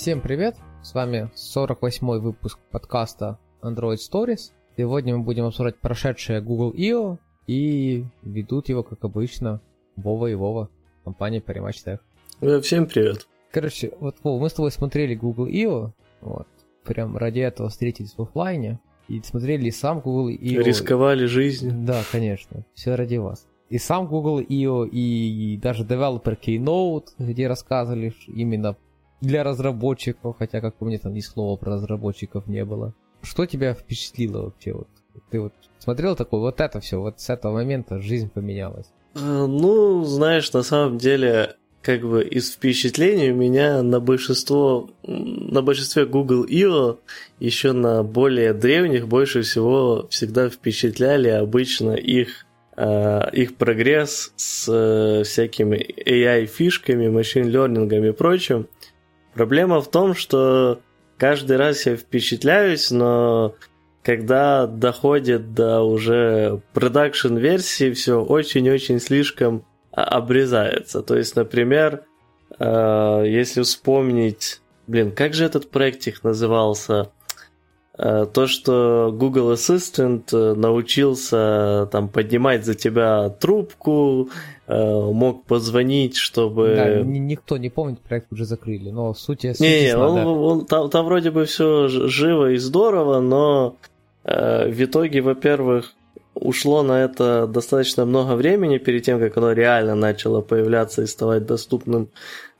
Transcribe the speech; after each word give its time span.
Всем 0.00 0.22
привет! 0.22 0.56
С 0.82 0.94
вами 0.94 1.30
48-й 1.34 2.20
выпуск 2.20 2.58
подкаста 2.70 3.38
Android 3.60 3.98
Stories. 3.98 4.52
Сегодня 4.74 5.14
мы 5.14 5.24
будем 5.24 5.44
обсуждать 5.44 5.76
прошедшее 5.76 6.40
Google 6.40 6.72
I.O. 6.74 7.18
и 7.46 8.06
ведут 8.22 8.70
его, 8.70 8.82
как 8.82 9.04
обычно, 9.04 9.60
Вова 9.96 10.28
и 10.28 10.34
Вова, 10.34 10.70
компания 11.04 11.40
Parimatch 11.40 11.84
Tech. 11.84 11.98
Э, 12.40 12.62
всем 12.62 12.86
привет. 12.86 13.28
Короче, 13.52 13.92
вот, 14.00 14.16
Вова, 14.24 14.40
мы 14.40 14.48
с 14.48 14.54
тобой 14.54 14.70
смотрели 14.70 15.14
Google 15.14 15.48
I.O., 15.48 15.92
вот, 16.22 16.48
прям 16.82 17.18
ради 17.18 17.40
этого 17.40 17.68
встретились 17.68 18.14
в 18.16 18.22
офлайне, 18.22 18.80
и 19.06 19.20
смотрели 19.20 19.66
и 19.66 19.70
сам 19.70 20.00
Google 20.00 20.28
I.O. 20.28 20.62
Рисковали 20.62 21.26
жизнью. 21.26 21.74
Да, 21.76 22.02
конечно, 22.10 22.64
все 22.72 22.94
ради 22.94 23.16
вас. 23.16 23.46
И 23.68 23.76
сам 23.76 24.06
Google 24.06 24.38
I.O., 24.38 24.86
и 24.86 25.58
даже 25.58 25.84
Developer 25.84 26.38
Keynote, 26.40 27.08
где 27.18 27.48
рассказывали 27.48 28.14
именно 28.28 28.78
для 29.20 29.44
разработчиков, 29.44 30.36
хотя, 30.38 30.60
как 30.60 30.74
по 30.76 30.84
мне, 30.84 30.98
там 30.98 31.14
ни 31.14 31.20
слова 31.20 31.56
про 31.56 31.74
разработчиков 31.74 32.46
не 32.46 32.64
было. 32.64 32.94
Что 33.22 33.46
тебя 33.46 33.74
впечатлило 33.74 34.44
вообще? 34.44 34.72
Вот? 34.72 34.88
Ты 35.30 35.40
вот 35.40 35.52
смотрел 35.78 36.16
такой, 36.16 36.40
вот 36.40 36.60
это 36.60 36.80
все, 36.80 37.00
вот 37.00 37.20
с 37.20 37.28
этого 37.30 37.54
момента 37.54 38.00
жизнь 38.00 38.30
поменялась. 38.30 38.86
А, 39.14 39.46
ну, 39.46 40.04
знаешь, 40.04 40.52
на 40.52 40.62
самом 40.62 40.98
деле, 40.98 41.56
как 41.82 42.02
бы 42.02 42.22
из 42.22 42.52
впечатлений 42.52 43.30
у 43.30 43.36
меня 43.36 43.82
на 43.82 44.00
большинство, 44.00 44.90
на 45.02 45.62
большинстве 45.62 46.06
Google 46.06 46.46
I.O. 46.48 46.98
еще 47.38 47.72
на 47.72 48.02
более 48.02 48.54
древних 48.54 49.08
больше 49.08 49.42
всего 49.42 50.06
всегда 50.08 50.48
впечатляли 50.48 51.28
обычно 51.28 51.92
их 51.92 52.46
а, 52.82 53.28
их 53.32 53.56
прогресс 53.56 54.32
с 54.36 54.66
э, 54.66 55.22
всякими 55.24 55.76
AI-фишками, 56.06 57.08
машин-лернингом 57.08 58.04
и 58.04 58.12
прочим. 58.12 58.68
Проблема 59.34 59.80
в 59.80 59.90
том, 59.90 60.14
что 60.14 60.80
каждый 61.18 61.56
раз 61.56 61.86
я 61.86 61.96
впечатляюсь, 61.96 62.90
но 62.90 63.54
когда 64.02 64.66
доходит 64.66 65.54
до 65.54 65.82
уже 65.82 66.62
продакшн-версии, 66.72 67.92
все 67.92 68.22
очень-очень 68.22 69.00
слишком 69.00 69.64
обрезается. 69.92 71.02
То 71.02 71.16
есть, 71.16 71.36
например, 71.36 72.04
э, 72.58 73.24
если 73.26 73.62
вспомнить, 73.62 74.60
блин, 74.86 75.12
как 75.12 75.34
же 75.34 75.44
этот 75.44 75.70
проект 75.70 76.06
их 76.06 76.24
назывался? 76.24 77.10
Э, 78.02 78.24
то, 78.32 78.46
что 78.46 79.14
Google 79.14 79.52
Assistant 79.52 80.22
э, 80.32 80.54
научился 80.54 81.86
там 81.92 82.08
поднимать 82.08 82.64
за 82.64 82.74
тебя 82.74 83.28
трубку, 83.28 84.30
э, 84.66 85.10
мог 85.12 85.44
позвонить, 85.44 86.16
чтобы... 86.16 86.74
Да, 86.76 87.00
никто 87.02 87.58
не 87.58 87.68
помнит, 87.68 87.98
проект 88.00 88.32
уже 88.32 88.46
закрыли, 88.46 88.88
но 88.88 89.12
суть... 89.12 89.44
Не, 89.44 89.82
не, 89.82 89.96
он, 89.96 90.14
да. 90.14 90.26
он, 90.26 90.66
там, 90.66 90.88
там 90.88 91.04
вроде 91.04 91.30
бы 91.30 91.44
все 91.44 91.88
живо 91.88 92.52
и 92.52 92.56
здорово, 92.56 93.20
но 93.20 93.76
э, 94.24 94.70
в 94.70 94.82
итоге, 94.82 95.20
во-первых, 95.20 95.92
ушло 96.32 96.82
на 96.82 97.04
это 97.04 97.46
достаточно 97.46 98.06
много 98.06 98.32
времени 98.32 98.78
перед 98.78 99.02
тем, 99.02 99.20
как 99.20 99.36
оно 99.36 99.52
реально 99.52 99.94
начало 99.94 100.40
появляться 100.40 101.02
и 101.02 101.06
ставать 101.06 101.44
доступным 101.44 102.08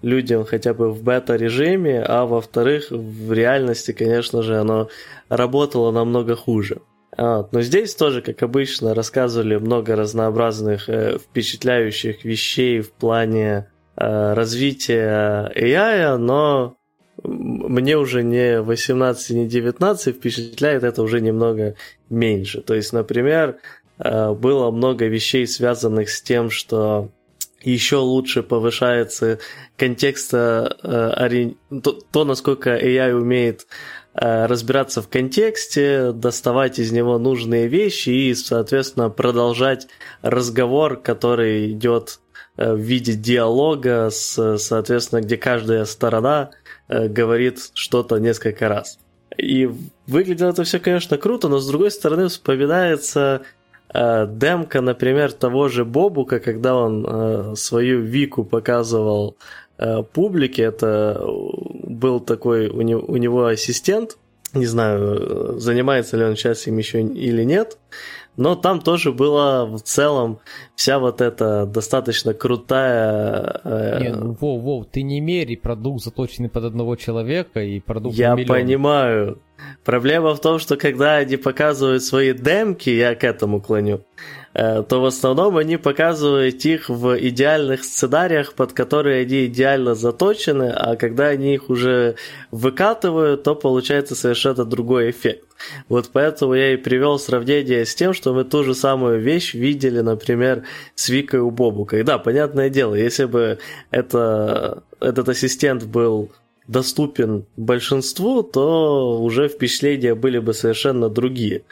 людям 0.03 0.45
хотя 0.45 0.75
бы 0.75 0.91
в 0.91 1.03
бета-режиме, 1.03 2.03
а 2.03 2.25
во-вторых, 2.27 2.91
в 2.91 3.33
реальности, 3.33 3.93
конечно 3.93 4.43
же, 4.43 4.59
оно 4.59 4.89
работало 5.29 5.91
намного 5.91 6.37
хуже. 6.37 6.81
Вот. 7.17 7.53
Но 7.53 7.61
здесь 7.61 7.95
тоже, 7.95 8.23
как 8.23 8.43
обычно, 8.43 8.95
рассказывали 8.95 9.57
много 9.57 9.97
разнообразных 9.97 10.89
э, 10.89 11.19
впечатляющих 11.19 12.25
вещей 12.25 12.81
в 12.81 12.93
плане 12.93 13.69
э, 13.97 14.33
развития 14.33 15.53
AI, 15.55 16.17
но 16.17 16.77
мне 17.23 17.99
уже 17.99 18.23
не 18.23 18.61
18, 18.61 19.31
не 19.31 19.49
19 19.49 20.17
впечатляет 20.17 20.85
это 20.85 21.03
уже 21.03 21.21
немного 21.21 21.75
меньше. 22.09 22.63
То 22.63 22.75
есть, 22.75 22.93
например, 22.93 23.59
э, 23.99 24.33
было 24.33 24.71
много 24.71 25.07
вещей, 25.07 25.47
связанных 25.47 26.11
с 26.11 26.23
тем, 26.23 26.49
что 26.49 27.11
еще 27.63 27.97
лучше 27.97 28.43
повышается 28.43 29.39
контекста, 29.77 30.77
э, 30.83 31.51
то, 31.83 31.93
то, 31.93 32.25
насколько 32.25 32.77
AI 32.77 33.13
умеет 33.13 33.67
э, 34.15 34.47
разбираться 34.47 35.03
в 35.03 35.09
контексте, 35.09 36.13
доставать 36.13 36.79
из 36.79 36.93
него 36.93 37.19
нужные 37.19 37.69
вещи 37.69 38.11
и, 38.11 38.35
соответственно, 38.35 39.11
продолжать 39.11 39.89
разговор, 40.23 40.97
который 40.97 41.73
идет 41.73 42.21
э, 42.57 42.73
в 42.73 42.79
виде 42.79 43.13
диалога, 43.13 44.11
с, 44.11 44.59
соответственно, 44.59 45.21
где 45.21 45.37
каждая 45.37 45.85
сторона 45.85 46.51
говорит 46.89 47.71
что-то 47.75 48.17
несколько 48.17 48.69
раз. 48.69 48.99
И 49.39 49.71
выглядело 50.09 50.51
это 50.51 50.65
все, 50.65 50.81
конечно, 50.81 51.17
круто, 51.19 51.47
но 51.49 51.61
с 51.61 51.69
другой 51.69 51.93
стороны 51.93 52.27
вспоминается 52.27 53.43
Э, 53.43 53.60
демка, 53.93 54.81
например, 54.81 55.33
того 55.33 55.69
же 55.69 55.85
Бобука, 55.85 56.39
когда 56.39 56.75
он 56.77 57.07
э, 57.07 57.55
свою 57.57 58.01
Вику 58.01 58.45
показывал 58.45 59.37
э, 59.79 60.03
публике, 60.13 60.63
это 60.63 61.21
был 61.25 62.21
такой 62.21 62.69
у 62.69 62.83
него 63.17 63.47
ассистент, 63.47 64.17
не 64.55 64.67
знаю, 64.67 65.59
занимается 65.59 66.17
ли 66.17 66.25
он 66.25 66.37
сейчас 66.37 66.67
им 66.67 66.79
еще 66.79 67.03
или 67.03 67.45
нет, 67.45 67.79
но 68.41 68.57
там 68.57 68.81
тоже 68.81 69.13
была 69.13 69.67
в 69.67 69.81
целом 69.81 70.41
вся 70.75 70.99
вот 70.99 71.21
эта 71.21 71.67
достаточно 71.67 72.33
крутая... 72.33 73.61
Э... 73.65 73.99
Не, 74.01 74.15
ну, 74.15 74.37
Вов, 74.41 74.63
Вов, 74.63 74.87
ты 74.91 75.03
не 75.03 75.21
мери 75.21 75.57
продукт, 75.57 76.03
заточенный 76.03 76.49
под 76.49 76.65
одного 76.65 76.97
человека, 76.97 77.63
и 77.63 77.81
продукт 77.81 78.17
Я 78.17 78.35
понимаю. 78.35 79.39
Проблема 79.85 80.35
в 80.35 80.41
том, 80.41 80.59
что 80.59 80.79
когда 80.79 81.17
они 81.17 81.37
показывают 81.37 82.03
свои 82.03 82.33
демки, 82.33 82.89
я 82.89 83.15
к 83.15 83.25
этому 83.25 83.61
клоню, 83.61 84.01
Э, 84.53 84.83
то 84.83 85.01
в 85.01 85.05
основном 85.05 85.57
они 85.57 85.77
показывают 85.77 86.65
их 86.65 86.89
в 86.89 87.17
идеальных 87.19 87.85
сценариях, 87.85 88.55
под 88.55 88.73
которые 88.73 89.23
они 89.23 89.47
идеально 89.47 89.95
заточены, 89.95 90.73
а 90.75 90.97
когда 90.97 91.29
они 91.29 91.55
их 91.55 91.71
уже 91.71 92.17
выкатывают, 92.51 93.45
то 93.45 93.55
получается 93.55 94.17
совершенно 94.17 94.65
другой 94.65 95.11
эффект. 95.11 95.47
Вот 95.89 96.11
поэтому 96.13 96.55
я 96.55 96.75
и 96.75 96.77
привел 96.77 97.19
сравнение 97.19 97.85
с 97.85 97.95
тем, 97.95 98.13
что 98.13 98.33
мы 98.33 98.45
ту 98.45 98.65
же 98.65 98.75
самую 98.75 99.21
вещь 99.21 99.55
видели, 99.55 100.01
например, 100.01 100.65
с 100.95 101.09
Викой 101.09 101.41
у 101.41 101.51
Бобу. 101.51 101.85
Когда, 101.85 102.19
понятное 102.19 102.71
дело, 102.71 102.95
если 102.95 103.25
бы 103.25 103.59
это, 103.91 104.83
этот 105.01 105.29
ассистент 105.29 105.85
был 105.85 106.31
доступен 106.71 107.45
большинству, 107.57 108.43
то 108.43 109.21
уже 109.21 109.49
впечатления 109.49 110.15
были 110.15 110.39
бы 110.39 110.55
совершенно 110.55 111.09
другие 111.09 111.63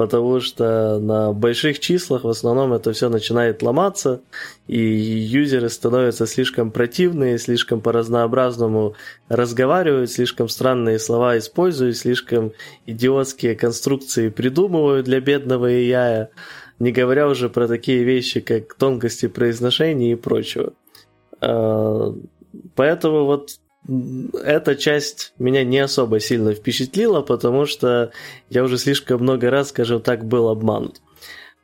потому 0.00 0.40
что 0.40 0.98
на 0.98 1.34
больших 1.34 1.78
числах 1.78 2.24
в 2.24 2.28
основном 2.30 2.72
это 2.72 2.90
все 2.94 3.10
начинает 3.10 3.60
ломаться, 3.60 4.22
и 4.66 4.78
юзеры 4.78 5.68
становятся 5.68 6.26
слишком 6.26 6.70
противные, 6.70 7.38
слишком 7.38 7.82
по-разнообразному 7.82 8.94
разговаривают, 9.28 10.10
слишком 10.10 10.48
странные 10.48 10.98
слова 10.98 11.36
используют, 11.36 11.98
слишком 11.98 12.52
идиотские 12.86 13.54
конструкции 13.54 14.30
придумывают 14.30 15.04
для 15.04 15.20
бедного 15.20 15.70
AI, 15.70 16.28
не 16.78 16.92
говоря 16.92 17.28
уже 17.28 17.50
про 17.50 17.68
такие 17.68 18.02
вещи, 18.02 18.40
как 18.40 18.72
тонкости 18.72 19.28
произношения 19.28 20.12
и 20.12 20.16
прочего. 20.16 20.72
А, 21.42 22.14
поэтому 22.74 23.26
вот 23.26 23.50
эта 23.88 24.76
часть 24.76 25.32
меня 25.38 25.64
не 25.64 25.78
особо 25.78 26.20
сильно 26.20 26.52
впечатлила, 26.54 27.22
потому 27.22 27.66
что 27.66 28.12
я 28.48 28.62
уже 28.62 28.78
слишком 28.78 29.22
много 29.22 29.50
раз, 29.50 29.70
скажем 29.70 30.00
так, 30.00 30.24
был 30.24 30.48
обманут. 30.48 31.00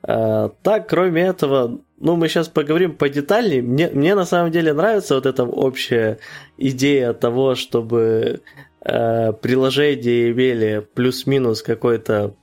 А, 0.02 0.50
так, 0.62 0.88
кроме 0.88 1.22
этого, 1.22 1.80
ну, 1.98 2.16
мы 2.16 2.28
сейчас 2.28 2.48
поговорим 2.48 2.96
подетальнее. 2.96 3.62
Мне, 3.62 3.88
мне 3.88 4.14
на 4.14 4.24
самом 4.24 4.50
деле 4.50 4.72
нравится 4.72 5.14
вот 5.14 5.26
эта 5.26 5.44
общая 5.44 6.18
идея 6.56 7.12
того, 7.12 7.54
чтобы 7.54 8.40
э, 8.80 9.32
приложения 9.32 10.30
имели 10.30 10.86
плюс-минус 10.94 11.62
какой-то 11.62 12.34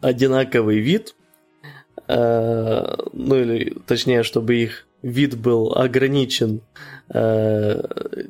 одинаковый 0.00 0.78
вид. 0.78 1.14
Э, 2.08 2.96
ну, 3.12 3.36
или 3.36 3.76
точнее, 3.86 4.22
чтобы 4.22 4.56
их 4.56 4.86
вид 5.02 5.36
был 5.36 5.72
ограничен 5.72 6.60
э, 7.12 7.82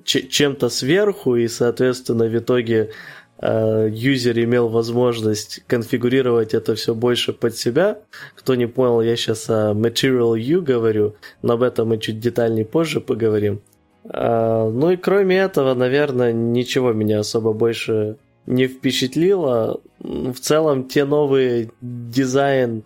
чем-то 0.05 0.69
сверху, 0.69 1.37
и, 1.37 1.49
соответственно, 1.49 2.26
в 2.26 2.37
итоге 2.37 2.90
э, 3.38 3.88
юзер 3.90 4.38
имел 4.44 4.69
возможность 4.69 5.62
конфигурировать 5.67 6.55
это 6.55 6.75
все 6.75 6.94
больше 6.94 7.32
под 7.32 7.56
себя. 7.56 7.99
Кто 8.34 8.55
не 8.55 8.67
понял, 8.67 9.00
я 9.02 9.17
сейчас 9.17 9.49
о 9.50 9.72
Material 9.72 10.38
U 10.38 10.62
говорю, 10.62 11.17
но 11.43 11.55
об 11.55 11.62
этом 11.62 11.88
мы 11.88 11.99
чуть 11.99 12.20
детальнее 12.20 12.64
позже 12.64 13.00
поговорим. 13.00 13.61
Э, 14.05 14.70
ну 14.72 14.90
и 14.90 14.96
кроме 14.96 15.38
этого, 15.38 15.75
наверное, 15.75 16.32
ничего 16.32 16.93
меня 16.93 17.20
особо 17.20 17.52
больше 17.52 18.17
не 18.46 18.67
впечатлило. 18.67 19.81
В 19.99 20.38
целом, 20.40 20.88
те 20.88 21.05
новые 21.05 21.70
дизайн 21.81 22.82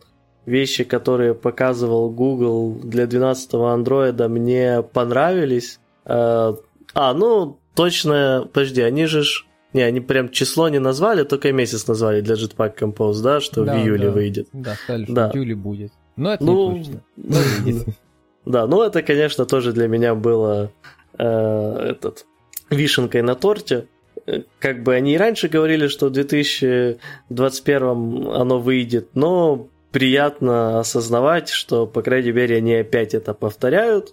вещи, 0.46 0.84
которые 0.84 1.34
показывал 1.34 2.10
Google 2.10 2.74
для 2.82 3.06
12 3.06 3.54
андроида, 3.54 4.28
мне 4.28 4.82
понравились. 4.82 5.80
Э, 6.04 6.54
А, 6.94 7.12
ну, 7.14 7.58
точно, 7.74 8.48
подожди, 8.52 8.82
они 8.82 9.06
же 9.06 9.22
ж... 9.22 9.46
Не, 9.72 9.82
они 9.82 10.00
прям 10.00 10.28
число 10.28 10.68
не 10.68 10.78
назвали, 10.78 11.24
только 11.24 11.50
месяц 11.52 11.88
назвали 11.88 12.20
для 12.20 12.36
Jetpack 12.36 12.78
Compose, 12.78 13.22
да, 13.22 13.40
что 13.40 13.64
Да, 13.64 13.74
в 13.74 13.78
июле 13.78 14.06
да. 14.06 14.12
выйдет. 14.12 14.48
Да, 14.52 14.74
сказали, 14.74 15.06
Да. 15.08 15.30
в 15.30 15.34
июле 15.34 15.54
будет. 15.56 15.92
Но 16.16 16.34
это 16.34 16.44
Ну, 16.44 16.72
не 16.72 16.84
точно. 16.84 17.00
Выйдет. 17.16 17.86
Да, 18.46 18.66
ну 18.66 18.82
это, 18.82 19.02
конечно, 19.02 19.46
тоже 19.46 19.72
для 19.72 19.88
меня 19.88 20.14
было 20.14 20.70
э, 21.18 21.24
этот 21.90 22.26
вишенкой 22.70 23.22
на 23.22 23.34
торте. 23.34 23.86
Э, 24.26 24.42
Как 24.60 24.82
бы 24.84 24.94
они 24.94 25.14
и 25.14 25.16
раньше 25.18 25.48
говорили, 25.48 25.88
что 25.88 26.06
в 26.08 26.10
2021 27.30 28.28
оно 28.32 28.58
выйдет, 28.60 29.08
но 29.14 29.66
приятно 29.94 30.80
осознавать, 30.80 31.48
что, 31.50 31.86
по 31.86 32.02
крайней 32.02 32.32
мере, 32.32 32.56
они 32.56 32.74
опять 32.74 33.14
это 33.14 33.32
повторяют. 33.32 34.12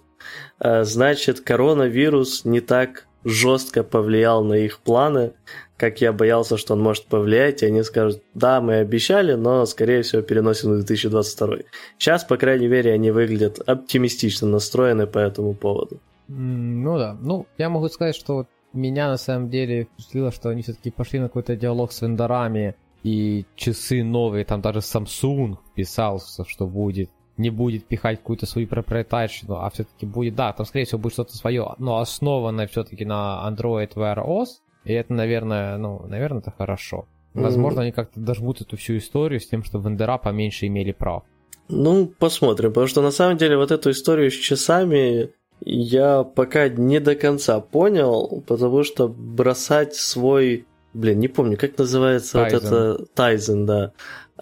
Э, 0.60 0.84
Значит, 0.84 1.40
коронавирус 1.40 2.44
не 2.44 2.60
так 2.60 3.08
жестко 3.24 3.82
повлиял 3.82 4.44
на 4.44 4.54
их 4.54 4.78
планы, 4.78 5.32
как 5.76 6.00
я 6.00 6.12
боялся, 6.12 6.56
что 6.56 6.74
он 6.74 6.80
может 6.80 7.06
повлиять, 7.06 7.64
и 7.64 7.66
они 7.66 7.82
скажут, 7.82 8.22
да, 8.32 8.60
мы 8.60 8.76
обещали, 8.76 9.34
но, 9.34 9.66
скорее 9.66 10.02
всего, 10.02 10.22
переносим 10.22 10.70
на 10.70 10.76
2022. 10.76 11.56
Сейчас, 11.98 12.22
по 12.22 12.36
крайней 12.36 12.68
мере, 12.68 12.92
они 12.92 13.10
выглядят 13.10 13.58
оптимистично 13.58 14.46
настроены 14.46 15.08
по 15.08 15.18
этому 15.18 15.52
поводу. 15.52 15.98
Ну 16.28 16.96
да. 16.96 17.16
Ну, 17.20 17.46
я 17.58 17.68
могу 17.68 17.88
сказать, 17.88 18.14
что 18.14 18.46
меня 18.72 19.08
на 19.08 19.16
самом 19.16 19.50
деле 19.50 19.88
впечатлило, 19.92 20.30
что 20.30 20.48
они 20.48 20.62
все-таки 20.62 20.92
пошли 20.92 21.18
на 21.18 21.26
какой-то 21.26 21.56
диалог 21.56 21.90
с 21.90 22.02
вендорами, 22.02 22.76
и 23.02 23.44
часы 23.56 24.04
новые, 24.04 24.44
там 24.44 24.60
даже 24.60 24.78
Samsung 24.78 25.56
писался, 25.74 26.44
что 26.46 26.66
будет 26.66 27.10
не 27.36 27.50
будет 27.50 27.86
пихать 27.86 28.18
какую-то 28.18 28.46
свою 28.46 28.68
проприетарщину, 28.68 29.56
а 29.56 29.70
все-таки 29.70 30.06
будет, 30.06 30.34
да, 30.34 30.52
там, 30.52 30.66
скорее 30.66 30.84
всего, 30.84 31.00
будет 31.00 31.14
что-то 31.14 31.36
свое, 31.36 31.74
но 31.78 31.98
основанное 31.98 32.66
все-таки 32.66 33.04
на 33.04 33.42
Android 33.48 33.92
Wear 33.94 34.24
OS, 34.24 34.46
и 34.84 34.92
это, 34.92 35.12
наверное, 35.14 35.76
ну, 35.78 36.04
наверное, 36.06 36.40
это 36.40 36.52
хорошо. 36.56 37.06
Возможно, 37.34 37.82
они 37.82 37.92
как-то 37.92 38.20
дожмут 38.20 38.60
эту 38.60 38.76
всю 38.76 38.98
историю 38.98 39.40
с 39.40 39.46
тем, 39.46 39.64
что 39.64 39.78
вендора 39.78 40.18
поменьше 40.18 40.66
имели 40.66 40.92
прав. 40.92 41.22
Ну, 41.68 42.06
посмотрим, 42.06 42.70
потому 42.70 42.86
что 42.88 43.00
на 43.00 43.10
самом 43.10 43.38
деле 43.38 43.56
вот 43.56 43.70
эту 43.70 43.90
историю 43.90 44.30
с 44.30 44.34
часами 44.34 45.30
я 45.64 46.24
пока 46.24 46.68
не 46.68 47.00
до 47.00 47.14
конца 47.14 47.60
понял, 47.60 48.42
потому 48.46 48.82
что 48.82 49.08
бросать 49.08 49.94
свой, 49.94 50.66
блин, 50.94 51.20
не 51.20 51.28
помню, 51.28 51.56
как 51.56 51.78
называется 51.78 52.38
вот 52.38 52.48
Tizen. 52.52 52.56
это 52.66 53.04
Тайзен, 53.14 53.66
да, 53.66 53.92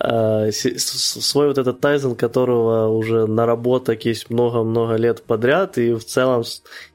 А, 0.02 0.50
свой 0.52 1.48
вот 1.48 1.58
этот 1.58 1.80
Тайзен, 1.80 2.14
которого 2.14 2.88
уже 2.88 3.26
наработок 3.26 4.04
есть 4.06 4.30
много-много 4.30 4.94
лет 4.96 5.22
подряд, 5.22 5.76
и 5.78 5.92
в 5.92 6.04
целом 6.04 6.42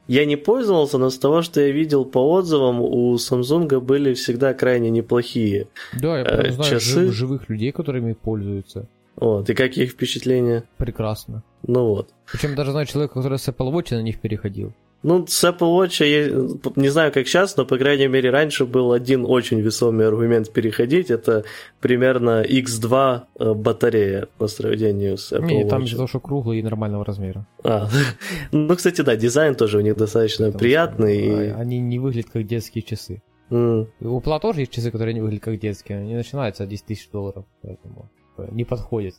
я 0.07 0.25
не 0.25 0.35
пользовался, 0.37 0.97
но 0.97 1.09
с 1.11 1.17
того, 1.19 1.41
что 1.43 1.61
я 1.61 1.71
видел 1.71 2.03
по 2.05 2.19
отзывам, 2.31 2.81
у 2.81 3.13
Samsung 3.15 3.79
были 3.79 4.13
всегда 4.15 4.53
крайне 4.55 4.89
неплохие. 4.89 5.67
Да, 5.93 6.17
я 6.19 6.25
Э, 6.25 6.41
прям 6.41 6.53
знаю 6.53 6.71
часы? 6.71 7.01
жив- 7.05 7.13
живых 7.13 7.49
людей, 7.49 7.71
которыми 7.71 8.13
пользуются. 8.13 8.87
Вот, 9.17 9.49
и 9.49 9.53
как 9.53 9.77
их 9.77 9.91
впечатления? 9.91 10.63
Прекрасно. 10.77 11.43
Ну 11.67 11.85
вот. 11.87 12.09
Причем 12.31 12.55
даже 12.55 12.71
знаю 12.71 12.85
человека, 12.87 13.13
который 13.13 13.37
с 13.39 13.47
Apple 13.47 13.71
Watch 13.71 13.93
на 13.95 14.01
них 14.01 14.19
переходил. 14.19 14.73
Ну, 15.07 15.23
с 15.27 15.43
Apple 15.43 15.59
Watch, 15.77 16.03
я 16.03 16.29
не 16.75 16.89
знаю, 16.89 17.11
как 17.11 17.27
сейчас, 17.27 17.57
но, 17.57 17.65
по 17.65 17.77
крайней 17.77 18.07
мере, 18.07 18.31
раньше 18.31 18.65
был 18.65 18.91
один 18.91 19.23
очень 19.27 19.59
весомый 19.59 20.07
аргумент 20.07 20.51
переходить. 20.51 21.11
Это 21.11 21.43
примерно 21.79 22.41
X2 22.43 23.21
э, 23.39 23.53
батарея 23.53 24.27
по 24.39 24.47
сравнению 24.47 25.17
с 25.17 25.31
Apple 25.31 25.45
Не, 25.45 25.65
там 25.69 25.81
Watch. 25.83 25.85
из-за 25.85 25.95
того, 25.97 26.07
что 26.07 26.19
круглый 26.19 26.57
и 26.59 26.63
нормального 26.63 27.05
размера. 27.05 27.45
А, 27.63 27.87
ну, 28.51 28.75
кстати, 28.75 29.01
да, 29.01 29.15
дизайн 29.15 29.53
тоже 29.53 29.77
у 29.77 29.81
них 29.81 29.95
достаточно 29.95 30.47
Потому 30.47 30.59
приятный. 30.59 31.19
что, 31.23 31.41
и- 31.43 31.49
а, 31.49 31.57
Они 31.57 31.79
не 31.79 31.99
выглядят 31.99 32.31
как 32.31 32.47
детские 32.47 32.81
часы. 32.81 33.21
И 33.51 33.53
У 33.55 34.19
Apple 34.19 34.39
тоже 34.39 34.61
есть 34.61 34.71
часы, 34.71 34.89
которые 34.89 35.13
не 35.13 35.21
выглядят 35.21 35.43
как 35.43 35.59
детские. 35.59 35.99
Они 35.99 36.15
начинаются 36.15 36.63
от 36.63 36.69
10 36.69 36.85
тысяч 36.87 37.09
долларов, 37.11 37.45
поэтому 37.61 38.09
э, 38.39 38.47
не 38.51 38.63
подходят. 38.65 39.13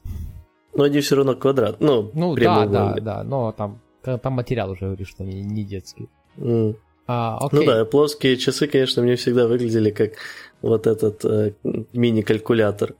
Но 0.74 0.82
они 0.82 0.98
все 1.00 1.14
равно 1.14 1.36
квадрат. 1.36 1.76
Ну, 1.80 2.10
Ну 2.12 2.34
да, 2.34 2.66
да, 2.66 2.94
да, 3.00 3.22
но 3.22 3.52
там, 3.52 3.80
там 4.22 4.32
материал 4.34 4.70
уже 4.70 4.84
говорит, 4.86 5.08
что 5.08 5.22
они 5.22 5.42
не 5.42 5.64
детские. 5.64 6.08
М. 6.38 6.76
А, 7.08 7.38
окей. 7.40 7.60
Ну 7.60 7.66
да, 7.66 7.84
плоские 7.84 8.36
часы, 8.36 8.66
конечно, 8.66 9.02
мне 9.02 9.14
всегда 9.16 9.46
выглядели 9.46 9.90
как 9.90 10.12
вот 10.62 10.86
этот 10.86 11.24
э, 11.24 11.52
мини-калькулятор. 11.92 12.94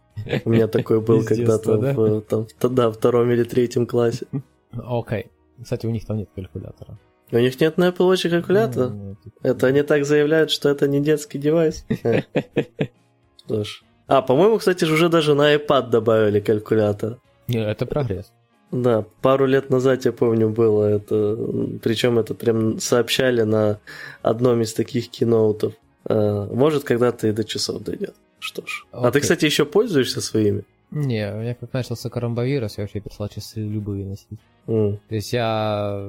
У 0.44 0.50
меня 0.50 0.68
такой 0.68 1.00
был 1.00 1.24
когда-то 1.24 1.76
детства, 1.76 1.78
да? 1.78 1.92
в, 1.92 2.20
там, 2.22 2.46
в- 2.46 2.68
да, 2.74 2.90
втором 2.90 3.30
или 3.30 3.42
третьем 3.44 3.86
классе. 3.86 4.26
Окей. 4.72 5.26
Кстати, 5.62 5.86
у 5.86 5.90
них 5.90 6.04
там 6.06 6.18
нет 6.18 6.28
калькулятора. 6.34 6.98
У 7.32 7.38
них 7.38 7.60
нет 7.60 7.76
на 7.78 7.88
Apple 7.88 8.12
Watch 8.12 8.28
калькулятора? 8.30 8.88
Ну, 8.90 9.16
типа, 9.24 9.36
Это 9.42 9.66
они 9.66 9.82
так 9.82 10.04
заявляют, 10.04 10.50
что 10.52 10.68
это 10.68 10.86
не 10.86 11.00
детский 11.00 11.38
девайс? 11.38 11.84
Э. 12.04 12.22
Что 13.44 13.64
ж. 13.64 13.82
А, 14.06 14.22
по-моему, 14.22 14.58
кстати 14.58 14.84
же, 14.84 14.94
уже 14.94 15.08
даже 15.08 15.34
на 15.34 15.54
iPad 15.56 15.90
добавили 15.90 16.38
калькулятор. 16.40 17.18
не, 17.48 17.58
Это 17.58 17.86
прогресс. 17.86 18.32
Да, 18.72 19.04
пару 19.22 19.46
лет 19.46 19.70
назад, 19.70 20.04
я 20.04 20.12
помню, 20.12 20.48
было 20.48 20.84
это. 20.84 21.36
Причем 21.82 22.18
это 22.18 22.34
прям 22.34 22.78
сообщали 22.80 23.42
на 23.42 23.78
одном 24.22 24.60
из 24.60 24.74
таких 24.74 25.08
киноутов. 25.08 25.74
Э, 26.08 26.48
Может, 26.52 26.84
когда-то 26.84 27.28
и 27.28 27.32
до 27.32 27.44
часов 27.44 27.82
дойдет. 27.82 28.14
Что 28.38 28.66
ж. 28.66 28.84
А 28.92 29.10
ты, 29.10 29.20
кстати, 29.20 29.44
еще 29.44 29.64
пользуешься 29.64 30.20
своими? 30.20 30.64
Не, 30.90 31.32
у 31.32 31.38
меня 31.38 31.54
как 31.54 31.72
начался 31.72 32.10
коронавирус, 32.10 32.78
я 32.78 32.84
вообще 32.84 33.00
перестал 33.00 33.28
часы 33.28 33.60
любые 33.60 34.04
носить. 34.06 34.38
М, 34.68 34.98
То 35.08 35.14
есть 35.14 35.32
я 35.32 36.00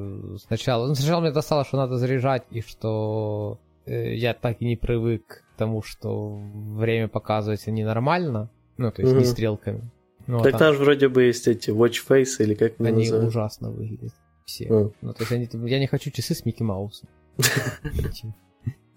сначала... 0.48 0.88
Ну, 0.88 0.96
сначала 0.96 1.22
мне 1.22 1.32
достало, 1.32 1.64
что 1.66 1.78
надо 1.78 1.98
заряжать, 1.98 2.44
и 2.52 2.62
что 2.62 3.58
э, 3.86 4.14
я 4.16 4.34
так 4.34 4.62
и 4.62 4.66
не 4.66 4.76
привык 4.76 5.44
к 5.56 5.58
тому, 5.58 5.82
что 5.82 6.38
время 6.76 7.08
показывается 7.08 7.72
ненормально. 7.72 8.50
Ну, 8.78 8.92
то 8.92 9.02
есть 9.02 9.14
не 9.14 9.20
Мгм. 9.22 9.26
стрелками. 9.28 9.82
Ну, 10.28 10.40
а 10.40 10.44
Так 10.44 10.52
там 10.54 10.60
там 10.60 10.74
же 10.76 10.80
вроде 10.84 11.10
бы 11.10 11.24
есть 11.24 11.48
эти 11.48 11.70
watch 11.70 12.06
face 12.08 12.36
или 12.40 12.54
как 12.54 12.80
они 12.80 13.04
называют. 13.04 13.28
ужасно 13.30 13.72
выглядят. 13.72 14.14
Все. 14.46 14.66
М. 14.66 14.94
Ну, 15.02 15.14
то 15.14 15.24
есть 15.24 15.32
они... 15.32 15.70
я 15.70 15.80
не 15.80 15.88
хочу 15.88 16.12
часы 16.12 16.36
с 16.36 16.46
Микки 16.46 16.64
Маусом. 16.64 17.10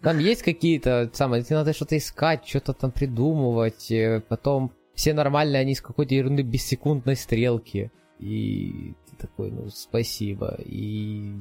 Там 0.02 0.18
есть 0.18 0.42
какие-то, 0.42 1.10
самое, 1.12 1.42
тебе 1.42 1.56
надо 1.56 1.74
что-то 1.74 1.96
искать, 1.96 2.46
что-то 2.46 2.72
там 2.72 2.90
придумывать, 2.90 3.90
э, 3.90 4.22
потом 4.26 4.72
все 4.94 5.12
нормальные, 5.12 5.60
они 5.60 5.74
с 5.74 5.82
какой-то 5.82 6.14
ерунды 6.14 6.42
бессекундной 6.42 7.16
стрелки. 7.16 7.90
И 8.18 8.94
ты 9.10 9.16
такой, 9.18 9.50
ну, 9.50 9.68
спасибо. 9.68 10.58
И 10.64 11.34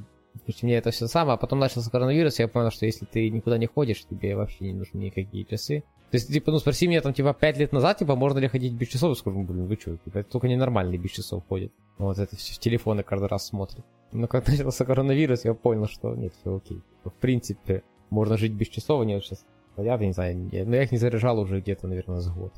Короче, 0.46 0.66
мне 0.66 0.76
это 0.76 0.90
все 0.90 1.06
самое, 1.06 1.34
а 1.34 1.36
потом 1.36 1.58
начался 1.58 1.90
коронавирус, 1.90 2.38
я 2.38 2.48
понял, 2.48 2.70
что 2.70 2.86
если 2.86 3.04
ты 3.04 3.28
никуда 3.30 3.58
не 3.58 3.66
ходишь, 3.66 4.04
тебе 4.04 4.36
вообще 4.36 4.64
не 4.66 4.74
нужны 4.74 4.98
никакие 4.98 5.44
часы. 5.44 5.84
То 6.10 6.16
есть, 6.16 6.32
типа, 6.32 6.50
ну, 6.50 6.58
спроси 6.58 6.88
меня 6.88 7.00
там, 7.00 7.12
типа, 7.14 7.32
5 7.34 7.58
лет 7.58 7.72
назад, 7.72 7.98
типа, 7.98 8.16
можно 8.16 8.38
ли 8.40 8.48
ходить 8.48 8.72
без 8.72 8.88
часов? 8.88 9.10
Я 9.10 9.14
скажу, 9.14 9.42
блин, 9.42 9.66
вы 9.66 9.76
что, 9.80 9.96
типа, 9.96 10.18
это 10.18 10.30
только 10.30 10.48
ненормальные 10.48 10.98
без 10.98 11.10
часов 11.12 11.44
ходят. 11.48 11.70
Вот 11.98 12.18
это 12.18 12.34
все 12.36 12.54
в 12.54 12.58
телефоны 12.58 13.02
каждый 13.02 13.28
раз 13.28 13.46
смотрят. 13.46 13.84
Но 14.12 14.26
как 14.26 14.48
начался 14.48 14.84
коронавирус, 14.84 15.44
я 15.44 15.54
понял, 15.54 15.86
что 15.86 16.14
нет, 16.16 16.32
все 16.40 16.56
окей. 16.56 16.80
В 17.04 17.12
принципе, 17.12 17.82
можно 18.10 18.36
жить 18.36 18.52
без 18.52 18.68
часов, 18.68 19.02
они 19.02 19.14
вот 19.14 19.24
сейчас 19.24 19.44
стоят, 19.74 20.00
я 20.00 20.06
не 20.06 20.12
знаю, 20.12 20.48
я- 20.50 20.64
но 20.64 20.74
я 20.76 20.82
их 20.82 20.90
не 20.92 20.98
заряжал 20.98 21.38
уже 21.38 21.60
где-то, 21.60 21.86
наверное, 21.86 22.20
с 22.20 22.28
год. 22.28 22.52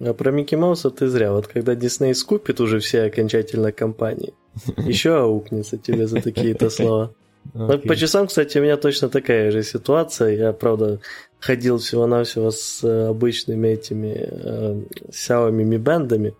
А 0.00 0.14
про 0.14 0.30
Микки 0.30 0.54
Мауса 0.54 0.90
ты 0.90 1.08
зря. 1.08 1.32
Вот 1.32 1.48
когда 1.48 1.74
Дисней 1.74 2.14
скупит 2.14 2.60
уже 2.60 2.78
все 2.78 3.02
окончательно 3.02 3.72
компании, 3.72 4.32
еще 4.78 5.18
аукнется 5.20 5.76
тебе 5.76 6.06
за 6.06 6.20
такие-то 6.22 6.70
слова. 6.70 7.12
Ну, 7.54 7.66
Окей. 7.70 7.88
По 7.88 7.96
часам, 7.96 8.26
кстати, 8.26 8.58
у 8.58 8.62
меня 8.62 8.76
точно 8.76 9.08
такая 9.08 9.50
же 9.50 9.62
ситуация. 9.62 10.36
Я, 10.36 10.52
правда, 10.52 11.00
ходил 11.40 11.78
всего-навсего 11.78 12.50
с 12.50 12.82
э, 12.82 13.08
обычными 13.08 13.68
этими 13.68 14.14
э, 14.16 14.82
Xiaomi 15.10 15.64
Mi 15.64 15.78
бендами, 15.78 16.34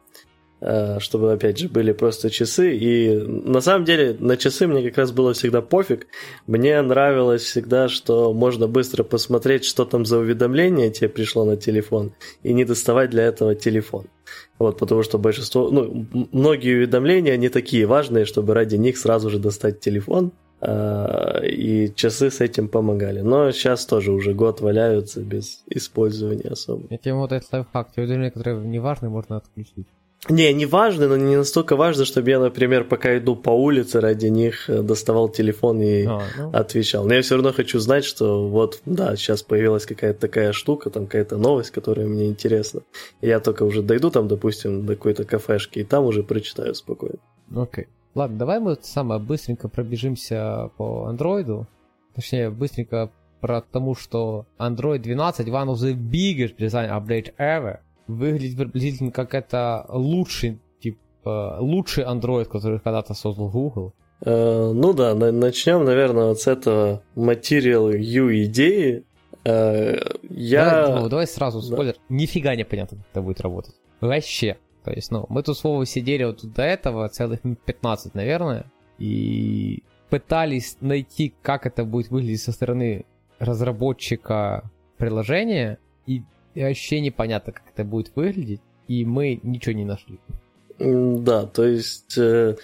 э, 0.60 0.98
чтобы, 0.98 1.32
опять 1.32 1.58
же, 1.58 1.68
были 1.68 1.92
просто 1.92 2.30
часы. 2.30 2.76
И 2.76 3.16
на 3.16 3.60
самом 3.60 3.84
деле 3.84 4.16
на 4.18 4.36
часы 4.36 4.66
мне 4.66 4.82
как 4.82 4.98
раз 4.98 5.12
было 5.12 5.32
всегда 5.32 5.62
пофиг. 5.62 6.06
Мне 6.46 6.80
нравилось 6.82 7.42
всегда, 7.42 7.88
что 7.88 8.32
можно 8.32 8.66
быстро 8.66 9.04
посмотреть, 9.04 9.64
что 9.64 9.84
там 9.84 10.04
за 10.04 10.18
уведомление 10.18 10.90
тебе 10.90 11.08
пришло 11.08 11.44
на 11.44 11.56
телефон, 11.56 12.12
и 12.42 12.52
не 12.52 12.64
доставать 12.64 13.10
для 13.10 13.24
этого 13.24 13.54
телефон. 13.54 14.06
Вот, 14.58 14.78
потому 14.78 15.02
что 15.04 15.18
большинство, 15.18 15.70
ну, 15.70 16.06
многие 16.32 16.76
уведомления 16.76 17.36
не 17.36 17.48
такие 17.48 17.86
важные, 17.86 18.24
чтобы 18.24 18.54
ради 18.54 18.76
них 18.76 18.98
сразу 18.98 19.30
же 19.30 19.38
достать 19.38 19.80
телефон. 19.80 20.32
А, 20.60 21.40
и 21.44 21.92
часы 21.94 22.30
с 22.30 22.40
этим 22.40 22.68
помогали. 22.68 23.20
Но 23.20 23.50
сейчас 23.52 23.86
тоже 23.86 24.12
уже 24.12 24.34
год 24.34 24.60
валяются 24.60 25.20
без 25.20 25.62
использования 25.68 26.50
особо. 26.50 26.86
Я 26.90 26.98
тебе 26.98 27.14
вот 27.14 27.32
этот 27.32 27.52
лайфхак, 27.52 27.92
те 27.94 28.00
уведомления, 28.00 28.30
которые 28.30 28.58
не 28.58 28.80
важны, 28.80 29.08
можно 29.08 29.36
отключить. 29.36 29.86
Не, 30.28 30.52
не 30.52 30.66
важно, 30.66 31.06
но 31.06 31.16
не 31.16 31.36
настолько 31.36 31.76
важно, 31.76 32.04
чтобы 32.04 32.28
я, 32.30 32.40
например, 32.40 32.82
пока 32.82 33.16
иду 33.18 33.36
по 33.36 33.50
улице, 33.50 34.00
ради 34.00 34.26
них 34.26 34.68
э, 34.68 34.82
доставал 34.82 35.28
телефон 35.28 35.80
и 35.80 36.06
А, 36.06 36.22
ну, 36.36 36.50
отвечал. 36.52 37.06
Но 37.06 37.14
я 37.14 37.22
все 37.22 37.36
равно 37.36 37.52
хочу 37.52 37.78
знать, 37.78 38.04
что 38.04 38.48
вот, 38.48 38.80
да, 38.84 39.14
сейчас 39.14 39.44
появилась 39.44 39.86
какая-то 39.86 40.20
такая 40.20 40.52
штука, 40.52 40.90
там 40.90 41.06
какая-то 41.06 41.36
новость, 41.36 41.70
которая 41.70 42.08
мне 42.08 42.26
интересна. 42.26 42.80
И 43.20 43.28
я 43.28 43.38
только 43.38 43.62
уже 43.62 43.80
дойду 43.80 44.10
там, 44.10 44.26
допустим, 44.26 44.86
до 44.86 44.96
какой-то 44.96 45.22
кафешки, 45.22 45.78
и 45.78 45.84
там 45.84 46.04
уже 46.04 46.24
прочитаю 46.24 46.74
спокойно. 46.74 47.18
окей. 47.54 47.86
Ладно, 48.14 48.38
давай 48.38 48.58
мы 48.60 48.76
самое 48.80 49.20
быстренько 49.20 49.68
пробежимся 49.68 50.70
по 50.76 51.06
андроиду. 51.06 51.66
точнее, 52.14 52.50
быстренько 52.50 53.10
про 53.40 53.60
тому, 53.60 53.94
что 53.94 54.46
Android 54.58 54.98
12 54.98 55.46
one 55.48 55.68
of 55.68 55.74
the 55.74 55.94
biggest 55.94 56.56
design 56.58 56.90
update 56.90 57.32
ever 57.38 57.78
выглядит 58.08 58.56
приблизительно 58.56 59.12
как 59.12 59.34
это 59.34 59.86
лучший, 59.88 60.58
типа, 60.80 61.58
лучший 61.60 62.04
Android, 62.04 62.46
который 62.46 62.80
когда-то 62.80 63.14
создал 63.14 63.48
Google. 63.50 63.92
Э, 64.24 64.72
ну 64.74 64.92
да, 64.94 65.14
на- 65.14 65.30
начнем, 65.30 65.84
наверное, 65.84 66.28
вот 66.28 66.40
с 66.40 66.48
этого 66.48 67.02
Material 67.14 67.96
U 67.96 68.32
идеи. 68.46 69.04
Э, 69.44 69.96
я... 70.28 70.64
Давай, 70.64 70.86
давай, 70.94 71.10
давай 71.10 71.26
сразу 71.28 71.62
спойлер. 71.62 71.94
Нифига 72.08 72.56
не 72.56 72.64
понятно, 72.64 72.96
как 72.98 73.06
это 73.12 73.22
будет 73.22 73.40
работать. 73.40 73.74
Вообще. 74.00 74.56
То 74.88 74.94
есть, 74.94 75.10
ну, 75.10 75.26
мы 75.28 75.42
тут 75.42 75.58
с 75.58 75.64
Вовой 75.64 75.84
сидели 75.84 76.24
вот 76.24 76.42
до 76.42 76.62
этого, 76.62 77.06
целых 77.10 77.44
минут 77.44 77.58
15, 77.66 78.14
наверное, 78.14 78.64
и 78.98 79.82
пытались 80.08 80.78
найти, 80.80 81.34
как 81.42 81.66
это 81.66 81.84
будет 81.84 82.10
выглядеть 82.10 82.40
со 82.40 82.52
стороны 82.52 83.04
разработчика 83.38 84.70
приложения, 84.96 85.78
и 86.06 86.22
вообще 86.54 87.00
непонятно, 87.00 87.52
как 87.52 87.64
это 87.74 87.84
будет 87.84 88.16
выглядеть, 88.16 88.62
и 88.88 89.04
мы 89.04 89.38
ничего 89.42 89.74
не 89.74 89.84
нашли. 89.84 90.18
Да, 90.78 91.44
то 91.44 91.66
есть 91.66 92.16
э, 92.16 92.56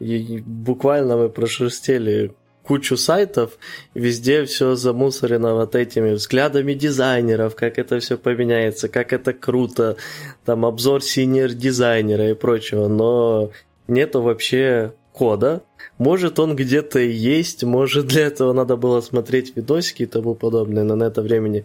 и 0.00 0.42
буквально 0.44 1.16
мы 1.16 1.30
прошерстели 1.30 2.34
кучу 2.70 2.96
сайтов, 2.96 3.58
везде 3.94 4.44
все 4.44 4.76
замусорено 4.76 5.54
вот 5.54 5.74
этими 5.74 6.12
взглядами 6.12 6.72
дизайнеров, 6.72 7.56
как 7.56 7.80
это 7.80 7.98
все 7.98 8.16
поменяется, 8.16 8.88
как 8.88 9.12
это 9.12 9.32
круто, 9.32 9.96
там 10.44 10.64
обзор 10.64 11.02
синер 11.02 11.52
дизайнера 11.52 12.30
и 12.30 12.34
прочего, 12.34 12.86
но 12.86 13.50
нету 13.88 14.22
вообще 14.22 14.92
кода. 15.12 15.64
Может 15.98 16.38
он 16.38 16.54
где-то 16.54 17.00
и 17.00 17.10
есть, 17.10 17.64
может 17.64 18.06
для 18.06 18.26
этого 18.26 18.52
надо 18.52 18.76
было 18.76 19.00
смотреть 19.00 19.56
видосики 19.56 20.04
и 20.04 20.06
тому 20.06 20.36
подобное, 20.36 20.84
но 20.84 20.94
на 20.94 21.02
это 21.02 21.22
времени 21.22 21.64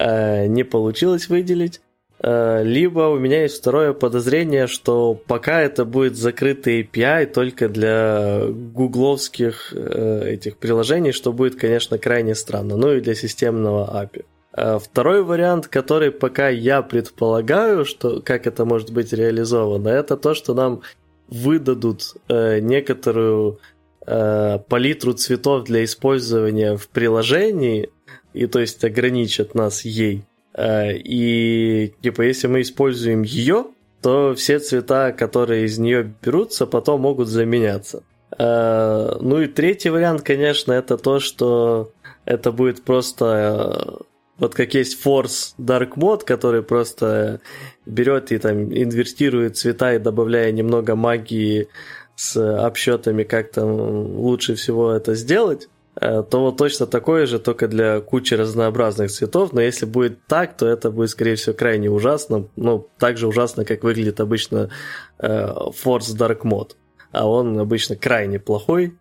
э, 0.00 0.46
не 0.46 0.64
получилось 0.64 1.28
выделить. 1.28 1.82
Э, 2.22 2.62
Либо 2.62 3.08
у 3.08 3.18
меня 3.18 3.42
есть 3.42 3.58
второе 3.58 3.92
подозрение, 3.92 4.68
что 4.68 5.14
пока 5.14 5.60
это 5.60 5.84
будет 5.84 6.16
закрытый 6.16 6.82
API 6.82 7.26
только 7.26 7.68
для 7.68 8.44
гугловских 8.48 9.72
э, 9.74 10.28
этих 10.34 10.56
приложений, 10.56 11.12
что 11.12 11.32
будет, 11.32 11.56
конечно, 11.56 11.98
крайне 11.98 12.34
странно. 12.34 12.76
Ну 12.76 12.92
и 12.92 13.00
для 13.00 13.14
системного 13.14 14.04
API. 14.04 14.24
Э, 14.54 14.78
Второй 14.78 15.24
вариант, 15.24 15.66
который 15.66 16.12
пока 16.12 16.48
я 16.48 16.82
предполагаю, 16.82 17.84
что 17.84 18.20
как 18.20 18.46
это 18.46 18.64
может 18.64 18.92
быть 18.92 19.12
реализовано, 19.12 19.88
это 19.88 20.16
то, 20.16 20.34
что 20.34 20.54
нам 20.54 20.82
выдадут 21.28 22.14
некоторую 22.28 23.58
палитру 24.04 25.12
цветов 25.14 25.64
для 25.64 25.84
использования 25.84 26.76
в 26.76 26.88
приложении, 26.88 27.88
и 28.34 28.46
то 28.46 28.58
есть 28.58 28.84
ограничат 28.84 29.54
нас 29.54 29.84
ей. 29.84 30.24
Э, 30.54 30.92
и 30.94 31.94
типа 32.02 32.22
если 32.22 32.46
мы 32.46 32.60
используем 32.62 33.22
ее, 33.22 33.66
то 34.00 34.34
все 34.34 34.58
цвета, 34.58 35.12
которые 35.12 35.64
из 35.64 35.78
нее 35.78 36.14
берутся, 36.22 36.66
потом 36.66 37.02
могут 37.02 37.28
заменяться. 37.28 38.02
Э, 38.38 39.16
ну 39.20 39.40
и 39.40 39.46
третий 39.46 39.90
вариант, 39.90 40.22
конечно, 40.22 40.72
это 40.72 40.96
то, 40.98 41.20
что 41.20 41.92
это 42.24 42.52
будет 42.52 42.82
просто 42.82 43.98
э, 43.98 44.02
вот 44.38 44.54
как 44.54 44.74
есть 44.74 45.04
Force 45.04 45.54
Dark 45.58 45.94
Mode, 45.96 46.24
который 46.24 46.62
просто 46.62 47.40
берет 47.86 48.32
и 48.32 48.38
там 48.38 48.72
инвертирует 48.72 49.56
цвета 49.56 49.94
и 49.94 49.98
добавляя 49.98 50.50
немного 50.52 50.96
магии 50.96 51.68
с 52.16 52.36
обсчетами, 52.36 53.22
как 53.22 53.52
там 53.52 53.70
лучше 53.70 54.54
всего 54.54 54.92
это 54.92 55.14
сделать, 55.14 55.68
то 55.94 56.40
вот 56.40 56.56
точно 56.56 56.86
такое 56.86 57.26
же, 57.26 57.38
только 57.38 57.68
для 57.68 58.00
кучи 58.00 58.34
разнообразных 58.34 59.10
цветов, 59.10 59.52
но 59.52 59.60
если 59.60 59.84
будет 59.84 60.26
так, 60.26 60.56
то 60.56 60.66
это 60.66 60.90
будет, 60.90 61.10
скорее 61.10 61.34
всего, 61.34 61.54
крайне 61.54 61.90
ужасно, 61.90 62.48
ну, 62.56 62.88
так 62.98 63.18
же 63.18 63.28
ужасно, 63.28 63.64
как 63.64 63.84
выглядит 63.84 64.20
обычно 64.20 64.70
э, 65.18 65.46
Force 65.84 66.16
Dark 66.16 66.42
Mode, 66.42 66.76
а 67.12 67.28
он 67.28 67.58
обычно 67.58 67.96
крайне 67.96 68.38
плохой 68.38 68.96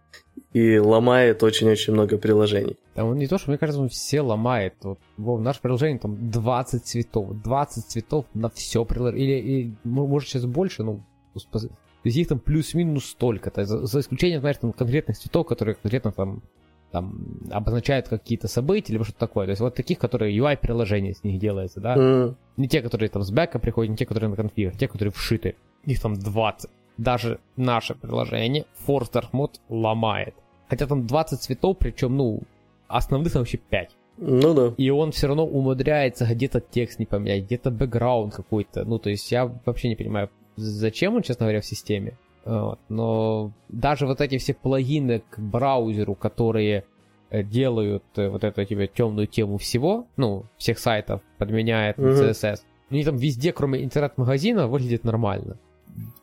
и 0.54 0.80
ломает 0.80 1.44
очень-очень 1.44 1.94
много 1.94 2.18
приложений. 2.18 2.78
Там 2.94 3.08
он 3.08 3.18
не 3.18 3.28
то, 3.28 3.38
что, 3.38 3.50
мне 3.50 3.58
кажется, 3.58 3.82
он 3.82 3.88
все 3.88 4.22
ломает. 4.22 4.76
Вот, 4.82 5.00
Вов, 5.18 5.40
наше 5.40 5.62
приложение 5.62 6.00
там 6.00 6.30
20 6.30 6.86
цветов. 6.86 7.42
20 7.42 7.86
цветов 7.86 8.26
на 8.34 8.50
все 8.50 8.84
приложение. 8.84 9.40
Или, 9.40 9.48
или 9.48 9.76
может 9.86 10.30
сейчас 10.30 10.46
больше, 10.46 10.84
ну, 10.84 11.04
спос- 11.36 11.70
то 11.70 12.08
есть 12.08 12.18
их 12.18 12.28
там 12.28 12.40
плюс-минус 12.40 13.06
столько-то. 13.06 13.64
За, 13.64 13.86
за 13.86 14.00
исключением, 14.00 14.42
знаешь, 14.42 14.58
там 14.58 14.74
конкретных 14.74 15.18
цветов, 15.18 15.48
которые 15.48 15.76
конкретно 15.76 16.12
там, 16.12 16.44
там 16.92 17.40
обозначают 17.52 18.08
какие-то 18.08 18.48
события, 18.48 18.94
либо 18.94 19.06
что-то 19.06 19.20
такое. 19.20 19.46
То 19.46 19.52
есть 19.52 19.62
вот 19.62 19.76
таких, 19.76 19.98
которые 20.00 20.36
UI-приложение 20.38 21.14
с 21.14 21.24
них 21.24 21.40
делается, 21.40 21.80
да. 21.80 21.96
М, 21.96 22.36
Не 22.58 22.68
те, 22.68 22.82
которые 22.82 23.10
там 23.10 23.24
с 23.24 23.32
бэка 23.32 23.60
приходят, 23.60 23.90
не 23.92 23.98
те, 23.98 24.06
которые 24.06 24.30
на 24.30 24.36
конфиг, 24.36 24.74
а 24.74 24.78
те, 24.78 24.88
которые 24.88 25.12
вшиты. 25.12 25.56
Их 25.86 26.00
там 26.02 26.14
20. 26.16 26.70
Даже 26.98 27.40
наше 27.56 27.96
приложение 27.96 28.66
Force 28.88 29.12
Dark 29.12 29.32
Mode 29.32 29.56
ломает. 29.70 30.36
Хотя 30.68 30.86
там 30.88 31.08
20 31.08 31.42
цветов, 31.42 31.78
причем, 31.80 32.16
ну, 32.18 32.42
основных 32.88 33.34
там 33.34 33.42
вообще 33.42 33.58
5. 33.58 33.90
Ну 34.18 34.54
да. 34.54 34.74
И 34.78 34.90
он 34.90 35.12
все 35.12 35.28
равно 35.28 35.46
умудряется 35.48 36.26
где-то 36.26 36.60
текст 36.60 37.00
не 37.00 37.06
поменять, 37.06 37.46
где-то 37.46 37.72
бэкграунд 37.72 38.36
какой-то. 38.36 38.84
Ну, 38.86 39.00
то 39.00 39.10
есть 39.10 39.32
я 39.32 39.52
вообще 39.66 39.90
не 39.90 39.96
понимаю, 39.96 40.30
зачем 40.58 41.16
он, 41.16 41.24
честно 41.24 41.46
говоря, 41.46 41.62
в 41.62 41.66
системе. 41.66 42.18
Вот. 42.46 42.80
Но 42.90 43.52
даже 43.70 44.08
вот 44.08 44.22
эти 44.22 44.38
все 44.38 44.54
плагины 44.54 45.24
к 45.30 45.40
браузеру, 45.40 46.16
которые 46.16 46.86
э, 47.30 47.44
делают 47.44 48.04
э, 48.16 48.30
вот 48.30 48.44
эту 48.44 48.66
тебе 48.66 48.88
темную 48.88 49.28
тему 49.28 49.58
всего, 49.58 50.08
ну, 50.18 50.46
всех 50.58 50.80
сайтов, 50.80 51.22
подменяет 51.38 51.98
Мгм. 51.98 52.10
CSS, 52.10 52.62
они 52.90 53.04
там 53.04 53.16
везде, 53.16 53.54
кроме 53.54 53.84
интернет-магазина, 53.84 54.68
выглядит 54.68 55.04
нормально. 55.04 55.58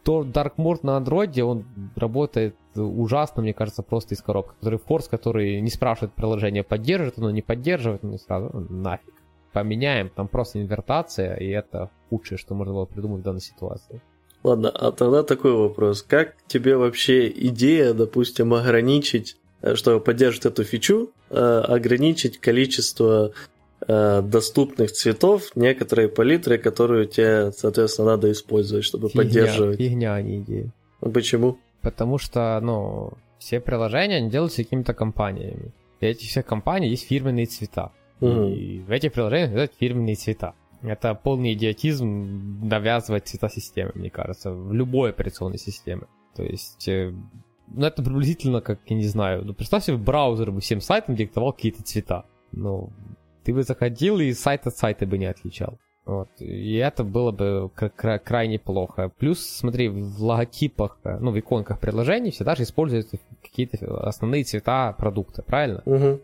То 0.02 0.22
Dark 0.22 0.54
Mode 0.56 0.80
на 0.82 0.96
андроиде, 0.96 1.44
он 1.44 1.64
работает 1.96 2.56
ужасно, 2.74 3.42
мне 3.42 3.52
кажется, 3.52 3.82
просто 3.82 4.14
из 4.14 4.22
коробки. 4.22 4.54
Который 4.60 4.78
Force, 4.78 5.08
который 5.10 5.60
не 5.60 5.70
спрашивает 5.70 6.14
приложение, 6.14 6.62
поддерживает 6.62 7.18
оно, 7.18 7.30
не 7.30 7.42
поддерживает, 7.42 8.02
ну 8.02 8.14
и 8.14 8.18
сразу 8.18 8.50
«Ну, 8.52 8.66
нафиг. 8.70 9.14
Поменяем, 9.52 10.10
там 10.10 10.28
просто 10.28 10.60
инвертация, 10.60 11.36
и 11.36 11.48
это 11.48 11.90
худшее, 12.10 12.38
что 12.38 12.54
можно 12.54 12.74
было 12.74 12.84
придумать 12.84 13.20
в 13.20 13.24
данной 13.24 13.40
ситуации. 13.40 14.02
Ладно, 14.44 14.70
а 14.70 14.92
тогда 14.92 15.22
такой 15.22 15.52
вопрос. 15.52 16.02
Как 16.02 16.34
тебе 16.46 16.76
вообще 16.76 17.28
идея, 17.28 17.92
допустим, 17.92 18.54
ограничить, 18.54 19.36
э, 19.62 19.74
чтобы 19.74 20.00
поддерживать 20.00 20.46
эту 20.46 20.64
фичу, 20.64 21.10
э, 21.30 21.34
ограничить 21.36 22.38
количество 22.38 23.32
э, 23.86 24.22
доступных 24.22 24.92
цветов 24.92 25.50
некоторой 25.54 26.08
палитры, 26.08 26.58
которую 26.58 27.06
тебе, 27.06 27.52
соответственно, 27.52 28.12
надо 28.12 28.30
использовать, 28.32 28.84
чтобы 28.84 29.08
Фигня, 29.08 29.22
поддерживать? 29.22 29.78
фигня, 29.78 30.14
а 30.14 30.22
не 30.22 30.38
идея. 30.38 30.72
Ну, 31.00 31.10
Почему? 31.10 31.58
Потому 31.82 32.18
что, 32.18 32.58
ну, 32.60 33.12
все 33.38 33.60
приложения, 33.60 34.16
они 34.16 34.30
делаются 34.30 34.62
какими-то 34.62 34.94
компаниями. 34.94 35.72
И 36.00 36.06
этих 36.06 36.28
всех 36.28 36.46
компаний 36.46 36.88
есть 36.88 37.06
фирменные 37.06 37.46
цвета. 37.46 37.92
Мгм. 38.20 38.52
И 38.52 38.80
в 38.80 38.90
этих 38.90 39.12
приложениях 39.12 39.52
есть 39.52 39.72
фирменные 39.78 40.16
цвета. 40.16 40.54
Это 40.82 41.14
полный 41.14 41.54
идиотизм 41.54 42.60
навязывать 42.62 43.26
цвета 43.26 43.48
системы, 43.48 43.92
мне 43.94 44.10
кажется, 44.10 44.52
в 44.52 44.72
любой 44.72 45.10
операционной 45.10 45.58
системе. 45.58 46.02
То 46.36 46.44
есть, 46.44 46.86
э, 46.88 47.12
ну, 47.66 47.86
это 47.86 48.02
приблизительно 48.02 48.60
как, 48.60 48.78
я 48.86 48.96
не 48.96 49.06
знаю, 49.06 49.44
ну, 49.44 49.54
представь 49.54 49.84
себе, 49.84 49.96
браузер 49.96 50.52
бы 50.52 50.60
всем 50.60 50.80
сайтам 50.80 51.16
диктовал 51.16 51.52
какие-то 51.52 51.82
цвета. 51.82 52.24
Ну, 52.52 52.90
ты 53.44 53.52
бы 53.52 53.62
заходил 53.62 54.20
и 54.20 54.32
сайт 54.32 54.66
от 54.66 54.76
сайта 54.76 55.06
бы 55.06 55.18
не 55.18 55.26
отличал. 55.26 55.78
Вот. 56.04 56.28
И 56.38 56.76
это 56.76 57.04
было 57.04 57.32
бы 57.32 57.70
кра- 57.74 57.90
кра- 57.90 58.18
крайне 58.18 58.58
плохо. 58.58 59.10
Плюс, 59.18 59.40
смотри, 59.40 59.88
в 59.88 60.22
логотипах, 60.22 60.98
э, 61.04 61.18
ну, 61.18 61.32
в 61.32 61.38
иконках 61.38 61.80
приложений 61.80 62.30
всегда 62.30 62.54
же 62.54 62.62
используются 62.62 63.18
какие-то 63.42 64.06
основные 64.06 64.44
цвета 64.44 64.94
продукта, 64.96 65.42
правильно? 65.42 65.82
Мгм. 65.84 66.20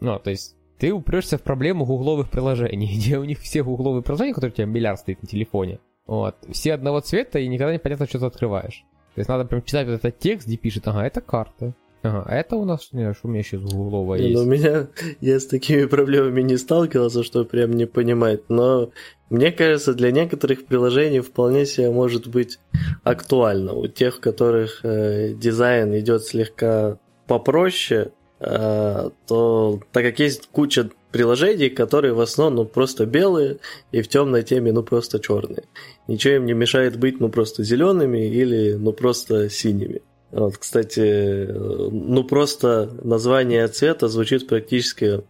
Ну, 0.00 0.18
то 0.18 0.30
есть 0.30 0.56
ты 0.82 0.92
упрешься 0.92 1.38
в 1.38 1.42
проблему 1.42 1.84
гугловых 1.84 2.28
приложений, 2.28 2.94
где 2.96 3.16
у 3.16 3.22
них 3.22 3.38
все 3.38 3.62
гугловые 3.62 4.02
приложения, 4.02 4.34
которые 4.34 4.50
у 4.50 4.54
тебя 4.56 4.66
миллиард 4.66 4.98
стоит 4.98 5.22
на 5.22 5.28
телефоне, 5.28 5.78
вот, 6.08 6.34
все 6.50 6.74
одного 6.74 6.98
цвета, 6.98 7.38
и 7.38 7.46
никогда 7.46 7.72
непонятно, 7.72 8.06
что 8.08 8.18
ты 8.18 8.26
открываешь. 8.26 8.84
То 9.14 9.20
есть 9.20 9.28
надо 9.28 9.44
прям 9.44 9.62
читать 9.62 9.86
вот 9.86 9.94
этот 9.94 10.18
текст, 10.18 10.48
где 10.48 10.56
пишет, 10.56 10.88
ага, 10.88 11.06
это 11.06 11.20
карта. 11.20 11.72
Ага, 12.02 12.24
а 12.26 12.34
это 12.34 12.56
у 12.56 12.64
нас, 12.64 12.88
не 12.90 13.02
знаю, 13.02 13.14
что 13.14 13.28
у 13.28 13.30
меня 13.30 13.44
сейчас 13.44 13.60
гугловая 13.60 14.18
Не, 14.18 14.30
есть. 14.30 14.36
ну, 14.36 14.48
у 14.48 14.50
меня, 14.50 14.88
я 15.20 15.38
с 15.38 15.46
такими 15.46 15.84
проблемами 15.84 16.42
не 16.42 16.56
сталкивался, 16.56 17.22
что 17.22 17.44
прям 17.44 17.74
не 17.74 17.86
понимать, 17.86 18.48
но 18.48 18.90
мне 19.30 19.52
кажется, 19.52 19.94
для 19.94 20.10
некоторых 20.10 20.66
приложений 20.66 21.20
вполне 21.20 21.64
себе 21.64 21.92
может 21.92 22.26
быть 22.26 22.58
актуально. 23.04 23.72
У 23.72 23.86
тех, 23.86 24.18
у 24.18 24.20
которых 24.20 24.80
э, 24.84 25.32
дизайн 25.34 25.96
идет 25.96 26.24
слегка 26.24 26.98
попроще, 27.28 28.10
то 28.42 29.80
так 29.92 30.04
как 30.04 30.18
есть 30.18 30.48
куча 30.50 30.90
приложений, 31.12 31.70
которые 31.70 32.14
в 32.14 32.20
основном 32.20 32.64
ну, 32.64 32.64
просто 32.64 33.06
белые 33.06 33.58
и 33.92 34.02
в 34.02 34.08
темной 34.08 34.42
теме 34.42 34.72
ну 34.72 34.82
просто 34.82 35.20
черные. 35.20 35.64
Ничего 36.08 36.34
им 36.34 36.46
не 36.46 36.54
мешает 36.54 36.98
быть 36.98 37.20
ну 37.20 37.28
просто 37.28 37.62
зелеными 37.62 38.26
или 38.26 38.74
ну 38.74 38.92
просто 38.92 39.48
синими. 39.48 40.02
Вот, 40.30 40.56
кстати, 40.56 41.46
ну 41.50 42.24
просто 42.24 42.90
название 43.04 43.68
цвета 43.68 44.08
звучит 44.08 44.48
практически 44.48 45.22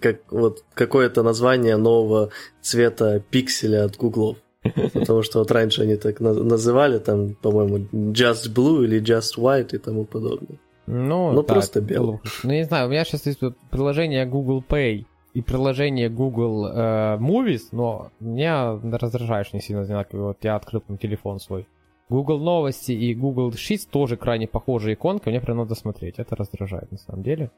как 0.00 0.30
вот 0.30 0.64
какое-то 0.74 1.22
название 1.22 1.76
нового 1.76 2.30
цвета 2.60 3.22
пикселя 3.30 3.84
от 3.84 3.96
гуглов. 3.96 4.38
Потому 4.92 5.22
что 5.22 5.38
вот 5.38 5.50
раньше 5.50 5.82
они 5.82 5.96
так 5.96 6.20
называли, 6.20 6.98
там, 6.98 7.34
по-моему, 7.34 7.78
Just 8.12 8.52
Blue 8.54 8.84
или 8.84 9.00
Just 9.00 9.38
White 9.38 9.74
и 9.74 9.78
тому 9.78 10.04
подобное. 10.04 10.58
Ну, 10.90 11.32
ну 11.32 11.42
да, 11.42 11.54
просто 11.54 11.82
белый. 11.82 12.18
Ну, 12.42 12.50
не 12.50 12.64
знаю, 12.64 12.86
у 12.86 12.90
меня 12.90 13.04
сейчас 13.04 13.26
есть 13.26 13.40
приложение 13.70 14.24
Google 14.24 14.64
Pay 14.66 15.04
и 15.34 15.42
приложение 15.42 16.08
Google 16.08 16.66
э, 16.66 17.18
Movies, 17.18 17.68
но 17.72 18.10
меня 18.20 18.80
раздражаешь 18.82 19.52
не 19.52 19.60
сильно 19.60 19.82
одинаково. 19.82 20.28
Вот 20.28 20.38
я 20.42 20.56
открыл 20.56 20.80
там 20.80 20.96
телефон 20.96 21.40
свой. 21.40 21.66
Google 22.08 22.38
Новости 22.38 22.92
и 22.92 23.14
Google 23.14 23.50
Sheets 23.50 23.86
тоже 23.90 24.16
крайне 24.16 24.48
похожие 24.48 24.94
иконки, 24.94 25.28
мне 25.28 25.42
прям 25.42 25.58
надо 25.58 25.74
смотреть. 25.74 26.18
Это 26.18 26.34
раздражает 26.36 26.90
на 26.90 26.96
самом 26.96 27.22
деле. 27.22 27.50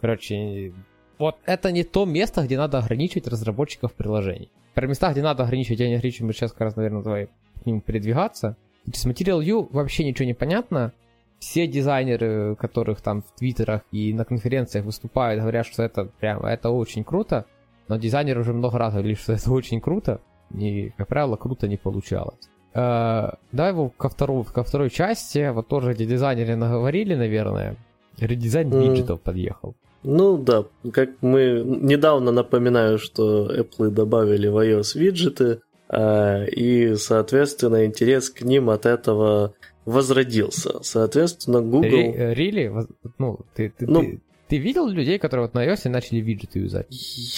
Короче, 0.00 0.72
вот 1.18 1.36
это 1.44 1.70
не 1.72 1.84
то 1.84 2.06
место, 2.06 2.42
где 2.42 2.56
надо 2.56 2.78
ограничивать 2.78 3.28
разработчиков 3.28 3.92
приложений. 3.92 4.50
Про 4.74 4.86
места, 4.86 5.12
где 5.12 5.20
надо 5.20 5.42
ограничивать, 5.42 5.80
я 5.80 5.88
не 5.88 5.96
ограничиваю, 5.96 6.28
мы 6.28 6.32
сейчас 6.32 6.52
как 6.52 6.62
раз, 6.62 6.76
наверное, 6.76 7.02
давай 7.02 7.28
к 7.62 7.66
ним 7.66 7.82
передвигаться. 7.82 8.56
С 8.90 9.04
Material 9.04 9.44
U 9.44 9.68
вообще 9.72 10.04
ничего 10.04 10.24
не 10.24 10.34
понятно. 10.34 10.94
Все 11.38 11.66
дизайнеры, 11.66 12.56
которых 12.56 13.00
там 13.00 13.22
в 13.22 13.30
твиттерах 13.38 13.82
и 13.92 14.12
на 14.12 14.24
конференциях 14.24 14.84
выступают, 14.84 15.40
говорят, 15.40 15.66
что 15.66 15.82
это 15.82 16.06
прям, 16.20 16.44
это 16.44 16.70
очень 16.70 17.04
круто. 17.04 17.46
Но 17.86 17.96
дизайнеры 17.96 18.40
уже 18.40 18.52
много 18.52 18.78
раз 18.78 18.92
говорили, 18.92 19.14
что 19.14 19.32
это 19.32 19.50
очень 19.52 19.80
круто. 19.80 20.20
И, 20.54 20.90
как 20.96 21.08
правило, 21.08 21.36
круто 21.36 21.68
не 21.68 21.76
получалось. 21.76 22.48
Э, 22.74 23.30
давай 23.52 23.72
его 23.72 23.90
ко, 23.90 24.08
второй, 24.08 24.44
ко 24.44 24.62
второй 24.62 24.90
части. 24.90 25.50
Вот 25.50 25.68
тоже 25.68 25.92
эти 25.92 26.04
дизайнеры 26.04 26.56
наговорили, 26.56 27.14
наверное. 27.14 27.76
Редизайн 28.18 28.68
mm. 28.68 28.82
виджетов 28.82 29.20
подъехал. 29.20 29.74
Ну 30.02 30.38
да, 30.38 30.64
как 30.92 31.10
мы 31.20 31.62
недавно 31.64 32.30
напоминаю, 32.30 32.98
что 32.98 33.50
Apple 33.52 33.90
добавили 33.90 34.48
в 34.48 34.56
iOS 34.56 34.98
виджеты, 34.98 35.60
э, 35.88 36.48
и, 36.50 36.94
соответственно, 36.94 37.84
интерес 37.84 38.30
к 38.30 38.42
ним 38.42 38.70
от 38.70 38.86
этого 38.86 39.54
возродился. 39.88 40.82
Соответственно, 40.82 41.60
Google... 41.60 42.14
Really? 42.34 42.88
Ну, 43.18 43.40
ты, 43.54 43.72
ты, 43.76 43.86
ну, 43.86 44.02
ты, 44.02 44.20
ты 44.48 44.58
видел 44.58 44.88
людей, 44.88 45.18
которые 45.18 45.46
вот 45.46 45.54
на 45.54 45.66
iOS 45.66 45.88
начали 45.88 46.18
виджеты 46.18 46.60
юзать? 46.60 46.86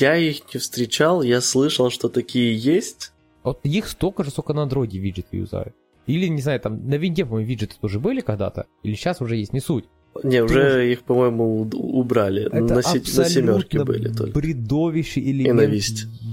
Я 0.00 0.16
их 0.16 0.52
не 0.52 0.58
встречал, 0.58 1.22
я 1.22 1.40
слышал, 1.40 1.90
что 1.90 2.08
такие 2.08 2.56
есть. 2.56 3.12
Вот 3.42 3.60
их 3.62 3.88
столько 3.88 4.24
же, 4.24 4.30
сколько 4.30 4.52
на 4.52 4.62
андроиде 4.62 4.98
виджеты 4.98 5.36
юзают. 5.36 5.74
Или, 6.06 6.26
не 6.26 6.42
знаю, 6.42 6.60
там 6.60 6.88
на 6.88 6.96
винде, 6.96 7.24
по-моему, 7.24 7.48
виджеты 7.48 7.76
тоже 7.80 8.00
были 8.00 8.20
когда-то, 8.20 8.66
или 8.82 8.94
сейчас 8.94 9.20
уже 9.20 9.36
есть, 9.36 9.52
не 9.52 9.60
суть. 9.60 9.84
Не, 10.24 10.42
уже 10.42 10.72
Ты... 10.72 10.92
их, 10.92 11.02
по-моему, 11.02 11.68
убрали. 11.72 12.46
Это 12.46 12.62
на, 12.62 12.74
на 12.74 12.82
семерке 12.82 13.84
были 13.84 14.08
только. 14.08 14.32
бредовейший 14.32 15.22
элемент 15.30 15.72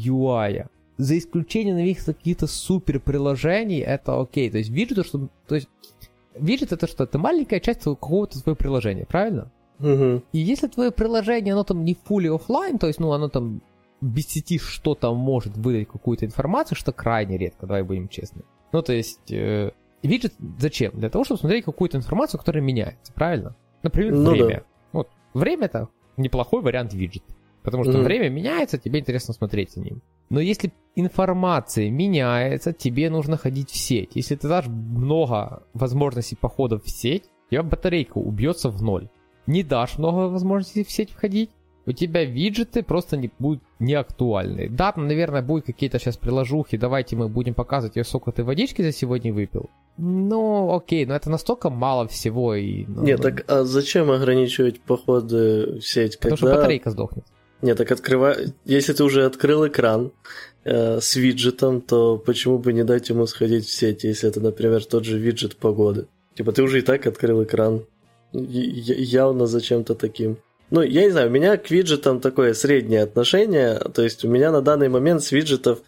UI. 0.03 0.67
За 0.97 1.15
исключением 1.15 1.77
новых 1.77 2.03
каких-то 2.03 2.47
супер 2.47 2.99
приложений, 2.99 3.81
это 3.81 4.19
окей. 4.19 4.49
То 4.49 4.57
есть 4.57 4.71
виджет, 4.71 5.05
что, 5.05 5.29
то 5.47 5.53
есть 5.53 5.69
виджет 6.39 6.71
это 6.71 6.87
что? 6.87 7.03
Это 7.03 7.17
маленькая 7.17 7.59
часть 7.59 7.83
какого-то 7.83 8.37
своего 8.37 8.55
приложения, 8.55 9.05
правильно? 9.05 9.51
Угу. 9.79 10.23
И 10.31 10.39
если 10.39 10.67
твое 10.67 10.91
приложение, 10.91 11.53
оно 11.53 11.63
там 11.63 11.83
не 11.83 11.93
fully 11.93 12.35
offline, 12.35 12.77
то 12.77 12.87
есть, 12.87 12.99
ну, 12.99 13.11
оно 13.11 13.29
там 13.29 13.61
без 14.01 14.27
сети 14.27 14.59
что-то 14.59 15.13
может 15.13 15.57
выдать 15.57 15.87
какую-то 15.87 16.25
информацию, 16.25 16.77
что 16.77 16.91
крайне 16.91 17.37
редко, 17.37 17.65
давай 17.65 17.83
будем 17.83 18.07
честны. 18.07 18.43
Ну, 18.71 18.81
то 18.81 18.93
есть, 18.93 19.31
э, 19.31 19.71
виджет 20.03 20.33
зачем? 20.59 20.91
Для 20.93 21.09
того, 21.09 21.23
чтобы 21.23 21.39
смотреть 21.39 21.65
какую-то 21.65 21.97
информацию, 21.97 22.39
которая 22.39 22.63
меняется, 22.63 23.11
правильно? 23.13 23.55
Например, 23.83 24.13
ну, 24.13 24.31
время. 24.31 24.55
Да. 24.55 24.63
Вот, 24.91 25.09
время 25.33 25.65
это 25.65 25.89
неплохой 26.17 26.61
вариант 26.61 26.93
виджета. 26.93 27.33
Потому 27.67 27.83
что 27.83 27.97
mm-hmm. 27.97 28.03
время 28.03 28.29
меняется, 28.29 28.77
тебе 28.77 29.01
интересно 29.01 29.33
смотреть 29.33 29.73
за 29.73 29.81
ним. 29.81 30.01
Но 30.29 30.39
если 30.39 30.71
информация 30.95 31.89
меняется, 31.89 32.71
тебе 32.71 33.09
нужно 33.09 33.35
ходить 33.35 33.71
в 33.71 33.75
сеть. 33.75 34.11
Если 34.13 34.37
ты 34.37 34.47
дашь 34.47 34.67
много 34.67 35.63
возможностей 35.73 36.37
похода 36.39 36.79
в 36.79 36.89
сеть, 36.89 37.25
у 37.47 37.51
тебя 37.51 37.63
батарейка 37.63 38.19
убьется 38.19 38.69
в 38.69 38.81
ноль. 38.81 39.09
Не 39.47 39.63
дашь 39.63 39.97
много 39.97 40.29
возможностей 40.29 40.85
в 40.85 40.89
сеть 40.89 41.11
входить, 41.11 41.49
у 41.85 41.91
тебя 41.91 42.23
виджеты 42.23 42.83
просто 42.83 43.17
не 43.17 43.29
будут 43.37 43.61
неактуальны. 43.79 44.69
Да, 44.69 44.93
там, 44.93 45.05
наверное, 45.05 45.41
будут 45.41 45.65
какие-то 45.65 45.99
сейчас 45.99 46.15
приложухи, 46.15 46.77
давайте 46.77 47.17
мы 47.17 47.27
будем 47.27 47.53
показывать, 47.53 48.07
сколько 48.07 48.31
ты 48.31 48.45
водички 48.45 48.81
за 48.81 48.93
сегодня 48.93 49.33
выпил. 49.33 49.69
Ну, 49.97 50.73
окей, 50.73 51.05
но 51.05 51.15
это 51.15 51.29
настолько 51.29 51.69
мало 51.69 52.07
всего. 52.07 52.55
И, 52.55 52.85
ну, 52.85 53.03
Нет, 53.03 53.21
так 53.21 53.43
а 53.49 53.65
зачем 53.65 54.09
ограничивать 54.09 54.79
походы 54.79 55.79
в 55.79 55.81
сеть? 55.81 56.17
Потому 56.17 56.37
когда... 56.37 56.51
что 56.51 56.55
батарейка 56.55 56.91
сдохнет. 56.91 57.25
Нет, 57.61 57.77
так 57.77 57.91
открывай. 57.91 58.53
Если 58.65 58.93
ты 58.93 59.03
уже 59.03 59.25
открыл 59.25 59.67
экран 59.67 60.11
э, 60.63 60.99
с 61.01 61.15
виджетом, 61.15 61.81
то 61.81 62.17
почему 62.17 62.59
бы 62.59 62.71
не 62.71 62.83
дать 62.83 63.09
ему 63.09 63.25
сходить 63.25 63.65
в 63.65 63.73
сеть, 63.73 64.03
если 64.03 64.29
это, 64.29 64.39
например, 64.41 64.85
тот 64.85 65.05
же 65.05 65.17
виджет 65.17 65.55
погоды? 65.55 66.07
Типа 66.35 66.51
ты 66.51 66.61
уже 66.61 66.79
и 66.79 66.81
так 66.81 67.07
открыл 67.07 67.43
экран. 67.43 67.85
Я- 68.31 68.95
явно 68.95 69.47
зачем-то 69.47 69.95
таким. 69.95 70.37
Ну, 70.69 70.81
я 70.81 71.03
не 71.03 71.11
знаю, 71.11 71.29
у 71.29 71.31
меня 71.31 71.57
к 71.57 71.71
виджетам 71.71 72.19
такое 72.19 72.53
среднее 72.53 73.03
отношение. 73.03 73.79
То 73.93 74.03
есть 74.03 74.23
у 74.25 74.27
меня 74.27 74.51
на 74.51 74.61
данный 74.61 74.89
момент 74.89 75.23
с 75.23 75.31
виджетов 75.31 75.79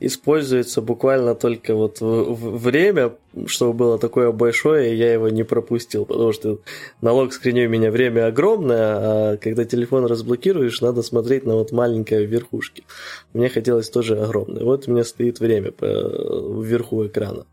используется 0.00 0.80
буквально 0.80 1.34
только 1.34 1.74
вот 1.74 1.98
время, 2.00 3.12
чтобы 3.46 3.74
было 3.74 3.98
такое 3.98 4.32
большое, 4.32 4.96
я 4.96 5.12
его 5.12 5.28
не 5.28 5.44
пропустил, 5.44 6.06
потому 6.06 6.32
что 6.32 6.58
на 7.02 7.12
лог-скрине 7.12 7.66
у 7.66 7.68
меня 7.68 7.90
время 7.90 8.26
огромное, 8.26 8.78
а 8.78 9.36
когда 9.36 9.64
телефон 9.64 10.06
разблокируешь, 10.06 10.80
надо 10.80 11.02
смотреть 11.02 11.44
на 11.44 11.54
вот 11.54 11.70
маленькое 11.70 12.24
верхушки. 12.24 12.84
Мне 13.34 13.50
хотелось 13.50 13.90
тоже 13.90 14.18
огромное. 14.18 14.64
Вот 14.64 14.88
у 14.88 14.92
меня 14.92 15.04
стоит 15.04 15.38
время 15.38 15.70
по, 15.70 15.86
вверху 15.86 17.06
экрана. 17.06 17.46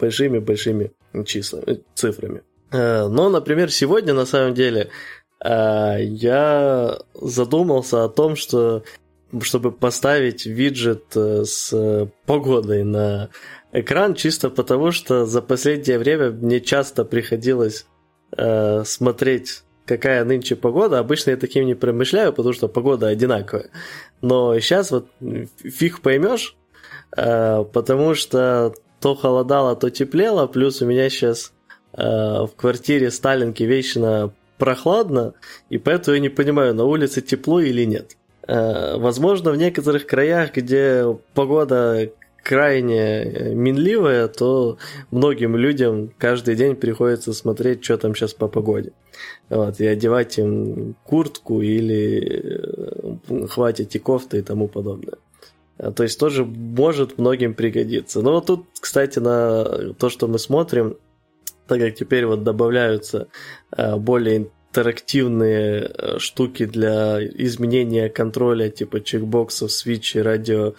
Большими-большими 0.00 0.90
числами, 1.24 1.82
цифрами. 1.94 2.42
Э, 2.72 3.06
но, 3.06 3.28
например, 3.28 3.70
сегодня 3.70 4.14
на 4.14 4.26
самом 4.26 4.54
деле 4.54 4.88
э, 5.44 5.96
я 6.00 6.98
задумался 7.14 8.02
о 8.02 8.08
том, 8.08 8.34
что 8.34 8.82
чтобы 9.40 9.72
поставить 9.72 10.46
виджет 10.46 11.04
э, 11.16 11.44
с 11.44 11.72
э, 11.72 12.06
погодой 12.26 12.84
на 12.84 13.30
экран, 13.72 14.14
чисто 14.14 14.50
потому 14.50 14.92
что 14.92 15.24
за 15.26 15.40
последнее 15.40 15.98
время 15.98 16.30
мне 16.30 16.60
часто 16.60 17.04
приходилось 17.04 17.86
э, 18.36 18.84
смотреть, 18.84 19.62
какая 19.86 20.24
нынче 20.24 20.56
погода. 20.56 20.98
Обычно 20.98 21.30
я 21.30 21.36
таким 21.36 21.66
не 21.66 21.74
промышляю, 21.74 22.32
потому 22.32 22.52
что 22.52 22.68
погода 22.68 23.08
одинаковая. 23.08 23.70
Но 24.20 24.58
сейчас 24.60 24.90
вот 24.90 25.08
фиг 25.62 26.02
поймешь, 26.02 26.56
э, 27.16 27.64
потому 27.72 28.14
что 28.14 28.74
то 29.00 29.14
холодало, 29.14 29.74
то 29.74 29.90
теплело, 29.90 30.46
плюс 30.46 30.82
у 30.82 30.86
меня 30.86 31.08
сейчас 31.10 31.52
э, 31.94 32.02
в 32.02 32.50
квартире 32.56 33.10
Сталинки 33.10 33.64
вечно 33.64 34.32
прохладно, 34.58 35.34
и 35.70 35.78
поэтому 35.78 36.14
я 36.14 36.20
не 36.20 36.28
понимаю, 36.28 36.72
на 36.74 36.84
улице 36.84 37.20
тепло 37.20 37.60
или 37.60 37.84
нет. 37.84 38.16
Э, 38.46 38.96
возможно, 38.96 39.52
в 39.52 39.56
некоторых 39.56 40.06
краях, 40.06 40.54
где 40.54 41.16
погода 41.34 42.10
крайне 42.42 43.22
э, 43.22 43.54
минливая, 43.54 44.28
то 44.28 44.78
многим 45.10 45.56
людям 45.56 46.12
каждый 46.18 46.56
день 46.56 46.74
приходится 46.74 47.32
смотреть, 47.32 47.84
что 47.84 47.98
там 47.98 48.14
сейчас 48.14 48.34
по 48.34 48.48
погоде. 48.48 48.92
Вот, 49.48 49.80
и 49.80 49.86
одевать 49.86 50.38
им 50.38 50.96
куртку 51.04 51.62
или 51.62 53.18
э, 53.28 53.46
хватит 53.46 53.94
и 53.94 53.98
кофты 53.98 54.38
и 54.38 54.42
тому 54.42 54.68
подобное. 54.68 55.18
То 55.96 56.02
есть 56.02 56.18
тоже 56.18 56.44
может 56.44 57.18
многим 57.18 57.54
пригодиться. 57.54 58.22
Но 58.22 58.32
вот 58.32 58.46
тут, 58.46 58.66
кстати, 58.78 59.18
на 59.18 59.94
то, 59.94 60.10
что 60.10 60.28
мы 60.28 60.38
смотрим, 60.38 60.96
так 61.66 61.80
как 61.80 61.94
теперь 61.94 62.26
вот 62.26 62.44
добавляются 62.44 63.28
более 63.96 64.50
интерактивные 64.72 65.82
э, 65.82 66.18
штуки 66.18 66.64
для 66.64 67.22
изменения 67.22 68.08
контроля, 68.08 68.70
типа 68.70 69.00
чекбоксов, 69.00 69.70
свитчей, 69.70 70.22
радио 70.22 70.72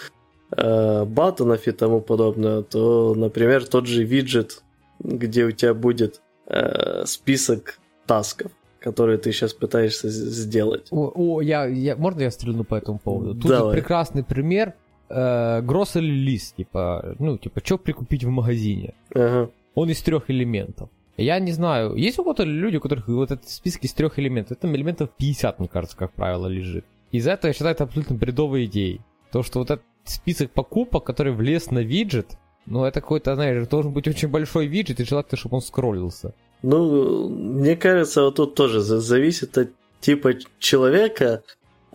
э, 0.58 1.06
батонов 1.06 1.68
и 1.68 1.72
тому 1.72 2.02
подобное, 2.02 2.64
то, 2.64 3.14
например, 3.14 3.68
тот 3.68 3.86
же 3.86 4.04
виджет, 4.04 4.64
где 5.00 5.46
у 5.46 5.52
тебя 5.52 5.76
будет 5.76 6.22
э, 6.48 7.06
список 7.06 7.80
тасков, 8.08 8.52
которые 8.80 9.20
ты 9.20 9.32
сейчас 9.32 9.54
пытаешься 9.54 10.10
сделать. 10.10 10.88
О, 10.90 11.12
о 11.16 11.42
я, 11.42 11.66
я, 11.66 11.96
можно 11.96 12.22
я 12.22 12.32
стрельну 12.32 12.64
по 12.64 12.76
этому 12.76 12.98
поводу? 12.98 13.36
Тут 13.36 13.52
Давай. 13.52 13.76
прекрасный 13.76 14.24
пример. 14.24 14.74
Э, 15.10 15.62
list, 15.62 16.56
типа, 16.58 17.16
ну, 17.20 17.38
типа, 17.38 17.62
что 17.64 17.78
прикупить 17.78 18.24
в 18.24 18.30
магазине. 18.30 18.96
Ага. 19.14 19.52
Он 19.76 19.90
из 19.90 20.02
трех 20.02 20.32
элементов. 20.32 20.90
Я 21.18 21.40
не 21.40 21.52
знаю, 21.52 21.96
есть 21.96 22.18
у 22.18 22.24
кого-то 22.24 22.44
люди, 22.44 22.78
у 22.78 22.82
которых 22.82 23.08
вот 23.08 23.32
этот 23.32 23.48
список 23.48 23.84
из 23.84 23.94
трех 23.94 24.18
элементов, 24.18 24.58
это 24.58 24.68
элементов 24.74 25.10
50, 25.18 25.60
мне 25.60 25.68
кажется, 25.68 25.96
как 25.96 26.12
правило, 26.14 26.48
лежит. 26.48 26.86
Из-за 27.12 27.32
этого 27.32 27.50
я 27.50 27.54
считаю 27.54 27.76
это 27.76 27.84
абсолютно 27.84 28.16
бредовой 28.16 28.66
идеей. 28.66 29.02
То, 29.32 29.44
что 29.44 29.60
вот 29.60 29.70
этот 29.70 29.86
список 30.06 30.52
покупок, 30.52 31.04
который 31.04 31.34
влез 31.34 31.70
на 31.70 31.80
виджет, 31.80 32.38
ну 32.66 32.86
это 32.86 33.02
какой-то, 33.02 33.36
знаешь, 33.36 33.68
должен 33.68 33.94
быть 33.94 34.08
очень 34.08 34.30
большой 34.30 34.66
виджет, 34.68 35.00
и 35.00 35.06
желательно, 35.06 35.38
чтобы 35.38 35.58
он 35.58 35.62
скроллился. 35.62 36.34
Ну, 36.64 37.30
мне 37.30 37.76
кажется, 37.76 38.24
вот 38.24 38.36
тут 38.36 38.56
тоже 38.56 38.80
зависит 38.80 39.58
от 39.58 39.72
типа 40.00 40.34
человека, 40.60 41.44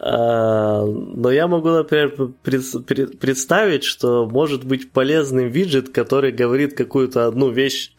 а, 0.01 0.85
но 0.85 1.31
я 1.31 1.49
могу, 1.49 1.71
например, 1.71 2.11
представить, 2.43 3.83
что 3.83 4.29
может 4.29 4.65
быть 4.65 4.93
полезным 4.93 5.49
виджет, 5.49 5.89
который 5.89 6.31
говорит 6.31 6.77
какую-то 6.77 7.27
одну 7.27 7.51
вещь, 7.51 7.93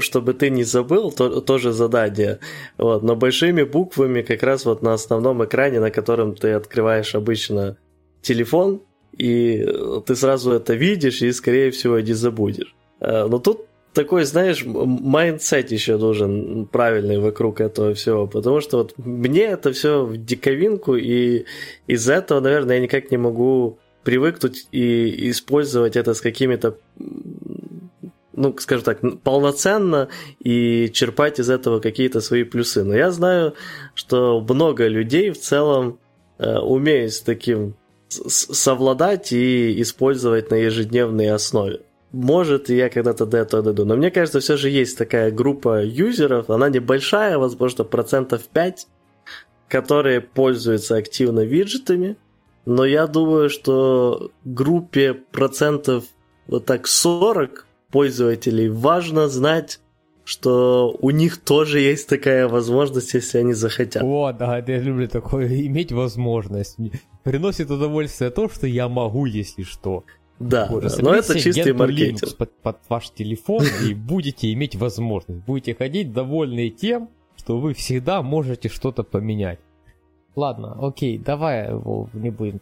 чтобы 0.00 0.34
ты 0.34 0.50
не 0.50 0.64
забыл, 0.64 1.10
то, 1.12 1.40
тоже 1.40 1.72
задание. 1.72 2.38
Вот, 2.78 3.02
но 3.02 3.16
большими 3.16 3.62
буквами 3.62 4.22
как 4.22 4.42
раз 4.42 4.64
вот 4.64 4.82
на 4.82 4.92
основном 4.92 5.44
экране, 5.44 5.80
на 5.80 5.90
котором 5.90 6.34
ты 6.34 6.52
открываешь 6.52 7.14
обычно 7.14 7.76
телефон, 8.22 8.80
и 9.16 9.66
ты 10.06 10.16
сразу 10.16 10.52
это 10.52 10.74
видишь 10.74 11.22
и, 11.22 11.32
скорее 11.32 11.70
всего, 11.70 12.00
не 12.00 12.12
забудешь. 12.12 12.74
А, 13.00 13.26
но 13.28 13.38
тут 13.38 13.66
такой, 13.92 14.24
знаешь, 14.24 14.64
mindset 14.64 15.70
еще 15.70 15.98
должен 15.98 16.66
правильный 16.66 17.18
вокруг 17.18 17.60
этого 17.60 17.94
всего, 17.94 18.26
потому 18.26 18.60
что 18.60 18.78
вот 18.78 18.94
мне 18.98 19.44
это 19.44 19.72
все 19.72 20.04
в 20.04 20.16
диковинку, 20.16 20.96
и 20.96 21.44
из-за 21.86 22.14
этого, 22.14 22.40
наверное, 22.40 22.76
я 22.76 22.82
никак 22.82 23.10
не 23.10 23.16
могу 23.16 23.78
привыкнуть 24.02 24.66
и 24.72 25.30
использовать 25.30 25.96
это 25.96 26.12
с 26.12 26.20
какими-то 26.20 26.76
ну, 28.36 28.54
скажем 28.58 28.84
так, 28.84 29.00
полноценно 29.22 30.08
и 30.40 30.90
черпать 30.92 31.38
из 31.38 31.50
этого 31.50 31.80
какие-то 31.80 32.20
свои 32.20 32.44
плюсы. 32.44 32.84
Но 32.84 32.94
я 32.94 33.10
знаю, 33.10 33.54
что 33.94 34.40
много 34.40 34.86
людей 34.86 35.30
в 35.30 35.40
целом 35.40 35.98
э, 36.38 36.58
умеют 36.58 37.12
с 37.12 37.20
таким 37.20 37.74
совладать 38.08 39.32
и 39.32 39.80
использовать 39.80 40.50
на 40.50 40.54
ежедневной 40.54 41.30
основе. 41.30 41.80
Может, 42.12 42.68
я 42.68 42.88
когда-то 42.90 43.26
до 43.26 43.38
этого 43.38 43.62
дойду. 43.62 43.84
Но 43.84 43.96
мне 43.96 44.10
кажется, 44.10 44.38
все 44.38 44.56
же 44.56 44.70
есть 44.70 44.96
такая 44.96 45.32
группа 45.32 45.82
юзеров, 45.82 46.48
она 46.48 46.68
небольшая, 46.68 47.38
возможно, 47.38 47.82
процентов 47.82 48.42
5, 48.44 48.86
которые 49.68 50.20
пользуются 50.20 50.96
активно 50.96 51.40
виджетами. 51.40 52.16
Но 52.66 52.84
я 52.84 53.08
думаю, 53.08 53.50
что 53.50 54.30
группе 54.44 55.14
процентов 55.14 56.04
вот 56.46 56.66
так 56.66 56.86
40 56.86 57.66
пользователей 57.94 58.68
важно 58.68 59.28
знать, 59.28 59.78
что 60.24 60.98
у 61.00 61.10
них 61.10 61.36
тоже 61.36 61.78
есть 61.78 62.08
такая 62.08 62.48
возможность, 62.48 63.14
если 63.14 63.38
они 63.38 63.52
захотят. 63.52 64.02
О, 64.02 64.32
да, 64.32 64.58
я 64.58 64.78
люблю 64.80 65.06
такое, 65.06 65.46
иметь 65.68 65.92
возможность. 65.92 66.76
Приносит 67.22 67.70
удовольствие 67.70 68.30
то, 68.30 68.48
что 68.48 68.66
я 68.66 68.88
могу, 68.88 69.26
если 69.26 69.62
что. 69.62 70.02
Да, 70.40 70.66
Боже, 70.68 70.88
да. 70.88 71.02
но 71.02 71.14
это 71.14 71.38
чистый 71.38 71.72
маркетинг. 71.72 72.36
Под, 72.36 72.50
под 72.62 72.78
ваш 72.88 73.10
телефон 73.10 73.62
и 73.88 73.94
будете 74.12 74.52
иметь 74.52 74.74
возможность. 74.74 75.44
Будете 75.46 75.76
ходить 75.76 76.12
довольные 76.12 76.70
тем, 76.70 77.10
что 77.36 77.60
вы 77.60 77.74
всегда 77.74 78.22
можете 78.22 78.68
что-то 78.68 79.04
поменять. 79.04 79.60
Ладно, 80.34 80.76
окей, 80.84 81.16
давай 81.16 81.68
его 81.68 82.10
не 82.12 82.30
будем 82.30 82.60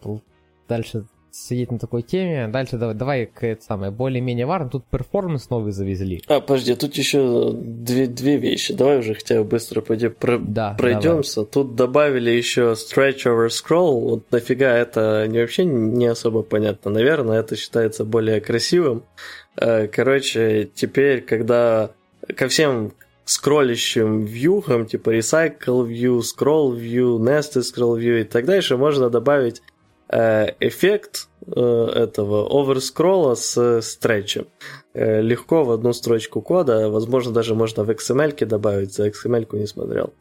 дальше 0.69 1.07
сидеть 1.33 1.71
на 1.71 1.79
такой 1.79 2.03
теме. 2.03 2.49
Дальше 2.49 2.77
давай, 2.77 2.95
давай 2.95 3.27
к 3.27 3.45
это 3.45 3.63
самое 3.63 3.91
более-менее 3.91 4.47
важно. 4.47 4.69
Тут 4.69 4.85
перформанс 4.85 5.51
новый 5.51 5.73
завезли. 5.73 6.23
А, 6.29 6.41
подожди, 6.41 6.75
тут 6.75 6.95
еще 6.97 7.53
две, 7.53 8.07
две 8.07 8.37
вещи. 8.37 8.75
Давай 8.75 8.99
уже 8.99 9.15
хотя 9.15 9.43
бы 9.43 9.45
быстро 9.45 9.81
пойдем 9.81 10.13
про, 10.13 10.39
да, 10.39 10.75
пройдемся. 10.79 11.37
Давай. 11.37 11.51
Тут 11.51 11.75
добавили 11.75 12.31
еще 12.31 12.73
stretch 12.73 13.25
over 13.25 13.49
scroll. 13.49 14.01
Вот 14.01 14.31
нафига 14.31 14.77
это 14.77 15.27
не 15.29 15.41
вообще 15.41 15.65
не 15.65 16.07
особо 16.07 16.43
понятно. 16.43 16.91
Наверное, 16.91 17.41
это 17.41 17.57
считается 17.57 18.05
более 18.05 18.41
красивым. 18.41 19.05
Э, 19.57 19.87
короче, 19.87 20.69
теперь, 20.75 21.23
когда 21.23 21.91
ко 22.37 22.49
всем 22.49 22.93
скроллящим 23.25 24.25
вьюхам, 24.25 24.87
типа 24.87 25.17
recycle 25.17 25.87
view, 25.87 26.21
scroll 26.21 26.77
view, 26.77 27.19
nested 27.19 27.63
scroll 27.63 27.99
view 27.99 28.21
и 28.21 28.25
так 28.25 28.45
дальше, 28.45 28.77
можно 28.77 29.11
добавить 29.11 29.63
эффект 30.13 31.29
э, 31.47 31.61
этого 31.61 32.47
оверскролла 32.51 33.35
с 33.35 33.81
стретчем. 33.83 34.47
Э, 34.95 35.23
легко 35.23 35.65
в 35.65 35.71
одну 35.71 35.95
строчку 35.95 36.43
кода, 36.43 36.91
возможно, 36.91 37.33
даже 37.33 37.55
можно 37.55 37.83
в 37.83 37.91
XML 37.91 38.45
добавить, 38.45 38.93
за 38.93 39.09
XML 39.09 39.49
не 39.59 39.67
смотрел. 39.67 40.13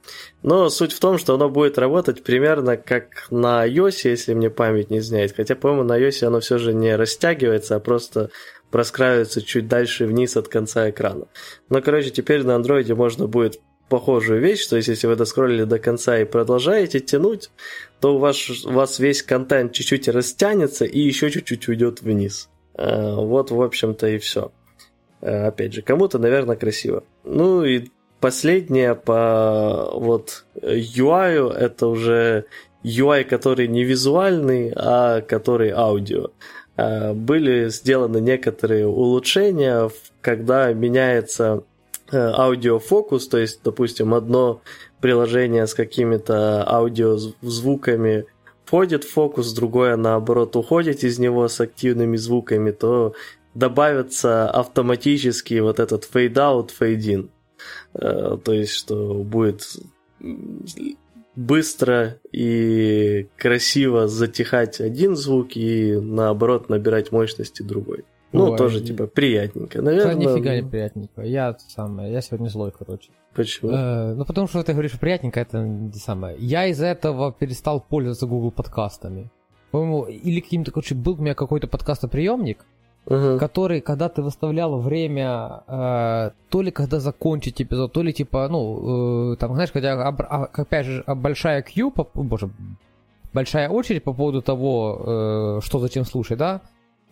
Но 0.43 0.69
суть 0.69 0.93
в 0.93 0.99
том, 0.99 1.17
что 1.17 1.33
оно 1.33 1.49
будет 1.49 1.77
работать 1.77 2.23
примерно 2.23 2.77
как 2.77 3.27
на 3.29 3.67
iOS, 3.67 4.09
если 4.09 4.33
мне 4.33 4.49
память 4.49 4.89
не 4.89 4.99
изменяет. 4.99 5.35
Хотя, 5.35 5.55
по-моему, 5.55 5.83
на 5.83 5.99
iOS 5.99 6.25
оно 6.25 6.39
все 6.39 6.57
же 6.57 6.73
не 6.73 6.95
растягивается, 6.95 7.75
а 7.75 7.79
просто 7.79 8.29
проскраивается 8.69 9.41
чуть 9.41 9.67
дальше 9.67 10.05
вниз 10.05 10.37
от 10.37 10.47
конца 10.47 10.89
экрана. 10.89 11.27
Но, 11.69 11.81
короче, 11.81 12.09
теперь 12.09 12.43
на 12.43 12.55
андроиде 12.55 12.95
можно 12.95 13.27
будет 13.27 13.59
похожую 13.91 14.39
вещь, 14.39 14.65
то 14.67 14.77
есть 14.77 14.87
если 14.87 15.05
вы 15.07 15.17
доскроллили 15.17 15.65
до 15.65 15.77
конца 15.77 16.17
и 16.17 16.23
продолжаете 16.23 17.01
тянуть, 17.01 17.51
то 17.99 18.15
у 18.15 18.19
вас, 18.19 18.49
у 18.65 18.71
вас 18.71 18.99
весь 18.99 19.21
контент 19.21 19.73
чуть-чуть 19.73 20.07
растянется 20.07 20.85
и 20.85 20.99
еще 20.99 21.29
чуть-чуть 21.29 21.67
уйдет 21.67 22.01
вниз. 22.01 22.49
Э, 22.75 23.15
вот, 23.15 23.51
в 23.51 23.61
общем-то, 23.61 24.07
и 24.07 24.17
все. 24.17 24.53
Э, 25.19 25.47
опять 25.47 25.73
же, 25.73 25.81
кому-то, 25.81 26.19
наверное, 26.19 26.55
красиво. 26.55 27.03
Ну 27.25 27.65
и 27.65 27.89
последнее 28.21 28.95
по 28.95 29.91
вот 29.93 30.45
UI, 30.61 31.51
это 31.51 31.87
уже 31.87 32.45
UI, 32.85 33.25
который 33.25 33.67
не 33.67 33.83
визуальный, 33.83 34.71
а 34.73 35.19
который 35.19 35.71
аудио. 35.71 36.29
Э, 36.77 37.11
были 37.11 37.67
сделаны 37.67 38.21
некоторые 38.21 38.87
улучшения, 38.87 39.89
когда 40.21 40.71
меняется 40.71 41.63
аудиофокус, 42.13 43.27
то 43.27 43.37
есть, 43.37 43.61
допустим, 43.63 44.13
одно 44.13 44.61
приложение 44.99 45.67
с 45.67 45.73
какими-то 45.73 46.67
аудиозвуками 46.67 48.25
входит 48.65 49.03
в 49.03 49.11
фокус, 49.11 49.53
другое, 49.53 49.97
наоборот, 49.97 50.55
уходит 50.55 51.03
из 51.03 51.19
него 51.19 51.47
с 51.47 51.59
активными 51.59 52.17
звуками, 52.17 52.71
то 52.71 53.13
добавится 53.53 54.49
автоматически 54.49 55.59
вот 55.59 55.79
этот 55.79 56.07
fade-out, 56.11 56.69
fade-in. 56.79 57.29
Э, 57.93 58.37
то 58.43 58.53
есть, 58.53 58.73
что 58.73 59.15
будет 59.15 59.63
быстро 61.35 62.19
и 62.31 63.27
красиво 63.37 64.07
затихать 64.07 64.79
один 64.79 65.15
звук 65.15 65.55
и 65.55 65.95
наоборот 65.95 66.69
набирать 66.69 67.11
мощности 67.11 67.61
другой. 67.61 68.05
Ну, 68.33 68.51
Ой, 68.51 68.57
тоже, 68.57 68.81
типа, 68.81 69.07
приятненько. 69.07 69.81
Наверное... 69.81 70.15
Да, 70.15 70.19
нифига 70.19 70.55
не 70.55 70.63
приятненько. 70.63 71.21
Я 71.21 71.57
самое, 71.67 72.11
я 72.11 72.21
сегодня 72.21 72.47
злой, 72.47 72.71
короче. 72.71 73.09
Почему? 73.33 73.71
Э, 73.71 74.13
ну, 74.13 74.25
потому 74.25 74.47
что 74.47 74.63
ты 74.63 74.71
говоришь, 74.71 74.97
приятненько, 74.99 75.39
это 75.39 75.59
не 75.59 75.99
самое. 75.99 76.37
Я 76.39 76.67
из-за 76.67 76.87
этого 76.87 77.33
перестал 77.33 77.81
пользоваться 77.81 78.27
Google 78.27 78.51
подкастами. 78.51 79.29
По-моему, 79.71 80.03
или 80.03 80.39
каким-то, 80.39 80.71
короче, 80.71 80.95
был 80.95 81.13
у 81.13 81.21
меня 81.21 81.33
какой-то 81.33 81.67
подкастоприемник, 81.67 82.65
uh-huh. 83.05 83.37
который, 83.39 83.81
когда 83.81 84.09
ты 84.09 84.21
выставлял 84.21 84.79
время, 84.79 85.63
э, 85.67 86.31
то 86.49 86.61
ли 86.61 86.71
когда 86.71 86.99
закончить 86.99 87.61
эпизод, 87.61 87.91
то 87.91 88.01
ли 88.01 88.13
типа, 88.13 88.47
ну, 88.49 89.33
э, 89.33 89.35
там, 89.37 89.53
знаешь, 89.53 89.71
когда, 89.71 89.93
а, 90.07 90.49
опять 90.53 90.85
же, 90.85 91.03
большая 91.07 91.63
queue, 91.63 91.91
по, 91.91 92.07
боже, 92.13 92.49
большая 93.33 93.69
очередь 93.69 94.03
по 94.03 94.13
поводу 94.13 94.41
того, 94.41 95.59
э, 95.59 95.59
что 95.63 95.79
зачем 95.79 96.05
слушать, 96.05 96.37
да, 96.37 96.61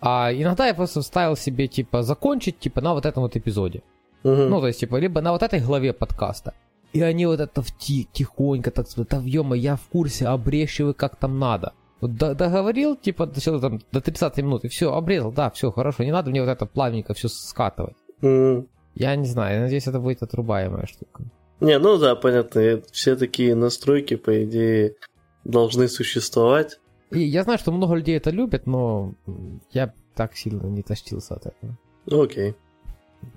а 0.02 0.32
иногда 0.34 0.68
я 0.68 0.74
просто 0.74 1.02
ставил 1.02 1.36
себе, 1.36 1.68
типа, 1.68 2.04
закончить, 2.04 2.60
типа, 2.60 2.82
на 2.82 2.94
вот 2.94 3.06
этом 3.06 3.24
вот 3.24 3.36
эпизоде. 3.36 3.82
Угу. 4.24 4.36
Ну, 4.36 4.60
то 4.62 4.68
есть, 4.68 4.80
типа, 4.80 4.98
либо 4.98 5.22
на 5.22 5.32
вот 5.32 5.44
этой 5.44 5.60
главе 5.60 5.94
подкаста. 5.94 6.54
И 6.94 7.02
они 7.02 7.26
вот 7.26 7.40
это 7.40 7.62
в 7.62 7.72
тихонько 7.78 8.72
так 8.72 8.88
сказать, 8.88 9.10
да, 9.10 9.22
ё 9.24 9.54
я 9.54 9.76
в 9.76 9.88
курсе, 9.90 10.28
обрещиваю, 10.28 10.94
как 10.96 11.16
там 11.16 11.38
надо. 11.38 11.74
Вот 12.02 12.16
договорил, 12.16 12.96
типа, 12.96 13.26
до, 13.26 13.60
там, 13.60 13.82
до 13.92 14.02
30 14.02 14.38
минут, 14.38 14.66
и 14.66 14.70
все, 14.70 14.94
обрезал, 14.94 15.32
да, 15.32 15.50
все, 15.50 15.72
хорошо, 15.72 16.04
не 16.04 16.12
надо 16.12 16.30
мне 16.30 16.42
вот 16.42 16.50
это 16.50 16.66
плавненько 16.66 17.14
все 17.14 17.28
скатывать. 17.28 17.98
Mm. 18.22 18.68
Я 18.96 19.16
не 19.16 19.28
знаю, 19.28 19.56
я 19.56 19.62
надеюсь, 19.62 19.88
это 19.88 20.00
будет 20.00 20.24
отрубаемая 20.24 20.86
штука. 20.86 21.24
Не, 21.60 21.78
ну 21.78 21.98
да, 21.98 22.16
понятно, 22.16 22.82
все 22.92 23.16
такие 23.16 23.54
настройки, 23.54 24.16
по 24.16 24.44
идее, 24.44 24.96
должны 25.44 25.88
существовать. 25.90 26.80
И 27.12 27.20
я 27.20 27.44
знаю, 27.44 27.60
что 27.60 27.72
много 27.72 27.96
людей 27.96 28.18
это 28.18 28.30
любят, 28.30 28.68
но 28.68 29.14
я 29.72 29.94
так 30.16 30.36
сильно 30.36 30.68
не 30.68 30.84
тащился 30.84 31.36
от 31.36 31.48
этого. 31.48 31.78
Окей. 32.24 32.56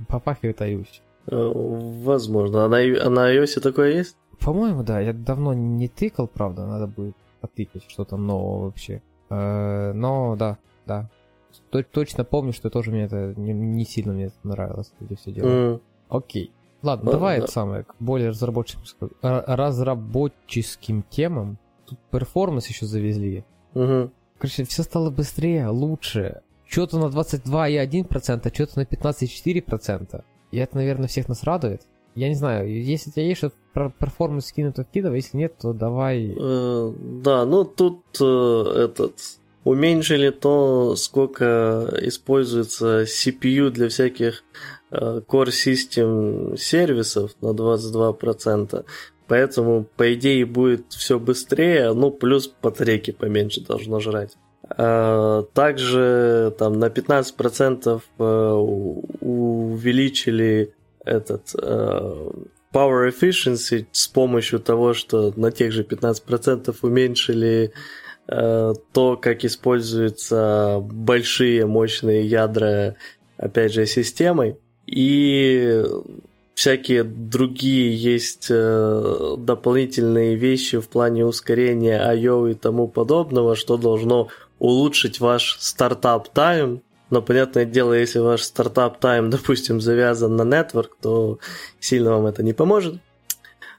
Попахивает 0.08 0.60
iOS. 0.60 0.88
Э, 1.26 1.52
возможно. 1.54 2.64
А 2.64 2.68
на, 2.68 2.78
а 2.78 3.10
на 3.10 3.34
iOS 3.34 3.60
такое 3.60 3.92
есть? 3.92 4.16
По-моему, 4.40 4.82
да. 4.82 5.00
Я 5.00 5.12
давно 5.12 5.54
не 5.54 5.88
тыкал, 5.88 6.26
правда. 6.28 6.66
Надо 6.66 6.86
будет 6.86 7.16
потыкать, 7.40 7.84
что 7.88 8.04
там 8.04 8.26
нового 8.26 8.66
вообще. 8.66 9.02
Э, 9.30 9.92
но 9.92 10.36
да, 10.36 10.58
да. 10.86 11.10
Точно 11.90 12.24
помню, 12.24 12.52
что 12.52 12.70
тоже 12.70 12.90
мне 12.90 13.04
это 13.04 13.34
не, 13.36 13.84
сильно 13.84 14.12
мне 14.12 14.26
это 14.26 14.36
нравилось, 14.42 14.92
эти 15.00 15.16
все 15.16 15.32
дела. 15.32 15.46
Mm. 15.48 15.80
Окей. 16.08 16.50
Ладно, 16.82 17.06
ну, 17.06 17.12
давай 17.12 17.38
да. 17.38 17.44
это 17.44 17.52
самое, 17.52 17.84
к 17.84 17.94
более 18.00 18.30
разработческим, 18.30 19.10
разработческим 19.22 21.04
темам. 21.10 21.58
Тут 21.86 21.98
performance 22.10 22.66
еще 22.66 22.86
завезли. 22.86 23.44
Угу. 23.74 24.10
Короче, 24.38 24.64
все 24.64 24.82
стало 24.82 25.10
быстрее, 25.10 25.68
лучше. 25.68 26.42
Что-то 26.66 26.98
на 26.98 27.06
22,1%, 27.06 28.54
что-то 28.54 28.78
на 28.78 28.82
15,4%. 28.82 30.24
И 30.50 30.58
это, 30.58 30.76
наверное, 30.76 31.08
всех 31.08 31.28
нас 31.28 31.44
радует. 31.44 31.82
я 32.14 32.28
не 32.28 32.34
знаю, 32.34 32.70
если 32.70 33.10
у 33.10 33.12
тебя 33.12 33.24
есть 33.24 33.38
что-то 33.38 33.56
про 33.72 33.90
performance 33.90 34.46
скинуть, 34.46 34.76
то 34.76 34.84
вкидывай, 34.84 35.18
если 35.18 35.36
нет, 35.36 35.56
то 35.60 35.72
давай... 35.72 36.34
Э, 36.38 36.92
да, 37.22 37.44
ну 37.46 37.64
тут 37.64 38.02
э, 38.20 38.84
этот 38.84 39.18
уменьшили 39.64 40.30
то, 40.30 40.96
сколько 40.96 41.88
используется 42.02 43.02
CPU 43.02 43.70
для 43.70 43.88
всяких 43.88 44.44
э, 44.90 45.20
Core 45.26 45.48
System 45.48 46.56
сервисов 46.56 47.32
на 47.40 47.48
22%. 47.50 48.84
Поэтому, 49.32 49.86
по 49.96 50.12
идее, 50.12 50.44
будет 50.44 50.92
все 50.92 51.18
быстрее, 51.18 51.94
ну, 51.94 52.10
плюс 52.10 52.52
батарейки 52.62 53.12
поменьше 53.12 53.62
должно 53.62 53.98
жрать. 53.98 54.36
А, 54.68 55.44
также 55.54 56.54
там 56.58 56.78
на 56.78 56.88
15% 56.88 58.02
э, 58.18 58.24
увеличили 59.22 60.74
этот 61.02 61.54
э, 61.54 62.30
power 62.74 63.10
efficiency 63.10 63.86
с 63.90 64.06
помощью 64.06 64.60
того, 64.60 64.92
что 64.92 65.32
на 65.34 65.50
тех 65.50 65.72
же 65.72 65.82
15% 65.82 66.76
уменьшили 66.82 67.72
э, 68.28 68.74
то, 68.92 69.16
как 69.16 69.46
используются 69.46 70.78
большие 70.82 71.64
мощные 71.64 72.26
ядра, 72.26 72.96
опять 73.38 73.72
же, 73.72 73.86
системой. 73.86 74.58
И 74.86 75.82
всякие 76.62 77.02
другие 77.02 77.92
есть 77.92 78.46
э, 78.48 79.34
дополнительные 79.36 80.36
вещи 80.36 80.78
в 80.78 80.88
плане 80.88 81.26
ускорения 81.26 82.00
I.O. 82.00 82.46
и 82.46 82.54
тому 82.54 82.86
подобного, 82.86 83.56
что 83.56 83.76
должно 83.76 84.28
улучшить 84.60 85.18
ваш 85.18 85.56
стартап 85.58 86.28
тайм. 86.28 86.82
Но, 87.10 87.20
понятное 87.20 87.64
дело, 87.64 87.94
если 87.94 88.20
ваш 88.20 88.42
стартап 88.42 89.00
тайм, 89.00 89.28
допустим, 89.36 89.80
завязан 89.80 90.36
на 90.36 90.42
network, 90.42 90.90
то 91.00 91.40
сильно 91.80 92.12
вам 92.12 92.26
это 92.26 92.44
не 92.44 92.52
поможет. 92.52 93.00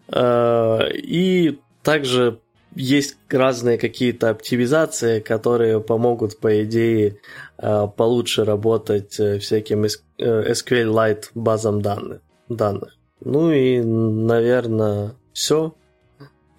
Э, 0.10 0.92
и 0.94 1.62
также 1.84 2.42
есть 2.76 3.16
разные 3.30 3.78
какие-то 3.78 4.30
оптимизации, 4.30 5.22
которые 5.22 5.80
помогут, 5.80 6.38
по 6.38 6.62
идее, 6.62 7.22
э, 7.60 7.88
получше 7.96 8.44
работать 8.44 9.14
всяким 9.14 9.86
SQLite 10.20 11.24
базам 11.34 11.82
данных 11.82 12.20
данных. 12.56 12.98
Ну 13.26 13.52
и, 13.52 13.82
наверное, 13.82 15.16
все. 15.34 15.74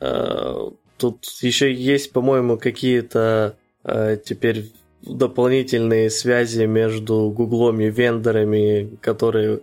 Э, 0.01 0.71
тут 0.97 1.25
еще 1.43 1.73
есть, 1.73 2.13
по-моему, 2.13 2.59
какие-то 2.59 3.57
э, 3.85 4.17
теперь 4.25 4.73
дополнительные 5.03 6.09
связи 6.09 6.65
между 6.65 7.31
Гуглом 7.31 7.81
и 7.81 7.91
вендорами, 7.91 8.97
которые 9.03 9.61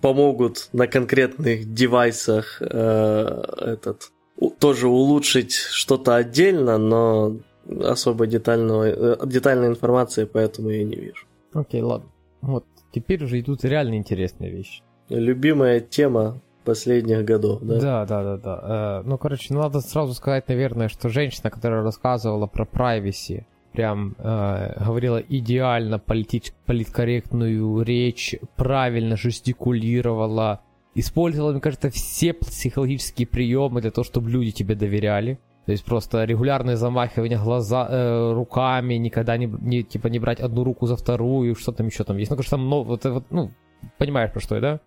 помогут 0.00 0.68
на 0.72 0.88
конкретных 0.88 1.72
девайсах 1.72 2.60
э, 2.60 3.44
этот 3.58 4.10
тоже 4.58 4.88
улучшить 4.88 5.52
что-то 5.52 6.16
отдельно, 6.16 6.76
но 6.78 7.36
особо 7.84 8.26
детального, 8.26 9.24
детальной 9.24 9.68
информации 9.68 10.24
поэтому 10.24 10.70
я 10.70 10.82
не 10.82 10.96
вижу. 10.96 11.26
Окей, 11.52 11.80
okay, 11.80 11.84
ладно. 11.84 12.08
Вот 12.40 12.64
теперь 12.90 13.22
уже 13.22 13.38
идут 13.38 13.64
реально 13.64 13.94
интересные 13.94 14.50
вещи 14.50 14.82
любимая 15.18 15.80
тема 15.80 16.40
последних 16.64 17.24
годов, 17.24 17.60
да? 17.62 17.80
Да, 17.80 18.06
да, 18.06 18.22
да, 18.22 18.36
да. 18.36 19.00
Э, 19.00 19.08
ну, 19.08 19.18
короче, 19.18 19.52
надо 19.54 19.80
сразу 19.80 20.14
сказать, 20.14 20.48
наверное, 20.48 20.88
что 20.88 21.08
женщина, 21.08 21.50
которая 21.50 21.82
рассказывала 21.82 22.46
про 22.46 22.64
privacy, 22.64 23.44
прям 23.72 24.14
э, 24.18 24.84
говорила 24.84 25.18
идеально 25.18 25.96
политич- 25.96 26.52
политкорректную 26.66 27.82
речь, 27.82 28.36
правильно 28.56 29.16
жестикулировала, 29.16 30.60
использовала, 30.94 31.52
мне 31.52 31.60
кажется, 31.60 31.90
все 31.90 32.32
психологические 32.32 33.26
приемы 33.26 33.80
для 33.80 33.90
того, 33.90 34.04
чтобы 34.04 34.30
люди 34.30 34.52
тебе 34.52 34.74
доверяли. 34.74 35.38
То 35.64 35.72
есть 35.72 35.84
просто 35.84 36.24
регулярное 36.24 36.76
замахивание 36.76 37.38
глаза, 37.38 37.86
э, 37.88 38.32
руками, 38.32 38.94
никогда 38.94 39.36
не, 39.36 39.46
не, 39.46 39.84
типа, 39.84 40.08
не 40.08 40.18
брать 40.18 40.40
одну 40.40 40.64
руку 40.64 40.86
за 40.86 40.96
вторую, 40.96 41.54
что 41.54 41.72
там 41.72 41.86
еще 41.86 42.04
там 42.04 42.16
есть. 42.16 42.30
Ну, 42.30 42.36
конечно, 42.36 42.58
там, 42.58 42.68
ну, 42.68 42.82
вот, 42.82 43.04
вот, 43.04 43.24
ну, 43.30 43.52
понимаешь, 43.96 44.32
про 44.32 44.40
что 44.40 44.56
я, 44.56 44.60
да? 44.60 44.80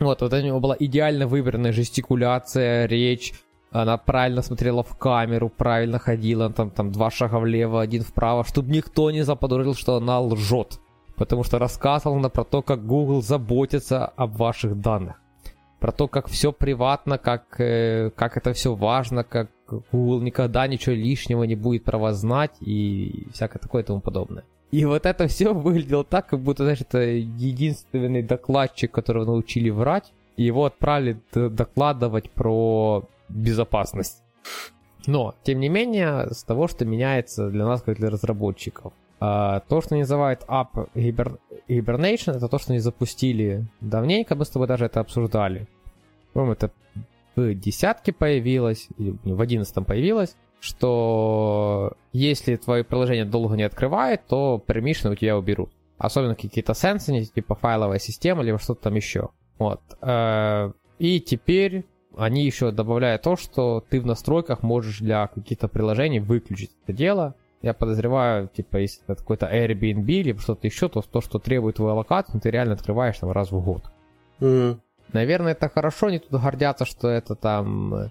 Вот, 0.00 0.20
вот 0.20 0.32
у 0.32 0.40
него 0.40 0.60
была 0.60 0.76
идеально 0.78 1.26
выбранная 1.26 1.72
жестикуляция, 1.72 2.86
речь, 2.86 3.32
она 3.70 3.98
правильно 3.98 4.42
смотрела 4.42 4.82
в 4.82 4.96
камеру, 4.96 5.50
правильно 5.50 5.98
ходила, 5.98 6.50
там, 6.50 6.70
там 6.70 6.90
два 6.90 7.10
шага 7.10 7.38
влево, 7.38 7.80
один 7.80 8.02
вправо, 8.02 8.44
чтобы 8.44 8.70
никто 8.70 9.10
не 9.10 9.22
заподозрил, 9.22 9.74
что 9.74 9.96
она 9.96 10.20
лжет. 10.20 10.78
Потому 11.16 11.42
что 11.42 11.58
рассказывала 11.58 12.18
она 12.18 12.28
про 12.28 12.44
то, 12.44 12.62
как 12.62 12.86
Google 12.86 13.22
заботится 13.22 14.06
об 14.06 14.36
ваших 14.36 14.80
данных. 14.80 15.16
Про 15.80 15.92
то, 15.92 16.08
как 16.08 16.28
все 16.28 16.52
приватно, 16.52 17.18
как, 17.18 17.60
э, 17.60 18.10
как 18.16 18.36
это 18.36 18.52
все 18.52 18.74
важно, 18.74 19.24
как 19.24 19.50
Google 19.92 20.22
никогда 20.22 20.66
ничего 20.66 20.94
лишнего 20.94 21.44
не 21.44 21.56
будет 21.56 21.84
про 21.84 21.98
вас 21.98 22.16
знать 22.16 22.52
и 22.60 23.26
всякое 23.32 23.58
такое 23.58 23.82
и 23.82 23.86
тому 23.86 24.00
подобное. 24.00 24.44
И 24.70 24.84
вот 24.84 25.06
это 25.06 25.28
все 25.28 25.54
выглядело 25.54 26.04
так, 26.04 26.28
как 26.28 26.40
будто, 26.40 26.64
знаешь, 26.64 26.80
это 26.80 26.98
единственный 27.00 28.22
докладчик, 28.22 28.90
которого 28.90 29.24
научили 29.24 29.70
врать, 29.70 30.12
его 30.36 30.66
отправили 30.66 31.20
докладывать 31.32 32.30
про 32.30 33.04
безопасность. 33.28 34.22
Но, 35.06 35.34
тем 35.42 35.60
не 35.60 35.68
менее, 35.68 36.28
с 36.30 36.44
того, 36.44 36.68
что 36.68 36.84
меняется 36.84 37.48
для 37.48 37.64
нас, 37.64 37.82
как 37.82 37.96
для 37.96 38.10
разработчиков. 38.10 38.92
А, 39.20 39.60
то, 39.60 39.80
что 39.80 39.96
называют 39.96 40.44
App 40.46 40.90
Hibernation, 40.94 42.36
это 42.36 42.48
то, 42.48 42.58
что 42.58 42.72
они 42.72 42.78
запустили 42.78 43.66
давненько, 43.80 44.34
мы 44.34 44.44
с 44.44 44.50
тобой 44.50 44.68
даже 44.68 44.84
это 44.84 45.00
обсуждали. 45.00 45.66
По-моему, 46.32 46.52
это 46.52 46.70
в 47.34 47.54
десятке 47.54 48.12
появилось, 48.12 48.88
в 48.98 49.40
одиннадцатом 49.40 49.84
появилось 49.84 50.36
что 50.60 51.92
если 52.12 52.56
твое 52.56 52.84
приложение 52.84 53.24
долго 53.24 53.56
не 53.56 53.62
открывает, 53.62 54.26
то 54.26 54.62
permission 54.66 55.12
у 55.12 55.14
тебя 55.14 55.38
уберут. 55.38 55.70
Особенно 55.98 56.34
какие-то 56.34 56.74
сенсоры, 56.74 57.24
типа 57.24 57.54
файловая 57.54 57.98
система, 57.98 58.42
либо 58.42 58.58
что-то 58.58 58.82
там 58.82 58.94
еще. 58.94 59.30
Вот. 59.58 59.80
Э, 60.00 60.72
и 60.98 61.20
теперь 61.20 61.86
они 62.16 62.44
еще 62.44 62.70
добавляют 62.70 63.22
то, 63.22 63.36
что 63.36 63.84
ты 63.88 64.00
в 64.00 64.06
настройках 64.06 64.62
можешь 64.62 64.98
для 64.98 65.26
каких-то 65.28 65.68
приложений 65.68 66.20
выключить 66.20 66.72
это 66.84 66.92
дело. 66.92 67.34
Я 67.62 67.74
подозреваю, 67.74 68.48
типа, 68.48 68.76
если 68.76 69.02
это 69.04 69.16
какой-то 69.16 69.46
Airbnb 69.46 70.06
или 70.06 70.36
что-то 70.36 70.66
еще, 70.66 70.88
то 70.88 71.02
то, 71.02 71.20
что 71.20 71.38
требует 71.38 71.76
твою 71.76 71.96
локацию, 71.96 72.40
ты 72.40 72.50
реально 72.50 72.74
открываешь 72.74 73.18
там 73.18 73.32
раз 73.32 73.50
в 73.50 73.60
год. 73.60 73.90
Mm. 74.40 74.78
Наверное, 75.12 75.52
это 75.52 75.68
хорошо, 75.68 76.06
они 76.06 76.18
тут 76.20 76.40
гордятся, 76.40 76.84
что 76.84 77.08
это 77.08 77.34
там 77.34 78.10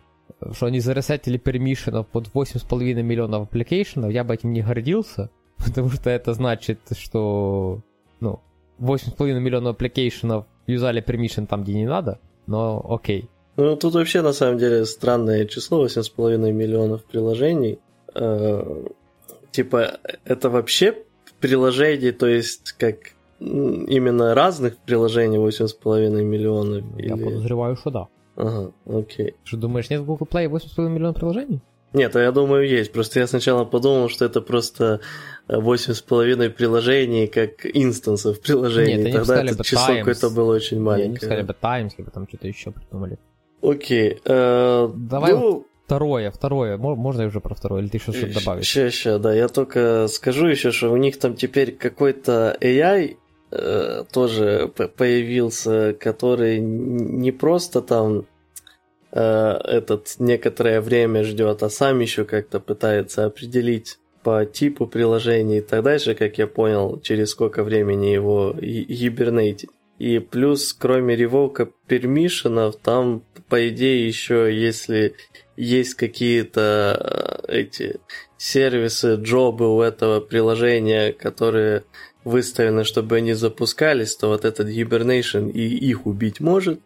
что 0.51 0.65
они 0.67 0.79
заресетили 0.79 1.37
permission 1.37 1.95
ов 1.95 2.07
под 2.07 2.27
8,5 2.27 3.01
миллионов 3.01 3.43
application 3.43 3.97
ов, 3.97 4.11
я 4.11 4.23
бы 4.23 4.33
этим 4.33 4.53
не 4.53 4.61
гордился, 4.61 5.29
потому 5.57 5.89
что 5.89 6.09
это 6.09 6.33
значит, 6.33 6.79
что 6.97 7.81
ну, 8.19 8.39
8,5 8.79 9.39
миллионов 9.39 9.75
application 9.75 10.34
ов 10.34 10.45
юзали 10.67 11.01
permission 11.01 11.47
там, 11.47 11.63
где 11.63 11.73
не 11.73 11.87
надо, 11.87 12.19
но 12.45 12.85
окей. 12.89 13.29
Ну, 13.55 13.75
тут 13.75 13.95
вообще, 13.95 14.21
на 14.21 14.33
самом 14.33 14.59
деле, 14.59 14.85
странное 14.85 15.45
число, 15.45 15.83
8,5 15.85 16.51
миллионов 16.51 17.03
приложений. 17.05 17.79
Э, 18.13 18.85
типа, 19.51 19.99
это 20.25 20.49
вообще 20.51 20.95
приложений, 21.39 22.11
то 22.11 22.27
есть, 22.27 22.73
как 22.73 23.13
именно 23.39 24.35
разных 24.35 24.77
приложений 24.77 25.37
8,5 25.37 26.23
миллионов? 26.23 26.83
Я 26.97 27.15
или... 27.15 27.23
подозреваю, 27.23 27.75
что 27.77 27.89
да. 27.89 28.07
Ага, 28.37 28.71
окей. 28.85 29.35
Что 29.43 29.57
думаешь, 29.57 29.89
нет 29.89 30.01
в 30.01 30.05
Google 30.05 30.27
Play 30.31 30.47
8,5 30.47 30.89
миллионов 30.89 31.15
приложений? 31.15 31.61
Нет, 31.93 32.15
а 32.15 32.21
я 32.21 32.31
думаю, 32.31 32.67
есть. 32.67 32.91
Просто 32.91 33.19
я 33.19 33.27
сначала 33.27 33.65
подумал, 33.65 34.09
что 34.09 34.25
это 34.25 34.41
просто 34.41 34.99
8,5 35.47 36.49
приложений, 36.51 37.27
как 37.27 37.65
инстансов 37.65 38.39
приложений. 38.41 39.05
Нет, 39.05 39.13
Тогда 39.13 39.43
это 39.43 39.63
число 39.63 39.95
какое-то 39.95 40.29
было 40.29 40.55
очень 40.55 40.79
маленькое. 40.79 41.09
Они 41.09 41.17
сказали 41.17 41.41
бы 41.41 41.55
Times, 41.59 41.93
либо 41.97 42.11
там 42.11 42.27
что-то 42.27 42.47
еще 42.47 42.71
придумали. 42.71 43.17
Окей. 43.61 44.19
Э, 44.23 44.89
Давай 44.93 45.31
ну... 45.33 45.65
второе, 45.85 46.29
второе. 46.29 46.77
Можно 46.77 47.21
я 47.21 47.27
уже 47.27 47.39
про 47.39 47.55
второе, 47.55 47.81
или 47.81 47.89
ты 47.89 47.97
еще 47.97 48.11
что-то 48.11 48.35
добавишь? 48.35 48.67
Сейчас, 48.67 48.93
сейчас, 48.93 49.19
да. 49.19 49.33
Я 49.33 49.47
только 49.47 50.07
скажу 50.09 50.45
еще, 50.45 50.71
что 50.71 50.91
у 50.91 50.97
них 50.97 51.17
там 51.17 51.35
теперь 51.35 51.71
какой-то 51.71 52.55
AI 52.61 53.17
Э, 53.49 54.03
тоже 54.11 54.69
появился, 54.97 55.95
который 55.97 56.59
не 56.59 57.31
просто 57.31 57.81
там 57.81 58.25
э, 59.13 59.21
этот 59.21 60.15
некоторое 60.19 60.81
время 60.81 61.23
ждет, 61.23 61.63
а 61.63 61.69
сам 61.69 61.99
еще 61.99 62.25
как-то 62.25 62.59
пытается 62.59 63.25
определить 63.25 63.99
по 64.21 64.45
типу 64.45 64.85
приложения 64.85 65.59
и 65.59 65.61
так 65.61 65.81
дальше, 65.83 66.13
как 66.13 66.37
я 66.37 66.47
понял, 66.47 66.99
через 66.99 67.29
сколько 67.29 67.63
времени 67.63 68.07
его 68.07 68.53
гибернейтить. 68.59 69.69
И 69.97 70.19
плюс, 70.19 70.73
кроме 70.73 71.15
ревока 71.15 71.69
пермишенов, 71.87 72.75
там, 72.75 73.23
по 73.47 73.69
идее, 73.69 74.05
еще 74.05 74.53
если 74.53 75.15
есть 75.55 75.93
какие-то 75.93 77.41
э, 77.47 77.59
эти 77.61 77.95
сервисы, 78.37 79.15
джобы 79.15 79.73
у 79.73 79.81
этого 79.81 80.19
приложения, 80.19 81.13
которые 81.13 81.85
выставлены, 82.27 82.83
чтобы 82.83 83.17
они 83.17 83.33
запускались, 83.33 84.15
то 84.15 84.27
вот 84.29 84.45
этот 84.45 84.69
Hibernation 84.69 85.51
и 85.51 85.61
их 85.61 86.05
убить 86.05 86.39
может. 86.39 86.79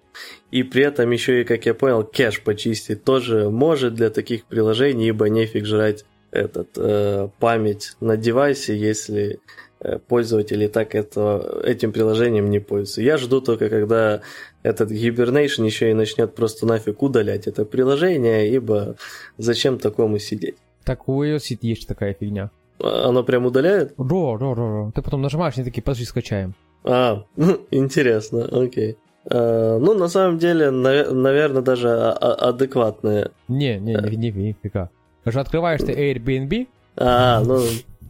и 0.52 0.64
при 0.64 0.84
этом 0.84 1.10
еще 1.12 1.42
и, 1.42 1.44
как 1.44 1.66
я 1.66 1.74
понял, 1.74 2.04
кэш 2.04 2.42
почистить 2.42 3.04
тоже 3.04 3.50
может 3.50 3.96
для 3.96 4.10
таких 4.10 4.46
приложений, 4.46 5.10
ибо 5.10 5.30
нефиг 5.30 5.66
жрать 5.66 6.06
этот, 6.32 6.70
э, 6.78 7.30
память 7.40 7.96
на 8.00 8.18
девайсе, 8.18 8.78
если 8.78 9.40
э, 9.80 10.00
пользователи 10.00 10.68
так 10.68 10.96
это, 10.96 11.62
этим 11.64 11.92
приложением 11.92 12.50
не 12.50 12.60
пользуются. 12.60 13.02
Я 13.02 13.18
жду 13.18 13.42
только, 13.42 13.70
когда 13.70 14.22
этот 14.64 14.92
Hibernation 14.92 15.66
еще 15.66 15.92
и 15.92 15.94
начнет 15.94 16.36
просто 16.36 16.66
нафиг 16.66 17.02
удалять 17.02 17.48
это 17.48 17.66
приложение, 17.66 18.54
ибо 18.54 18.96
зачем 19.38 19.80
такому 19.80 20.20
сидеть? 20.20 20.56
Так 20.84 21.08
у 21.08 21.24
iOS 21.24 21.58
есть 21.62 21.88
такая 21.88 22.14
фигня. 22.14 22.52
А, 22.82 23.10
оно 23.10 23.24
прям 23.24 23.46
удаляет? 23.46 23.94
Да, 23.98 24.38
да, 24.38 24.56
да, 24.56 24.86
да. 24.86 24.92
Ты 24.94 25.02
потом 25.02 25.22
нажимаешь, 25.22 25.58
и 25.58 25.64
такие, 25.64 25.82
подожди, 25.82 26.06
скачаем. 26.06 26.54
А, 26.84 27.24
интересно, 27.72 28.46
окей. 28.46 28.98
А, 29.30 29.78
ну, 29.80 29.94
на 29.94 30.08
самом 30.08 30.38
деле, 30.38 30.72
наверное, 30.72 31.62
даже 31.62 31.90
адекватные. 31.90 33.32
Не, 33.48 33.80
не, 33.80 33.96
не, 33.96 34.16
не, 34.18 34.32
не, 34.32 34.56
фига. 34.62 34.90
Же 35.26 35.40
открываешь 35.40 35.82
ты 35.82 35.92
Airbnb, 35.94 36.68
а, 36.98 37.42
ну... 37.42 37.60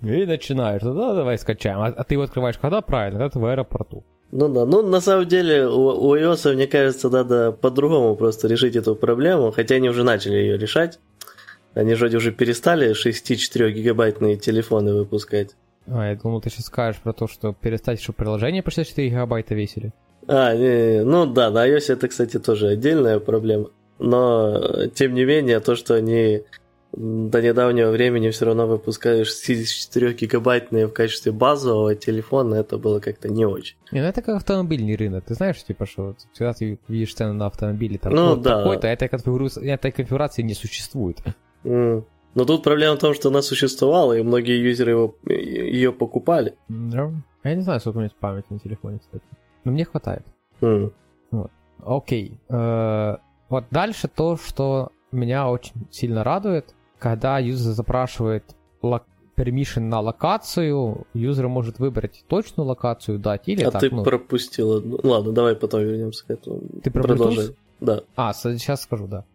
И 0.01 0.25
начинаешь, 0.25 0.81
ну 0.81 0.95
да, 0.95 1.13
давай 1.13 1.37
скачаем. 1.37 1.79
А, 1.79 1.87
а 1.87 2.03
ты 2.03 2.15
его 2.15 2.23
открываешь 2.23 2.57
когда? 2.57 2.81
Правильно, 2.81 3.19
когда 3.19 3.29
ты 3.29 3.39
в 3.39 3.45
аэропорту. 3.45 4.03
Ну 4.31 4.47
да, 4.47 4.65
ну 4.65 4.81
на 4.81 5.01
самом 5.01 5.27
деле 5.27 5.67
у, 5.67 6.07
у 6.07 6.15
iOS, 6.15 6.55
мне 6.55 6.65
кажется, 6.65 7.09
надо 7.09 7.51
по-другому 7.51 8.15
просто 8.15 8.47
решить 8.47 8.75
эту 8.75 8.95
проблему, 8.95 9.51
хотя 9.51 9.75
они 9.75 9.89
уже 9.89 10.03
начали 10.03 10.35
ее 10.35 10.57
решать. 10.57 10.99
Они 11.73 11.93
вроде 11.93 12.17
уже 12.17 12.31
перестали 12.31 12.91
6-4 12.91 13.71
гигабайтные 13.71 14.37
телефоны 14.37 14.93
выпускать. 14.93 15.55
А, 15.87 16.09
я 16.09 16.15
думал, 16.15 16.41
ты 16.41 16.49
сейчас 16.49 16.65
скажешь 16.65 17.01
про 17.01 17.13
то, 17.13 17.27
что 17.27 17.53
перестать, 17.53 18.01
чтобы 18.01 18.17
приложение 18.17 18.61
по 18.61 18.71
64 18.71 19.09
гигабайта 19.09 19.55
весили. 19.55 19.93
А, 20.27 20.53
не, 20.55 20.97
не, 20.97 21.03
ну 21.03 21.25
да, 21.25 21.49
на 21.49 21.67
iOS 21.67 21.93
это, 21.93 22.07
кстати, 22.07 22.39
тоже 22.39 22.67
отдельная 22.67 23.19
проблема. 23.19 23.69
Но, 23.99 24.87
тем 24.93 25.13
не 25.13 25.25
менее, 25.25 25.59
то, 25.59 25.75
что 25.75 25.93
они 25.95 26.43
до 26.93 27.41
недавнего 27.41 27.89
времени 27.91 28.29
все 28.31 28.45
равно 28.45 28.67
выпускаешь 28.67 29.29
64-гигабайтные 29.29 30.87
в 30.87 30.93
качестве 30.93 31.31
базового 31.31 31.95
телефона, 31.95 32.55
это 32.55 32.77
было 32.77 32.99
как-то 32.99 33.29
не 33.29 33.45
очень. 33.45 33.75
Не, 33.91 34.01
ну 34.01 34.07
это 34.07 34.21
как 34.21 34.35
автомобильный 34.35 34.95
рынок. 34.95 35.23
Ты 35.25 35.35
знаешь, 35.35 35.63
типа, 35.63 35.85
что 35.85 36.15
всегда 36.33 36.53
ты 36.53 36.79
видишь 36.87 37.13
цены 37.13 37.33
на 37.33 37.45
автомобили, 37.45 37.97
там, 37.97 38.13
ну, 38.13 38.35
да. 38.35 38.57
такой-то, 38.57 38.87
этой 38.87 39.07
конфигурации, 39.07 39.69
этой 39.69 39.91
конфигурации 39.91 40.41
не 40.41 40.53
существует. 40.53 41.19
Но 41.63 42.45
тут 42.45 42.63
проблема 42.63 42.95
в 42.95 42.99
том, 42.99 43.13
что 43.13 43.29
она 43.29 43.41
существовала, 43.41 44.13
и 44.13 44.23
многие 44.23 44.61
юзеры 44.61 44.91
его, 44.91 45.15
ее 45.25 45.91
покупали. 45.91 46.55
Да. 46.69 47.11
Я 47.43 47.55
не 47.55 47.61
знаю, 47.61 47.79
сколько 47.79 47.97
у 47.97 47.99
меня 47.99 48.11
памяти 48.19 48.45
на 48.49 48.59
телефоне, 48.59 48.99
кстати. 48.99 49.23
Но 49.63 49.71
мне 49.71 49.83
хватает. 49.83 50.25
Mm. 50.61 50.93
Вот. 51.31 51.51
Окей. 51.83 52.39
Э-э- 52.49 53.17
вот 53.49 53.65
дальше 53.69 54.07
то, 54.07 54.37
что 54.37 54.91
меня 55.11 55.49
очень 55.49 55.73
сильно 55.91 56.23
радует, 56.23 56.73
когда 56.99 57.37
юзер 57.39 57.73
запрашивает 57.73 58.55
лок- 58.81 59.03
permission 59.35 59.81
на 59.81 59.99
локацию, 59.99 61.05
юзер 61.13 61.47
может 61.47 61.79
выбрать 61.79 62.23
точную 62.27 62.67
локацию, 62.67 63.19
дать 63.19 63.47
или 63.47 63.63
а 63.63 63.71
так. 63.71 63.81
ты 63.81 63.89
ну... 63.89 64.03
пропустил 64.03 64.77
одну. 64.77 64.99
Ладно, 65.03 65.33
давай 65.33 65.55
потом 65.55 65.81
вернемся 65.81 66.25
к 66.25 66.29
этому. 66.29 66.61
Ты 66.81 66.91
про 66.91 67.03
Bluetooth? 67.03 67.55
Да. 67.81 68.03
А, 68.15 68.33
сейчас 68.33 68.83
скажу, 68.83 69.07
да. 69.07 69.25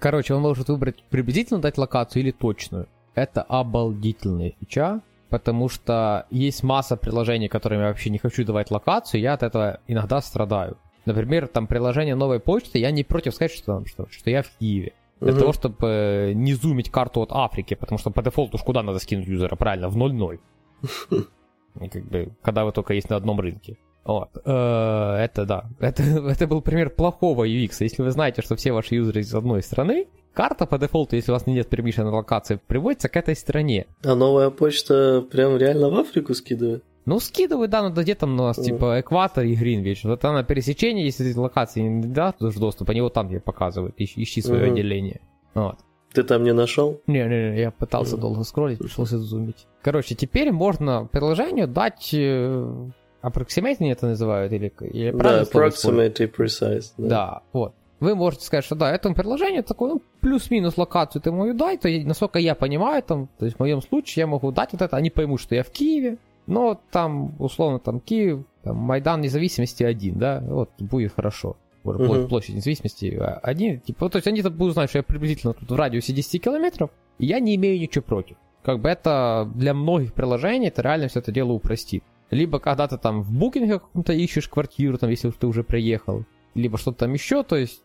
Короче, 0.00 0.34
он 0.34 0.42
может 0.42 0.68
выбрать 0.68 1.02
приблизительно 1.04 1.60
дать 1.60 1.78
локацию 1.78 2.22
или 2.22 2.30
точную. 2.30 2.88
Это 3.14 3.42
обалдительная 3.42 4.54
фича, 4.58 5.00
потому 5.28 5.68
что 5.68 6.26
есть 6.30 6.62
масса 6.62 6.96
приложений, 6.96 7.48
которым 7.48 7.80
я 7.80 7.88
вообще 7.88 8.10
не 8.10 8.18
хочу 8.18 8.44
давать 8.44 8.70
локацию, 8.70 9.20
я 9.20 9.34
от 9.34 9.42
этого 9.42 9.80
иногда 9.86 10.20
страдаю. 10.20 10.76
Например, 11.04 11.48
там 11.48 11.66
приложение 11.66 12.14
новой 12.14 12.40
почты, 12.40 12.78
я 12.78 12.90
не 12.90 13.02
против 13.02 13.34
сказать, 13.34 13.52
что, 13.52 13.66
там, 13.66 13.86
что, 13.86 14.06
что 14.10 14.30
я 14.30 14.42
в 14.42 14.50
Киеве. 14.58 14.92
Для 15.20 15.32
угу. 15.32 15.40
того, 15.40 15.52
чтобы 15.52 15.86
э, 15.86 16.32
не 16.32 16.54
зумить 16.54 16.90
карту 16.90 17.20
от 17.22 17.30
Африки, 17.32 17.74
потому 17.74 17.98
что 17.98 18.10
по 18.10 18.22
дефолту 18.22 18.56
уж 18.56 18.62
куда 18.62 18.82
надо 18.82 18.98
скинуть 18.98 19.26
юзера, 19.26 19.54
правильно, 19.56 19.88
в 19.88 19.96
0.0. 19.96 20.40
как 21.92 22.04
бы, 22.04 22.32
когда 22.42 22.64
вы 22.64 22.72
только 22.72 22.94
есть 22.94 23.08
на 23.08 23.16
одном 23.16 23.40
рынке. 23.40 23.76
Вот. 24.04 24.30
Э, 24.44 25.16
это 25.20 25.44
да. 25.44 25.64
Это, 25.78 26.02
это 26.28 26.46
был 26.46 26.60
пример 26.60 26.90
плохого 26.90 27.46
UX. 27.46 27.76
Если 27.80 28.02
вы 28.02 28.10
знаете, 28.10 28.42
что 28.42 28.56
все 28.56 28.72
ваши 28.72 28.96
юзеры 28.96 29.20
из 29.20 29.34
одной 29.34 29.62
страны, 29.62 30.08
карта 30.32 30.66
по 30.66 30.78
дефолту, 30.78 31.16
если 31.16 31.30
у 31.30 31.34
вас 31.34 31.46
нет 31.46 31.68
пермишена 31.68 32.10
локации, 32.10 32.60
приводится 32.66 33.08
к 33.08 33.16
этой 33.16 33.36
стране. 33.36 33.86
А 34.02 34.14
новая 34.14 34.50
почта 34.50 35.24
прям 35.30 35.56
реально 35.56 35.88
в 35.88 35.98
Африку 35.98 36.34
скидывает? 36.34 36.84
Ну, 37.04 37.18
скидывай, 37.18 37.66
да, 37.66 37.82
но 37.82 37.90
где 37.90 38.14
там 38.14 38.34
у 38.34 38.36
нас, 38.44 38.58
mm. 38.58 38.64
типа, 38.64 39.00
экватор 39.00 39.44
и 39.44 39.54
Гринвич. 39.56 40.04
Вот 40.04 40.20
там 40.20 40.34
на 40.34 40.44
пересечении, 40.44 41.04
если 41.04 41.32
локации 41.34 41.80
не 41.80 42.06
дадут 42.06 42.56
доступ, 42.56 42.90
они 42.90 43.00
вот 43.00 43.12
там 43.12 43.28
тебе 43.28 43.40
показывают, 43.40 43.96
ищи, 43.98 44.22
ищи 44.22 44.40
свое 44.40 44.66
mm-hmm. 44.66 44.72
отделение. 44.72 45.20
Вот. 45.54 45.78
Ты 46.12 46.22
там 46.22 46.44
не 46.44 46.52
нашел? 46.52 47.00
Не, 47.08 47.24
не, 47.24 47.50
не, 47.50 47.60
я 47.60 47.70
пытался 47.72 48.16
mm-hmm. 48.16 48.20
долго 48.20 48.44
скроллить, 48.44 48.78
пришлось 48.78 49.08
зумить. 49.08 49.66
Короче, 49.82 50.14
теперь 50.14 50.52
можно 50.52 51.08
приложению 51.10 51.66
дать 51.66 52.14
э, 53.22 53.26
approximately 53.28 53.90
это 53.90 54.06
называют, 54.06 54.52
или, 54.52 54.72
или 54.80 55.10
правильно 55.10 55.44
Да, 55.44 55.58
approximately 55.58 56.34
precise. 56.34 56.92
Да. 56.96 57.08
да, 57.08 57.42
вот. 57.52 57.74
Вы 58.00 58.16
можете 58.16 58.44
сказать, 58.44 58.64
что 58.64 58.74
да, 58.74 58.90
этому 58.90 59.14
приложению 59.14 59.62
такое, 59.62 59.90
ну, 59.90 60.02
плюс-минус 60.20 60.76
локацию 60.76 61.22
ты 61.22 61.30
мою 61.30 61.54
дай, 61.54 61.78
то 61.78 61.88
насколько 61.88 62.40
я 62.40 62.56
понимаю, 62.56 63.00
там, 63.00 63.28
то 63.38 63.44
есть 63.44 63.56
в 63.56 63.60
моем 63.60 63.80
случае 63.80 64.22
я 64.22 64.26
могу 64.26 64.50
дать 64.50 64.72
вот 64.72 64.82
это, 64.82 64.96
они 64.96 65.10
поймут, 65.10 65.40
что 65.40 65.54
я 65.54 65.62
в 65.62 65.70
Киеве, 65.70 66.18
но 66.48 66.80
там, 66.90 67.36
условно, 67.38 67.78
там 67.78 68.00
Киев, 68.00 68.40
там, 68.64 68.76
Майдан 68.76 69.20
независимости 69.20 69.84
один, 69.84 70.18
да, 70.18 70.42
вот, 70.44 70.70
будет 70.80 71.14
хорошо. 71.14 71.56
Uh-huh. 71.84 72.26
Площадь 72.28 72.56
независимости 72.56 73.20
один, 73.42 73.80
типа, 73.80 74.08
то 74.08 74.16
есть 74.16 74.26
они 74.26 74.42
будут 74.42 74.74
знать, 74.74 74.88
что 74.88 74.98
я 74.98 75.02
приблизительно 75.04 75.52
тут 75.52 75.70
в 75.70 75.76
радиусе 75.76 76.12
10 76.12 76.42
километров, 76.42 76.90
и 77.18 77.26
я 77.26 77.38
не 77.38 77.54
имею 77.54 77.80
ничего 77.80 78.02
против. 78.02 78.36
Как 78.62 78.80
бы 78.80 78.88
это 78.88 79.48
для 79.54 79.74
многих 79.74 80.12
приложений, 80.12 80.68
это 80.68 80.82
реально 80.82 81.08
все 81.08 81.20
это 81.20 81.32
дело 81.32 81.52
упростит. 81.52 82.04
Либо 82.32 82.58
когда 82.60 82.88
ты 82.88 82.96
там 82.96 83.22
в 83.22 83.30
букинге 83.30 83.74
каком-то 83.74 84.14
ищешь 84.14 84.48
квартиру, 84.48 84.96
там, 84.96 85.10
если 85.10 85.30
ты 85.30 85.46
уже 85.46 85.62
приехал, 85.62 86.24
либо 86.54 86.78
что-то 86.78 87.00
там 87.00 87.12
еще, 87.12 87.42
то 87.42 87.56
есть 87.56 87.82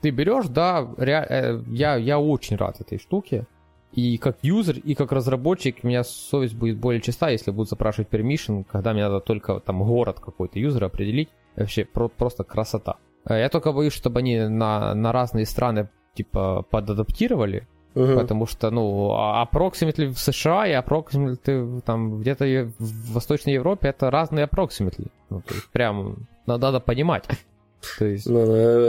ты 0.00 0.10
берешь, 0.10 0.46
да, 0.48 0.86
ре... 0.98 1.24
Э, 1.28 1.62
я, 1.68 1.94
я 1.94 2.18
очень 2.18 2.56
рад 2.56 2.80
этой 2.80 2.98
штуке. 2.98 3.46
И 3.92 4.18
как 4.18 4.38
юзер, 4.42 4.78
и 4.78 4.96
как 4.96 5.12
разработчик, 5.12 5.76
у 5.84 5.86
меня 5.86 6.02
совесть 6.02 6.56
будет 6.56 6.76
более 6.78 7.00
чиста, 7.00 7.30
если 7.30 7.52
будут 7.52 7.70
запрашивать 7.70 8.08
permission, 8.08 8.64
когда 8.64 8.92
мне 8.92 9.02
надо 9.04 9.20
только 9.20 9.60
там 9.60 9.84
город 9.84 10.18
какой-то 10.18 10.58
юзера 10.58 10.86
определить. 10.86 11.28
Вообще 11.54 11.84
про- 11.84 12.08
просто 12.08 12.42
красота. 12.42 12.96
Э, 13.24 13.38
я 13.38 13.48
только 13.48 13.72
боюсь, 13.72 13.92
чтобы 13.92 14.18
они 14.18 14.40
на, 14.40 14.92
на 14.94 15.12
разные 15.12 15.46
страны 15.46 15.88
типа 16.14 16.66
подадаптировали, 16.68 17.68
угу. 17.94 18.14
потому 18.20 18.46
что, 18.46 18.70
ну, 18.70 19.12
а 19.12 19.44
approximately 19.44 20.12
в 20.12 20.18
США 20.18 20.66
и 20.66 20.72
approximately 20.72 21.80
там 21.82 22.20
где-то 22.20 22.44
в 22.78 23.12
Восточной 23.12 23.54
Европе 23.54 23.88
это 23.88 24.10
разные 24.10 24.46
approximately. 24.46 25.08
Ну, 25.30 25.40
то 25.40 25.54
есть 25.54 25.68
прям 25.70 26.26
надо, 26.46 26.66
надо 26.66 26.80
понимать. 26.80 27.24
То 27.98 28.06
есть... 28.06 28.26
Ну, 28.26 28.44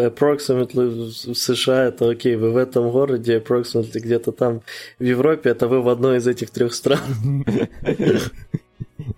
approximately 0.07 1.33
в 1.33 1.35
США 1.35 1.85
это 1.85 2.09
окей, 2.09 2.35
вы 2.35 2.51
в 2.51 2.57
этом 2.57 2.91
городе, 2.91 3.39
approximately 3.39 3.99
где-то 3.99 4.31
там 4.31 4.61
в 4.99 5.03
Европе, 5.03 5.49
это 5.49 5.67
вы 5.67 5.81
в 5.81 5.89
одной 5.89 6.17
из 6.17 6.27
этих 6.27 6.49
трех 6.49 6.73
стран. 6.73 6.99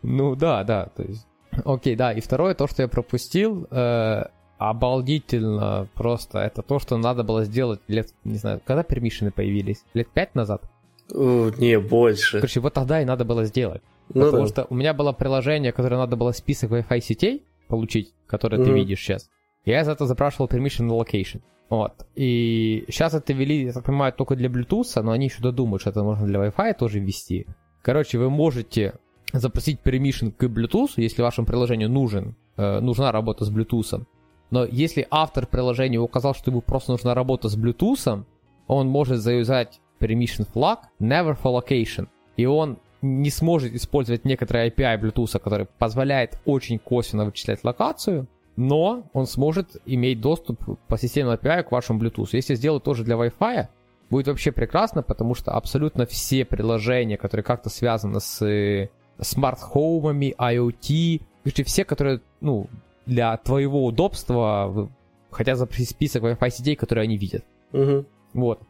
Ну 0.02 0.36
да, 0.36 0.64
да, 0.64 0.90
то 0.96 1.04
есть... 1.04 1.26
Окей, 1.66 1.96
да, 1.96 2.12
и 2.12 2.20
второе, 2.20 2.56
то, 2.56 2.68
что 2.68 2.82
я 2.82 2.88
пропустил, 2.88 3.68
э, 3.70 4.24
обалдительно 4.58 5.88
просто, 5.94 6.40
это 6.40 6.62
то, 6.62 6.80
что 6.80 6.98
надо 6.98 7.24
было 7.24 7.44
сделать 7.44 7.80
лет, 7.88 8.10
не 8.24 8.38
знаю, 8.38 8.62
когда 8.66 8.84
пермишины 8.84 9.32
появились? 9.32 9.84
Лет 9.94 10.08
пять 10.10 10.36
назад? 10.36 10.64
не, 11.10 11.80
больше. 11.80 12.38
Короче, 12.38 12.60
вот 12.60 12.74
тогда 12.74 13.02
и 13.02 13.06
надо 13.06 13.24
было 13.24 13.46
сделать. 13.46 13.82
Ну, 14.14 14.26
потому 14.26 14.44
да. 14.44 14.50
что 14.50 14.68
у 14.70 14.76
меня 14.76 14.94
было 14.94 15.12
приложение, 15.14 15.72
которое 15.72 15.98
надо 15.98 16.16
было 16.16 16.32
список 16.32 16.72
Wi-Fi 16.72 17.02
сетей 17.02 17.44
получить, 17.68 18.14
которые 18.26 18.62
mm-hmm. 18.62 18.66
ты 18.66 18.72
видишь 18.72 19.00
сейчас. 19.00 19.30
Я 19.66 19.84
за 19.84 19.92
это 19.92 20.06
запрашивал 20.06 20.48
permission 20.48 20.88
location. 20.90 21.42
Вот. 21.70 22.08
И 22.16 22.86
сейчас 22.88 23.14
это 23.14 23.34
ввели, 23.34 23.66
я 23.66 23.74
так 23.74 23.84
понимаю, 23.84 24.14
только 24.14 24.36
для 24.36 24.50
Bluetooth, 24.50 25.02
но 25.02 25.12
они 25.12 25.26
еще 25.26 25.42
додумают, 25.42 25.82
что 25.82 25.90
это 25.90 26.04
можно 26.04 26.26
для 26.26 26.40
Wi-Fi 26.40 26.76
тоже 26.78 27.00
ввести. 27.00 27.48
Короче, 27.82 28.18
вы 28.18 28.30
можете 28.30 28.94
запросить 29.34 29.80
permission 29.84 30.32
к 30.32 30.44
Bluetooth, 30.44 30.92
если 30.96 31.22
вашему 31.22 31.46
приложению 31.46 31.90
нужен, 31.90 32.36
э, 32.56 32.80
нужна 32.80 33.12
работа 33.12 33.44
с 33.44 33.52
Bluetooth. 33.52 34.06
Но 34.50 34.66
если 34.66 35.08
автор 35.10 35.46
приложения 35.46 36.00
указал, 36.00 36.34
что 36.34 36.52
ему 36.52 36.62
просто 36.62 36.92
нужна 36.92 37.14
работа 37.14 37.50
с 37.50 37.58
Bluetooth, 37.58 38.24
он 38.68 38.88
может 38.88 39.20
заюзать 39.20 39.80
permission 40.00 40.48
flag 40.54 40.80
never 41.00 41.38
for 41.42 41.62
location. 41.62 42.08
И 42.38 42.46
он 42.46 42.78
не 43.02 43.30
сможет 43.30 43.74
использовать 43.74 44.26
некоторые 44.26 44.70
API 44.70 45.00
Bluetooth, 45.00 45.40
который 45.40 45.68
позволяет 45.78 46.40
очень 46.46 46.80
косвенно 46.80 47.26
вычислять 47.26 47.64
локацию, 47.64 48.28
но 48.56 49.04
он 49.14 49.28
сможет 49.28 49.78
иметь 49.86 50.20
доступ 50.20 50.60
по 50.88 50.98
системному 50.98 51.38
API 51.38 51.64
к 51.64 51.72
вашему 51.72 52.00
Bluetooth. 52.00 52.30
Если 52.32 52.56
сделать 52.56 52.84
тоже 52.84 53.04
для 53.04 53.16
Wi-Fi, 53.16 53.68
будет 54.10 54.28
вообще 54.28 54.52
прекрасно, 54.52 55.04
потому 55.04 55.36
что 55.36 55.52
абсолютно 55.52 56.06
все 56.06 56.44
приложения, 56.46 57.18
которые 57.18 57.44
как-то 57.44 57.70
связаны 57.70 58.20
с 58.20 58.90
smart 59.20 59.64
home 59.64 60.00
ами, 60.00 60.36
IoT, 60.38 61.22
все, 61.66 61.86
которые, 61.86 62.22
ну, 62.42 62.68
для 63.08 63.36
твоего 63.38 63.86
удобства 63.86 64.90
хотят 65.32 65.58
запросить 65.58 65.90
список 65.90 66.24
Wi-Fi 66.24 66.50
сетей, 66.50 66.76
которые 66.76 67.04
они 67.04 67.18
видят. 67.18 67.44
Угу. 67.74 68.06
Вот. 68.34 68.62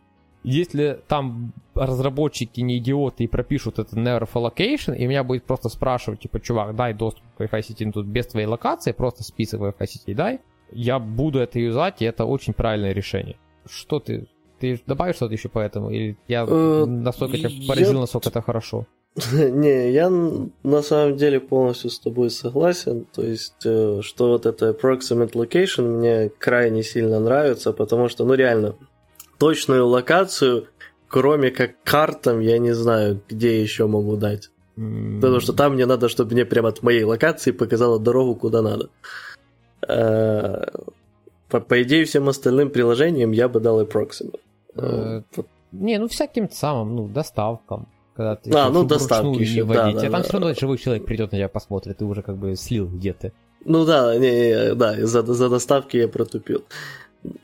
Если 0.44 1.00
там 1.08 1.52
разработчики 1.74 2.62
не 2.62 2.78
идиоты 2.78 3.26
и 3.26 3.28
пропишут 3.28 3.80
это 3.80 3.96
never 3.95 4.17
for 4.17 4.30
location, 4.34 4.95
и 4.96 5.06
меня 5.06 5.24
будет 5.24 5.44
просто 5.44 5.68
спрашивать, 5.68 6.22
типа, 6.22 6.40
чувак, 6.40 6.76
дай 6.76 6.94
доступ 6.94 7.24
к 7.38 7.42
Wi-Fi 7.42 7.62
сети 7.64 7.86
ну, 7.86 7.92
тут 7.92 8.06
без 8.06 8.28
твоей 8.28 8.48
локации, 8.48 8.94
просто 8.94 9.24
список 9.24 9.62
Wi-Fi 9.62 9.88
сетей 9.88 10.16
дай, 10.16 10.40
я 10.72 11.00
буду 11.00 11.40
это 11.40 11.60
юзать, 11.60 12.02
и 12.02 12.06
это 12.06 12.26
очень 12.26 12.54
правильное 12.54 12.94
решение. 12.94 13.36
Что 13.66 14.00
ты 14.00 14.28
ты 14.60 14.82
добавишь 14.88 15.16
что-то 15.16 15.34
еще 15.34 15.50
по 15.50 15.60
этому? 15.60 15.92
Или 15.92 16.18
я 16.28 16.46
Э, 16.48 16.86
настолько 16.86 17.38
тебя 17.38 17.50
поразил, 17.68 18.00
насколько 18.00 18.30
это 18.30 18.42
хорошо? 18.42 18.88
Не, 19.34 19.91
я 19.91 20.09
на 20.09 20.82
самом 20.82 21.18
деле 21.18 21.39
полностью 21.39 21.89
с 21.89 21.99
тобой 21.99 22.30
согласен. 22.30 23.05
То 23.13 23.24
есть, 23.24 23.65
э, 23.65 24.01
что 24.01 24.30
вот 24.30 24.45
это 24.45 24.70
approximate 24.70 25.32
location 25.34 25.97
мне 25.97 26.30
крайне 26.30 26.84
сильно 26.84 27.20
нравится, 27.20 27.74
потому 27.74 28.09
что, 28.09 28.26
ну 28.26 28.36
реально, 28.36 28.76
точную 29.39 29.88
локацию, 29.88 30.68
кроме 31.07 31.49
как 31.51 31.72
картам, 31.84 32.41
я 32.41 32.59
не 32.59 32.74
знаю, 32.74 33.22
где 33.28 33.59
еще 33.61 33.88
могу 33.88 34.18
дать. 34.18 34.51
М, 34.78 35.20
Потому 35.20 35.39
что 35.39 35.53
там 35.53 35.74
мне 35.74 35.88
надо, 35.88 36.09
чтобы 36.09 36.34
мне 36.34 36.45
прямо 36.45 36.70
от 36.70 36.84
моей 36.84 37.03
локации 37.03 37.51
показала 37.51 37.99
дорогу, 37.99 38.36
куда 38.36 38.61
надо. 38.61 38.89
Э, 39.88 40.65
По, 41.49 41.59
по 41.61 41.82
идее, 41.82 42.03
всем 42.05 42.28
остальным 42.30 42.70
приложениям 42.70 43.32
я 43.32 43.47
бы 43.47 43.59
дал 43.59 43.82
approximate. 43.82 44.39
Э, 44.76 45.22
Не, 45.72 45.97
ну 45.97 46.07
всяким 46.07 46.49
самым, 46.51 46.95
ну, 46.95 47.07
доставкам. 47.07 47.88
Когда 48.18 48.36
ты 48.36 48.51
А, 48.51 48.70
ну, 48.72 48.84
доставки 48.84 49.28
не 49.38 49.39
ещё, 49.41 49.63
вводить. 49.65 49.95
да, 49.95 50.01
да, 50.01 50.07
а 50.07 50.11
там 50.11 50.22
да. 50.22 50.24
все 50.24 50.34
равно 50.34 50.53
живой 50.55 50.78
человек 50.80 51.05
придет 51.05 51.32
на 51.32 51.38
тебя 51.38 51.47
посмотрит, 51.49 51.97
ты 51.99 52.05
уже 52.05 52.24
как 52.24 52.36
бы 52.38 52.55
слил 52.55 52.88
где 52.88 53.13
ты. 53.13 53.32
Ну 53.63 53.86
да, 53.86 54.18
не, 54.18 54.32
не, 54.32 54.74
да, 54.76 55.05
за, 55.05 55.22
за 55.22 55.49
доставки 55.49 55.97
я 55.97 56.07
протупил. 56.07 56.63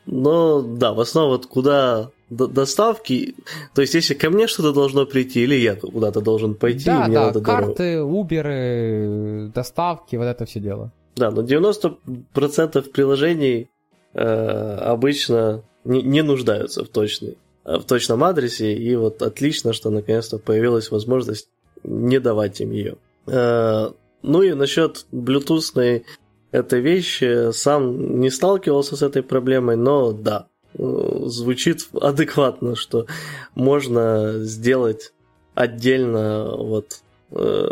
Но 0.06 0.62
да, 0.62 0.92
в 0.92 1.00
основном 1.00 1.32
вот 1.36 1.46
куда 1.46 2.10
до- 2.30 2.48
доставки, 2.48 3.34
то 3.74 3.82
есть 3.82 3.94
если 3.94 4.14
ко 4.14 4.30
мне 4.30 4.46
что-то 4.48 4.72
должно 4.72 5.06
прийти, 5.06 5.44
или 5.44 5.54
я 5.54 5.76
куда-то 5.76 6.20
должен 6.20 6.54
пойти, 6.54 6.86
да, 6.86 7.04
и 7.04 7.08
мне 7.08 7.14
да, 7.18 7.26
надо 7.26 7.40
дорогу. 7.40 7.66
карты, 7.66 8.02
уберы, 8.02 9.50
доставки, 9.54 10.16
вот 10.16 10.24
это 10.24 10.44
все 10.44 10.60
дело. 10.60 10.90
Да, 11.16 11.30
но 11.30 11.42
90% 11.42 12.90
приложений 12.90 13.70
э, 14.14 14.76
обычно 14.80 15.62
не, 15.84 16.02
не 16.02 16.22
нуждаются 16.22 16.84
в, 16.84 16.88
точной, 16.88 17.36
в 17.64 17.82
точном 17.82 18.22
адресе, 18.24 18.74
и 18.74 18.94
вот 18.96 19.22
отлично, 19.22 19.72
что 19.72 19.90
наконец-то 19.90 20.38
появилась 20.38 20.90
возможность 20.90 21.48
не 21.82 22.20
давать 22.20 22.60
им 22.60 22.70
ее. 22.72 22.96
Э, 23.26 23.90
ну 24.22 24.42
и 24.42 24.52
насчет 24.54 25.06
блютусной 25.12 26.04
этой 26.50 26.80
вещи, 26.80 27.52
сам 27.52 28.20
не 28.20 28.30
сталкивался 28.30 28.96
с 28.96 29.02
этой 29.02 29.22
проблемой, 29.22 29.76
но 29.76 30.12
да, 30.12 30.46
э, 30.74 31.22
звучит 31.26 31.88
адекватно, 32.00 32.76
что 32.76 33.06
можно 33.54 34.34
сделать 34.38 35.12
отдельно 35.54 36.54
вот 36.56 37.00
э, 37.32 37.68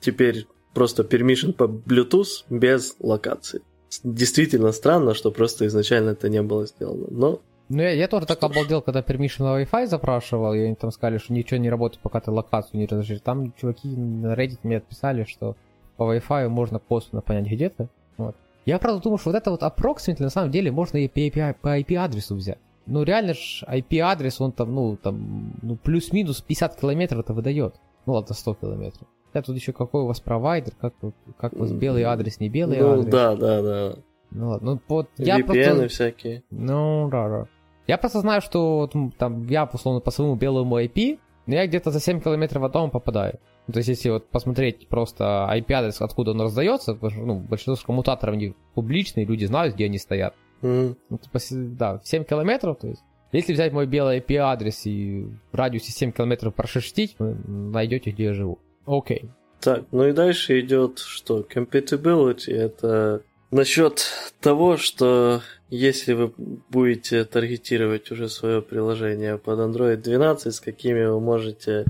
теперь 0.00 0.46
просто 0.74 1.02
permission 1.02 1.52
по 1.52 1.64
Bluetooth 1.64 2.44
без 2.50 2.94
локации. 3.00 3.62
Действительно 4.04 4.72
странно, 4.72 5.14
что 5.14 5.30
просто 5.30 5.66
изначально 5.66 6.10
это 6.10 6.28
не 6.28 6.42
было 6.42 6.66
сделано. 6.66 7.06
Но 7.10 7.40
Ну, 7.68 7.82
я, 7.82 7.90
я 7.90 8.08
тоже 8.08 8.26
так 8.26 8.42
обалдел, 8.42 8.80
когда 8.80 9.00
permission 9.00 9.42
на 9.42 9.60
Wi-Fi 9.60 9.86
запрашивал, 9.86 10.54
и 10.54 10.60
они 10.60 10.74
там 10.74 10.90
сказали, 10.90 11.18
что 11.18 11.32
ничего 11.32 11.58
не 11.58 11.68
работает, 11.68 12.02
пока 12.02 12.20
ты 12.20 12.30
локацию 12.30 12.80
не 12.80 12.86
разрешишь. 12.86 13.20
Там 13.20 13.52
чуваки 13.52 13.88
на 13.88 14.34
Reddit 14.34 14.60
мне 14.62 14.78
отписали, 14.78 15.24
что 15.24 15.56
по 15.96 16.14
Wi-Fi 16.14 16.48
можно 16.48 16.78
косвенно 16.78 17.20
понять, 17.20 17.46
где 17.46 17.68
ты. 17.68 17.88
Вот. 18.16 18.36
Я 18.64 18.78
правда 18.78 19.02
думаю, 19.02 19.18
что 19.18 19.30
вот 19.30 19.36
это 19.36 19.50
вот 19.50 19.62
approximately 19.62 20.22
на 20.22 20.30
самом 20.30 20.50
деле 20.50 20.70
можно 20.70 20.98
и 20.98 21.08
по 21.08 21.18
IP, 21.18 21.56
по 21.60 21.78
IP-адресу 21.78 22.34
взять. 22.34 22.58
Ну, 22.86 23.02
реально 23.02 23.34
ж 23.34 23.64
IP-адрес, 23.66 24.40
он 24.40 24.52
там, 24.52 24.74
ну, 24.74 24.96
там, 24.96 25.52
ну, 25.60 25.76
плюс-минус 25.76 26.40
50 26.40 26.80
километров 26.80 27.20
это 27.20 27.34
выдает. 27.34 27.74
Ну, 28.06 28.14
ладно, 28.14 28.34
100 28.34 28.54
километров. 28.54 29.06
А 29.34 29.42
тут 29.42 29.56
еще 29.56 29.72
какой 29.72 30.02
у 30.02 30.06
вас 30.06 30.20
провайдер, 30.20 30.72
как, 30.80 30.94
как 31.36 31.52
у 31.52 31.58
вас 31.60 31.72
белый 31.72 32.04
адрес, 32.04 32.40
не 32.40 32.48
белый 32.48 32.78
ну 32.78 32.92
адрес. 32.92 33.12
да, 33.12 33.36
да, 33.36 33.62
да. 33.62 33.96
Ну 34.30 34.48
ладно, 34.48 34.72
ну 34.72 34.80
вот 34.88 35.08
я 35.18 35.38
VPN 35.38 35.44
просто... 35.44 35.88
всякие. 35.88 36.42
Ну, 36.50 37.08
да, 37.10 37.28
да. 37.28 37.48
Я 37.88 37.98
просто 37.98 38.20
знаю, 38.20 38.40
что 38.40 38.88
там 39.18 39.46
я, 39.48 39.64
условно, 39.64 40.00
по 40.00 40.10
своему 40.10 40.36
белому 40.36 40.78
IP, 40.78 41.18
но 41.46 41.54
я 41.54 41.66
где-то 41.66 41.90
за 41.90 42.00
7 42.00 42.20
километров 42.20 42.62
от 42.62 42.72
дома 42.72 42.90
попадаю. 42.90 43.40
Ну, 43.66 43.72
То 43.72 43.78
есть, 43.78 43.88
если 43.88 44.10
вот 44.10 44.28
посмотреть 44.28 44.86
просто 44.88 45.48
IP-адрес, 45.50 46.00
откуда 46.02 46.32
он 46.32 46.40
раздается, 46.42 46.94
потому 46.94 47.10
что, 47.10 47.20
ну, 47.22 47.40
большинство 47.40 47.76
коммутаторов 47.86 48.34
они 48.34 48.54
публичные, 48.74 49.26
люди 49.26 49.46
знают, 49.46 49.74
где 49.74 49.86
они 49.86 49.98
стоят. 49.98 50.34
Мгм. 50.60 50.96
Ну, 51.08 51.18
типа, 51.18 51.38
да, 51.50 52.00
7 52.04 52.24
километров, 52.24 52.78
то 52.78 52.88
есть, 52.88 53.02
если 53.32 53.54
взять 53.54 53.72
мой 53.72 53.86
белый 53.86 54.18
IP-адрес 54.20 54.86
и 54.86 55.26
в 55.50 55.54
радиусе 55.54 55.90
7 55.92 56.12
километров 56.12 56.54
прошерстить, 56.54 57.16
вы 57.18 57.34
найдете, 57.46 58.10
где 58.10 58.24
я 58.24 58.34
живу. 58.34 58.58
Окей. 58.86 59.30
Так, 59.60 59.84
ну 59.90 60.06
и 60.06 60.12
дальше 60.12 60.60
идет 60.60 60.98
что? 60.98 61.40
Compatibility 61.40 62.54
это 62.54 63.22
насчет 63.50 64.06
того, 64.40 64.76
что 64.76 65.42
если 65.70 66.14
вы 66.14 66.32
будете 66.70 67.24
таргетировать 67.24 68.10
уже 68.10 68.28
свое 68.28 68.62
приложение 68.62 69.38
под 69.38 69.58
Android 69.58 69.96
12, 69.96 70.54
с 70.54 70.60
какими 70.60 71.04
вы 71.04 71.20
можете 71.20 71.84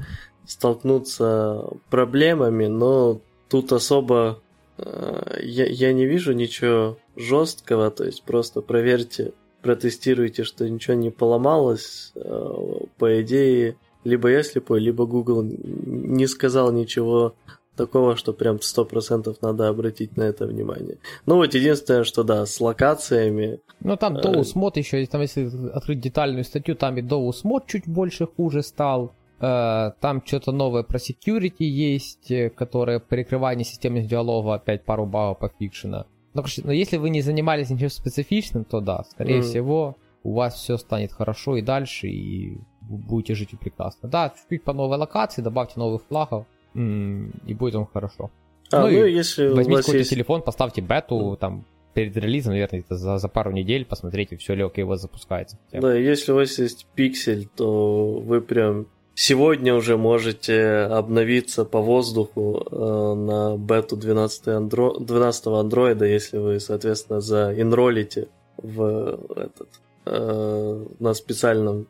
столкнуться 0.47 1.65
проблемами, 1.91 2.67
но 2.67 3.21
тут 3.49 3.73
особо 3.73 4.41
э, 4.79 5.41
я, 5.43 5.67
я 5.67 5.93
не 5.93 6.07
вижу 6.07 6.33
ничего 6.33 6.99
жесткого, 7.17 7.91
то 7.91 8.05
есть 8.05 8.23
просто 8.23 8.63
проверьте, 8.63 9.33
протестируйте, 9.63 10.45
что 10.45 10.69
ничего 10.69 10.95
не 10.95 11.11
поломалось. 11.11 12.13
Э, 12.15 12.55
По 12.97 13.21
идее, 13.21 13.77
либо 14.05 14.31
я 14.31 14.43
слепой, 14.43 14.81
либо 14.81 15.07
Google 15.07 15.43
не 15.43 16.27
сказал 16.27 16.73
ничего 16.73 17.35
такого, 17.79 18.17
что 18.17 18.33
прям 18.33 18.57
100% 18.57 19.37
надо 19.41 19.69
обратить 19.69 20.17
на 20.17 20.25
это 20.25 20.47
внимание. 20.47 20.97
Ну 21.27 21.37
вот 21.37 21.55
единственное, 21.55 22.05
что 22.05 22.25
да, 22.25 22.45
с 22.45 22.61
локациями, 22.61 23.59
Ну, 23.81 23.97
там 23.97 24.17
Э, 24.17 24.21
Mod 24.55 24.79
еще, 24.79 25.07
там 25.07 25.23
если 25.23 25.49
открыть 25.73 26.01
детальную 26.01 26.45
статью, 26.45 26.75
там 26.75 26.99
и 26.99 27.03
Mod 27.03 27.63
чуть 27.67 27.89
больше 27.89 28.27
хуже 28.27 28.63
стал. 28.63 29.13
Э, 29.41 29.93
Там 30.01 30.23
что-то 30.27 30.53
новое 30.53 30.83
про 30.83 30.99
security 30.99 31.65
есть, 31.65 32.31
э, 32.31 32.51
которое 32.51 32.99
перекрывание 33.01 33.65
системных 33.65 34.07
диалога, 34.09 34.55
опять 34.55 34.85
пару 34.85 35.07
багов 35.07 35.39
пофикшено. 35.39 36.05
Но, 36.35 36.43
короче, 36.43 36.63
но 36.65 36.73
если 36.73 36.99
вы 36.99 37.11
не 37.11 37.23
занимались 37.23 37.71
ничем 37.71 37.89
специфичным, 37.91 38.65
то 38.65 38.81
да, 38.81 39.05
скорее 39.11 39.39
Мгм. 39.39 39.49
всего, 39.49 39.97
у 40.25 40.35
вас 40.35 40.55
все 40.55 40.77
станет 40.77 41.13
хорошо 41.13 41.57
и 41.57 41.63
дальше, 41.63 42.09
и 42.09 42.59
вы 42.91 42.97
будете 42.99 43.35
жить 43.35 43.51
прекрасно. 43.61 44.09
Да, 44.09 44.29
чуть-чуть 44.37 44.65
по 44.65 44.73
новой 44.73 44.99
локации, 44.99 45.43
добавьте 45.43 45.75
новых 45.77 46.03
флагов, 46.09 46.45
и 46.79 47.55
будет 47.55 47.75
вам 47.75 47.87
хорошо. 47.93 48.31
а, 48.71 48.83
Ну 48.83 48.91
ну, 48.91 49.05
и 49.05 49.13
если 49.13 49.49
Возьмите 49.49 49.81
какой-то 49.81 49.99
есть... 49.99 50.11
телефон, 50.11 50.43
поставьте 50.43 50.81
бету, 50.81 51.37
там, 51.41 51.65
перед 51.95 52.17
релизом, 52.17 52.53
наверное, 52.53 52.85
за, 52.89 53.19
за 53.19 53.29
пару 53.29 53.51
недель 53.51 53.85
посмотрите, 53.85 54.37
все 54.37 54.55
ли 54.55 54.63
окей 54.63 54.85
у 54.85 54.89
вас 54.89 55.01
запускается. 55.01 55.59
Да, 55.73 55.95
если 55.95 56.33
у 56.33 56.37
вас 56.37 56.59
есть 56.59 56.87
пиксель, 56.95 57.49
то 57.57 58.21
вы 58.25 58.41
прям 58.41 58.87
сегодня 59.15 59.75
уже 59.75 59.97
можете 59.97 60.63
обновиться 60.91 61.65
по 61.65 61.81
воздуху 61.81 62.65
э, 62.71 63.15
на 63.15 63.57
бету 63.57 63.97
12, 63.97 64.49
андро... 64.49 64.99
12 65.01 65.47
андроида, 65.47 66.05
если 66.05 66.39
вы, 66.39 66.61
соответственно, 66.61 67.21
заинролите 67.21 68.29
в 68.59 69.19
этот 69.35 69.69
э, 70.07 70.87
на 71.01 71.15
специальном 71.15 71.89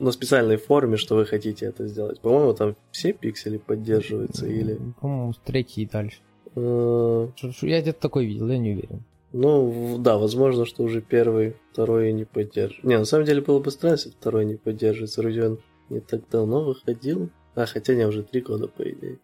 на 0.00 0.10
специальной 0.12 0.56
форме, 0.56 0.96
что 0.96 1.14
вы 1.16 1.26
хотите 1.26 1.66
это 1.66 1.86
сделать. 1.86 2.20
По-моему, 2.20 2.54
там 2.54 2.76
все 2.90 3.12
пиксели 3.12 3.58
поддерживаются 3.58 4.46
или... 4.46 4.78
По-моему, 5.00 5.32
с 5.32 5.38
третьей 5.38 5.84
и 5.84 5.86
дальше. 5.88 6.18
э, 6.54 7.28
Я 7.62 7.80
где-то 7.80 8.00
такой 8.00 8.26
видел, 8.26 8.48
я 8.48 8.58
не 8.58 8.72
уверен. 8.72 9.02
Ну, 9.32 9.96
да, 9.98 10.16
возможно, 10.16 10.64
что 10.64 10.82
уже 10.84 11.00
первый, 11.02 11.56
второй 11.72 12.12
не 12.12 12.24
поддерживает. 12.24 12.84
Не, 12.84 12.98
на 12.98 13.04
самом 13.04 13.26
деле 13.26 13.40
было 13.42 13.58
бы 13.58 13.70
странно, 13.70 13.94
если 13.94 14.10
второй 14.10 14.44
не 14.44 14.54
поддерживается. 14.56 15.20
Вроде 15.20 15.44
он 15.44 15.58
не 15.90 16.00
так 16.00 16.22
давно 16.30 16.62
выходил. 16.64 17.28
А, 17.54 17.66
хотя 17.66 17.94
не, 17.94 18.06
уже 18.06 18.22
три 18.22 18.40
года, 18.40 18.68
по 18.68 18.82
идее. 18.82 19.18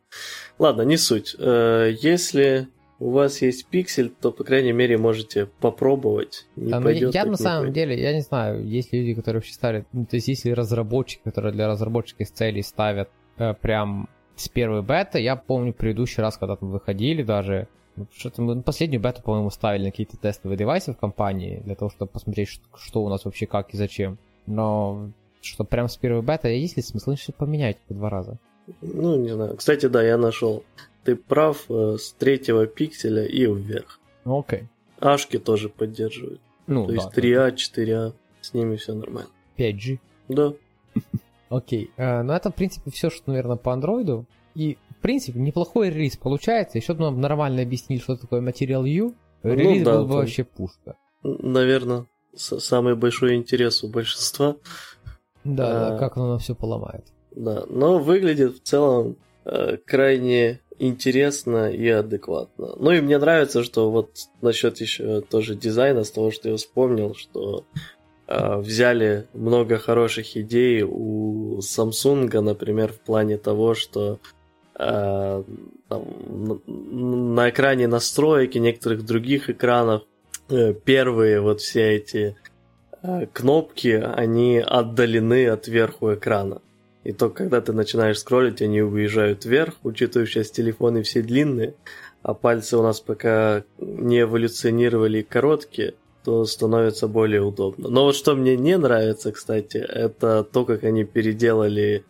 Ладно, 0.59 0.83
не 0.83 0.97
суть. 0.97 1.37
Э, 1.39 1.93
Если 2.01 2.69
у 3.03 3.11
вас 3.11 3.43
есть 3.43 3.67
пиксель, 3.67 4.11
то, 4.11 4.31
по 4.31 4.45
крайней 4.45 4.71
мере, 4.71 4.97
можете 4.97 5.47
попробовать. 5.61 6.47
Не 6.55 6.73
А, 6.73 6.79
ну, 6.79 6.85
пойдет, 6.85 7.13
я, 7.13 7.23
я 7.23 7.31
на 7.31 7.37
самом 7.37 7.65
пойдет. 7.65 7.75
деле, 7.75 8.01
я 8.01 8.13
не 8.13 8.21
знаю, 8.21 8.65
есть 8.65 8.93
люди, 8.93 9.15
которые 9.15 9.41
вообще 9.41 9.53
ставят, 9.53 9.87
ну, 9.93 10.07
то 10.07 10.15
есть 10.15 10.29
если 10.29 10.53
разработчики, 10.53 11.21
которые 11.25 11.53
для 11.53 11.67
разработчиков 11.67 12.31
целей 12.31 12.63
ставят 12.63 13.11
э, 13.39 13.55
прям 13.55 14.09
с 14.37 14.49
первой 14.49 14.83
беты, 14.83 15.19
я 15.21 15.35
помню 15.35 15.73
предыдущий 15.73 16.23
раз, 16.23 16.37
когда 16.37 16.55
там 16.55 16.71
выходили 16.71 17.25
даже, 17.25 17.67
ну, 17.97 18.07
что-то 18.15 18.41
мы 18.41 18.55
ну, 18.55 18.63
последнюю 18.63 19.03
бету, 19.03 19.21
по-моему, 19.21 19.51
ставили 19.51 19.87
на 19.87 19.91
какие-то 19.91 20.17
тестовые 20.17 20.57
девайсы 20.57 20.93
в 20.93 20.97
компании, 20.97 21.61
для 21.65 21.75
того, 21.75 21.91
чтобы 21.91 22.13
посмотреть, 22.13 22.51
что, 22.51 22.65
что 22.77 23.03
у 23.03 23.09
нас 23.09 23.25
вообще, 23.25 23.47
как 23.47 23.75
и 23.75 23.77
зачем. 23.77 24.17
Но 24.47 25.11
что 25.41 25.65
прям 25.65 25.89
с 25.89 25.97
первой 25.97 26.23
беты, 26.23 26.51
есть 26.51 26.77
ли 26.77 26.83
смысл 26.85 27.17
что 27.17 27.33
поменять 27.33 27.79
по 27.89 27.95
два 27.95 28.11
раза? 28.11 28.39
Ну, 28.81 29.17
не 29.17 29.31
знаю. 29.31 29.57
Кстати, 29.57 29.87
да, 29.87 30.05
я 30.05 30.17
нашел. 30.17 30.63
Ты 31.05 31.17
прав, 31.17 31.65
э, 31.69 31.97
с 31.99 32.13
третьего 32.13 32.67
пикселя 32.67 33.25
и 33.25 33.47
вверх. 33.47 33.99
Ну, 34.25 34.41
окей. 34.41 34.69
Ашки 35.01 35.39
тоже 35.39 35.69
поддерживают. 35.69 36.41
Ну, 36.67 36.87
То 36.87 36.93
да, 36.93 36.95
есть 36.95 37.19
3А, 37.19 37.55
4А, 37.55 38.13
с 38.41 38.55
ними 38.55 38.77
все 38.77 38.95
нормально. 38.95 39.31
5G? 39.59 39.99
Да. 40.29 40.53
Окей. 41.49 41.91
Okay. 41.99 42.23
Ну, 42.23 42.33
это, 42.33 42.51
в 42.51 42.55
принципе, 42.55 42.91
все, 42.91 43.11
что, 43.11 43.31
наверное, 43.31 43.57
по 43.57 43.73
андроиду. 43.73 44.27
И, 44.55 44.79
в 44.91 45.03
принципе, 45.03 45.39
неплохой 45.39 45.91
релиз 45.91 46.17
получается. 46.17 46.79
Еще 46.79 46.95
нам 46.95 47.21
нормально 47.21 47.63
объяснили, 47.63 48.01
что 48.01 48.17
такое 48.17 48.41
Material 48.41 48.89
U. 48.89 49.15
Ну 49.43 49.55
релиз 49.55 49.79
ну, 49.81 49.85
да, 49.85 49.99
был 49.99 50.07
бы 50.07 50.15
вообще 50.15 50.45
пушка. 50.45 50.97
Наверное, 51.23 52.07
самый 52.35 52.95
большой 52.95 53.35
интерес 53.35 53.83
у 53.83 53.89
большинства. 53.89 54.57
Да, 55.45 55.89
а, 55.89 55.91
да, 55.91 55.99
как 55.99 56.17
оно 56.17 56.39
все 56.39 56.55
поломает. 56.55 57.05
Да, 57.33 57.65
но 57.69 57.99
выглядит 57.99 58.57
в 58.57 58.63
целом 58.63 59.17
э, 59.45 59.77
крайне 59.85 60.61
интересно 60.83 61.71
и 61.71 61.89
адекватно. 61.89 62.75
Ну 62.77 62.91
и 62.91 63.01
мне 63.01 63.19
нравится, 63.19 63.63
что 63.63 63.91
вот 63.91 64.11
насчет 64.41 64.81
еще 64.81 65.21
тоже 65.21 65.55
дизайна, 65.55 66.05
с 66.05 66.11
того, 66.11 66.31
что 66.31 66.49
я 66.49 66.57
вспомнил, 66.57 67.15
что 67.15 67.65
э, 68.27 68.57
взяли 68.57 69.27
много 69.33 69.79
хороших 69.79 70.37
идей 70.37 70.83
у 70.83 71.61
Samsung, 71.61 72.41
например, 72.41 72.93
в 72.93 73.01
плане 73.01 73.39
того, 73.39 73.75
что 73.75 74.19
э, 74.77 75.45
там, 75.89 76.63
на 76.67 77.51
экране 77.51 77.87
настроек 77.87 78.57
и 78.57 78.61
некоторых 78.61 79.05
других 79.05 79.51
экранов 79.51 80.03
э, 80.49 80.75
первые 80.75 81.41
вот 81.41 81.61
все 81.61 81.95
эти 81.95 82.37
э, 83.03 83.27
кнопки, 83.33 84.03
они 84.17 84.59
отдалены 84.59 85.47
от 85.47 85.69
верху 85.69 86.15
экрана. 86.15 86.61
И 87.05 87.13
только 87.13 87.45
когда 87.45 87.61
ты 87.61 87.73
начинаешь 87.73 88.19
скроллить, 88.21 88.63
они 88.63 88.81
уезжают 88.83 89.45
вверх, 89.45 89.75
учитывая, 89.83 90.27
сейчас 90.27 90.51
телефоны 90.51 91.03
все 91.03 91.23
длинные, 91.23 91.75
а 92.23 92.35
пальцы 92.35 92.77
у 92.77 92.83
нас 92.83 93.01
пока 93.01 93.65
не 93.79 94.21
эволюционировали 94.21 95.23
короткие, 95.23 95.95
то 96.25 96.45
становится 96.45 97.09
более 97.09 97.43
удобно. 97.43 97.89
Но 97.89 98.05
вот 98.05 98.15
что 98.15 98.37
мне 98.37 98.57
не 98.57 98.79
нравится, 98.79 99.33
кстати, 99.33 99.79
это 99.79 100.45
то, 100.45 100.65
как 100.65 100.85
они 100.85 101.03
переделали, 101.05 102.05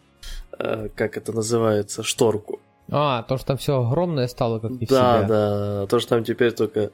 э, 0.58 0.88
как 0.94 1.16
это 1.16 1.32
называется, 1.32 2.02
шторку. 2.02 2.60
А, 2.90 3.22
то, 3.22 3.38
что 3.38 3.46
там 3.46 3.56
все 3.56 3.80
огромное 3.82 4.26
стало, 4.28 4.58
как 4.58 4.72
не 4.72 4.86
Да, 4.86 4.86
себя. 4.86 5.22
да, 5.26 5.86
то, 5.86 5.98
что 5.98 6.10
там 6.10 6.24
теперь 6.24 6.52
только 6.52 6.90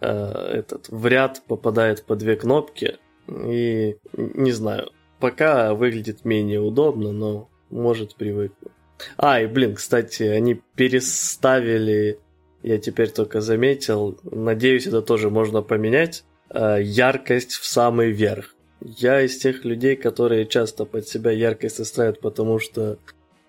э, 0.00 0.06
этот 0.52 0.88
в 0.88 1.04
ряд 1.08 1.42
попадает 1.48 2.04
по 2.04 2.14
две 2.14 2.36
кнопки, 2.36 2.98
и 3.26 3.96
не 4.12 4.52
знаю, 4.52 4.90
пока 5.22 5.72
выглядит 5.72 6.24
менее 6.24 6.60
удобно, 6.60 7.12
но 7.12 7.48
может 7.70 8.16
привыкну. 8.16 8.72
А, 9.16 9.40
и 9.40 9.46
блин, 9.46 9.76
кстати, 9.76 10.24
они 10.24 10.60
переставили, 10.74 12.18
я 12.64 12.78
теперь 12.78 13.10
только 13.10 13.40
заметил, 13.40 14.18
надеюсь, 14.24 14.88
это 14.88 15.00
тоже 15.00 15.30
можно 15.30 15.62
поменять, 15.62 16.24
э, 16.50 16.78
яркость 16.82 17.52
в 17.52 17.64
самый 17.64 18.10
верх. 18.10 18.56
Я 18.80 19.22
из 19.22 19.38
тех 19.38 19.64
людей, 19.64 19.94
которые 19.94 20.44
часто 20.44 20.84
под 20.86 21.06
себя 21.06 21.30
яркость 21.30 21.86
ставят, 21.86 22.20
потому 22.20 22.58
что 22.58 22.98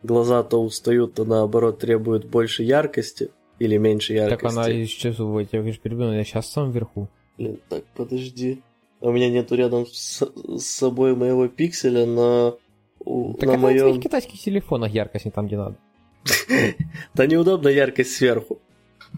глаза 0.03 0.43
то 0.43 0.63
устают, 0.63 1.15
то 1.15 1.25
наоборот 1.25 1.79
требуют 1.79 2.25
больше 2.25 2.61
яркости 2.61 3.31
или 3.57 3.77
меньше 3.77 4.13
яркости. 4.13 4.43
Так 4.43 4.51
она 4.51 4.65
сейчас, 4.85 5.17
вот, 5.17 5.47
я 5.51 5.63
перебил, 5.63 6.11
я 6.11 6.23
сейчас 6.23 6.51
сам 6.51 6.71
вверху. 6.71 7.09
Блин, 7.39 7.59
так, 7.67 7.83
подожди. 7.95 8.61
У 9.03 9.11
меня 9.11 9.29
нету 9.29 9.55
рядом 9.55 9.85
с, 9.85 10.21
с 10.21 10.63
собой 10.63 11.13
моего 11.13 11.49
пикселя, 11.49 12.05
но 12.05 12.57
так 13.37 13.49
на 13.49 13.57
моем... 13.57 13.91
в 13.91 13.99
китайских 13.99 14.39
телефонах 14.39 14.91
яркость 14.91 15.25
не 15.25 15.31
там, 15.31 15.47
где 15.47 15.57
надо. 15.57 15.75
Да 17.13 17.27
неудобно 17.27 17.67
яркость 17.67 18.15
сверху. 18.15 18.59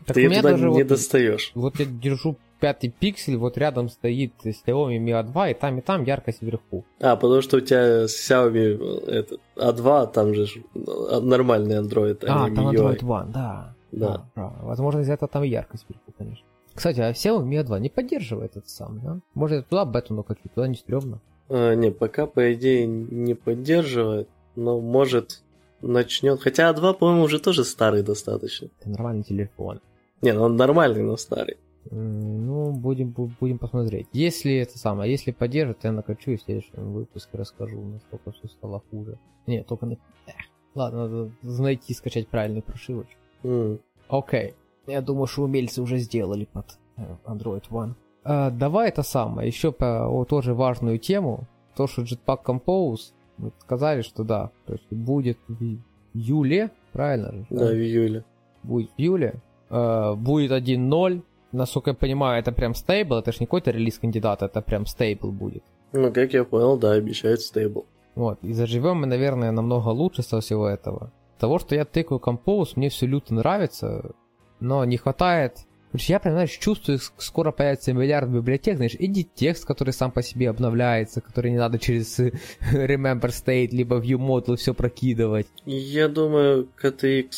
Ты 0.07 0.27
туда 0.27 0.53
не 0.53 0.83
достаешь. 0.83 1.51
Вот 1.53 1.79
я 1.79 1.85
держу 1.85 2.35
пятый 2.59 2.89
пиксель, 2.89 3.37
вот 3.37 3.59
рядом 3.59 3.89
стоит 3.89 4.33
Xiaomi 4.43 4.97
Mi 4.97 5.23
A2, 5.23 5.51
и 5.51 5.53
там 5.53 5.77
и 5.77 5.81
там 5.81 6.03
яркость 6.03 6.41
вверху. 6.41 6.83
А, 6.99 7.15
потому 7.15 7.43
что 7.43 7.57
у 7.57 7.59
тебя 7.59 8.05
Xiaomi 8.05 9.05
этот, 9.07 9.39
A2, 9.55 10.11
там 10.11 10.33
же 10.33 10.47
нормальный 10.73 11.77
Android, 11.77 12.25
а, 12.25 12.45
а 12.45 12.55
там 12.55 12.69
Android 12.69 13.01
One, 13.01 13.31
да. 13.31 13.75
Да. 13.91 14.25
А, 14.35 14.51
Возможно, 14.63 15.01
из-за 15.01 15.13
этого 15.13 15.29
там 15.29 15.43
яркость 15.43 15.85
вверху, 15.87 16.11
конечно. 16.17 16.44
Кстати, 16.75 16.99
а 16.99 17.11
Xiaomi 17.11 17.47
Mi 17.47 17.63
A2 17.63 17.79
не 17.79 17.89
поддерживает 17.89 18.51
этот 18.57 18.69
сам, 18.69 18.99
да? 19.01 19.19
Может, 19.33 19.57
я 19.57 19.63
туда 19.63 19.85
бету 19.85 20.13
накачу, 20.13 20.41
туда 20.53 20.67
не 20.67 20.75
стрёмно. 20.75 21.21
А, 21.47 21.73
не, 21.73 21.89
пока, 21.89 22.27
по 22.27 22.53
идее, 22.53 22.85
не 22.85 23.33
поддерживает, 23.33 24.27
но 24.55 24.81
может 24.81 25.41
начнет. 25.81 26.41
Хотя 26.41 26.69
А2, 26.71 26.95
по-моему, 26.95 27.23
уже 27.23 27.39
тоже 27.39 27.63
старый 27.63 28.03
достаточно. 28.03 28.69
Это 28.79 28.89
нормальный 28.89 29.23
телефон. 29.23 29.79
Не, 30.21 30.33
ну 30.33 30.43
он 30.43 30.57
нормальный, 30.57 31.01
но 31.01 31.15
старый. 31.15 31.57
Ну, 31.91 32.71
будем, 32.71 33.11
будем 33.11 33.59
посмотреть. 33.59 34.07
Если 34.11 34.55
это 34.55 34.77
самое, 34.77 35.11
если 35.11 35.31
поддержит, 35.31 35.83
я 35.83 35.91
накачу 35.91 36.31
и 36.31 36.37
в 36.37 36.41
следующем 36.41 36.93
выпуске 36.93 37.37
расскажу, 37.37 37.79
насколько 37.81 38.31
все 38.31 38.47
стало 38.47 38.81
хуже. 38.89 39.19
Не, 39.45 39.63
только 39.63 39.85
на... 39.85 39.93
Эх, 40.25 40.35
ладно, 40.73 41.07
надо 41.07 41.31
найти, 41.43 41.93
скачать 41.93 42.27
правильную 42.27 42.63
прошивочку. 42.63 43.19
Mm. 43.43 43.79
Окей. 44.09 44.55
Я 44.87 45.01
думаю, 45.01 45.27
что 45.27 45.43
умельцы 45.43 45.81
уже 45.81 45.97
сделали 45.97 46.45
под 46.45 46.77
э, 46.97 47.01
Android 47.25 47.63
One. 47.69 47.93
А, 48.23 48.49
давай 48.49 48.89
это 48.89 49.03
самое, 49.03 49.47
еще 49.47 49.71
по 49.71 50.07
о, 50.07 50.25
тоже 50.25 50.53
важную 50.53 50.97
тему. 50.99 51.47
То, 51.75 51.87
что 51.87 52.01
Jetpack 52.01 52.43
Compose, 52.43 53.13
мы 53.37 53.51
сказали, 53.59 54.01
что 54.01 54.23
да, 54.23 54.51
то 54.65 54.73
есть 54.73 54.91
будет 54.91 55.37
в 55.47 55.77
июле, 56.13 56.71
правильно 56.91 57.31
же? 57.31 57.45
Да, 57.49 57.67
да 57.67 57.71
в 57.71 57.75
июле. 57.75 58.23
Будет 58.63 58.89
в 58.91 58.99
июле. 58.99 59.41
Uh, 59.69 60.15
будет 60.15 60.51
1.0. 60.51 61.21
Насколько 61.51 61.91
я 61.91 61.95
понимаю, 61.95 62.39
это 62.39 62.51
прям 62.51 62.75
стейбл, 62.75 63.15
это 63.15 63.31
же 63.31 63.37
не 63.39 63.45
какой-то 63.45 63.71
релиз 63.71 63.99
кандидата, 63.99 64.45
это 64.45 64.61
прям 64.61 64.85
стейбл 64.85 65.31
будет. 65.31 65.63
Ну, 65.93 66.11
как 66.11 66.33
я 66.33 66.43
понял, 66.43 66.77
да, 66.77 66.91
обещает 66.91 67.41
стейбл. 67.41 67.85
Вот, 68.15 68.39
и 68.43 68.53
заживем 68.53 68.97
мы, 68.97 69.07
наверное, 69.07 69.51
намного 69.51 69.89
лучше 69.89 70.21
со 70.23 70.39
всего 70.39 70.67
этого. 70.67 71.11
Того, 71.39 71.59
что 71.59 71.75
я 71.75 71.85
тыкаю 71.85 72.19
Compose, 72.19 72.73
мне 72.75 72.89
все 72.89 73.05
люто 73.05 73.33
нравится, 73.33 74.11
но 74.59 74.85
не 74.85 74.97
хватает 74.97 75.65
Короче, 75.95 76.11
я 76.11 76.19
прям, 76.19 76.33
знаешь, 76.33 76.51
чувствую, 76.51 76.99
скоро 76.99 77.53
появится 77.53 77.93
миллиард 77.93 78.27
библиотек, 78.27 78.75
знаешь, 78.75 78.95
edit 78.95 79.29
текст, 79.33 79.63
который 79.63 79.93
сам 79.93 80.11
по 80.11 80.21
себе 80.21 80.49
обновляется, 80.49 81.21
который 81.21 81.51
не 81.51 81.57
надо 81.57 81.79
через 81.79 82.19
Remember 82.73 83.29
State, 83.29 83.69
либо 83.69 84.01
View 84.01 84.17
Model 84.17 84.57
все 84.57 84.73
прокидывать. 84.73 85.47
Я 85.65 86.09
думаю, 86.09 86.67
KTX 86.83 87.29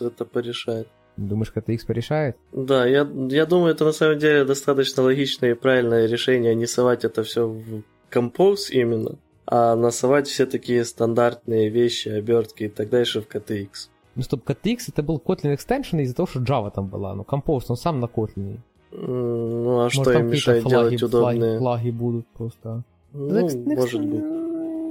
это 0.00 0.24
порешает. 0.24 0.88
Думаешь, 1.18 1.52
KTX 1.54 1.86
порешает? 1.86 2.38
Да, 2.52 2.86
я, 2.86 3.06
я 3.28 3.44
думаю, 3.44 3.74
это 3.74 3.84
на 3.84 3.92
самом 3.92 4.18
деле 4.18 4.46
достаточно 4.46 5.02
логичное 5.02 5.50
и 5.50 5.54
правильное 5.54 6.06
решение, 6.06 6.54
не 6.54 6.66
совать 6.66 7.04
это 7.04 7.22
все 7.22 7.46
в 7.46 7.82
Compose 8.10 8.70
именно, 8.70 9.18
а 9.44 9.76
насовать 9.76 10.26
все 10.26 10.46
такие 10.46 10.86
стандартные 10.86 11.68
вещи, 11.68 12.08
обертки 12.08 12.62
и 12.62 12.68
так 12.68 12.88
дальше 12.88 13.20
в 13.20 13.28
KTX. 13.28 13.90
Ну 14.16 14.22
стоп, 14.22 14.48
KTX 14.48 14.78
это 14.88 15.02
был 15.02 15.22
Kotlin 15.24 15.54
extension 15.54 16.00
из-за 16.02 16.14
того, 16.14 16.26
что 16.26 16.40
Java 16.40 16.70
там 16.74 16.88
была. 16.88 17.14
Ну, 17.14 17.22
Compose, 17.22 17.66
он 17.68 17.76
сам 17.76 18.00
на 18.00 18.06
Kotlin. 18.06 18.58
Ну, 18.90 19.80
а 19.80 19.82
может, 19.84 20.02
что 20.02 20.12
им 20.12 20.30
мешает 20.30 20.62
флаги, 20.62 20.72
делать 20.72 21.02
удобные? 21.02 21.58
Флаги, 21.58 21.58
флаги 21.58 21.90
будут 21.90 22.26
просто. 22.28 22.82
Ну, 23.12 23.48
ну 23.48 23.74
может 23.76 24.00
быть. 24.00 24.24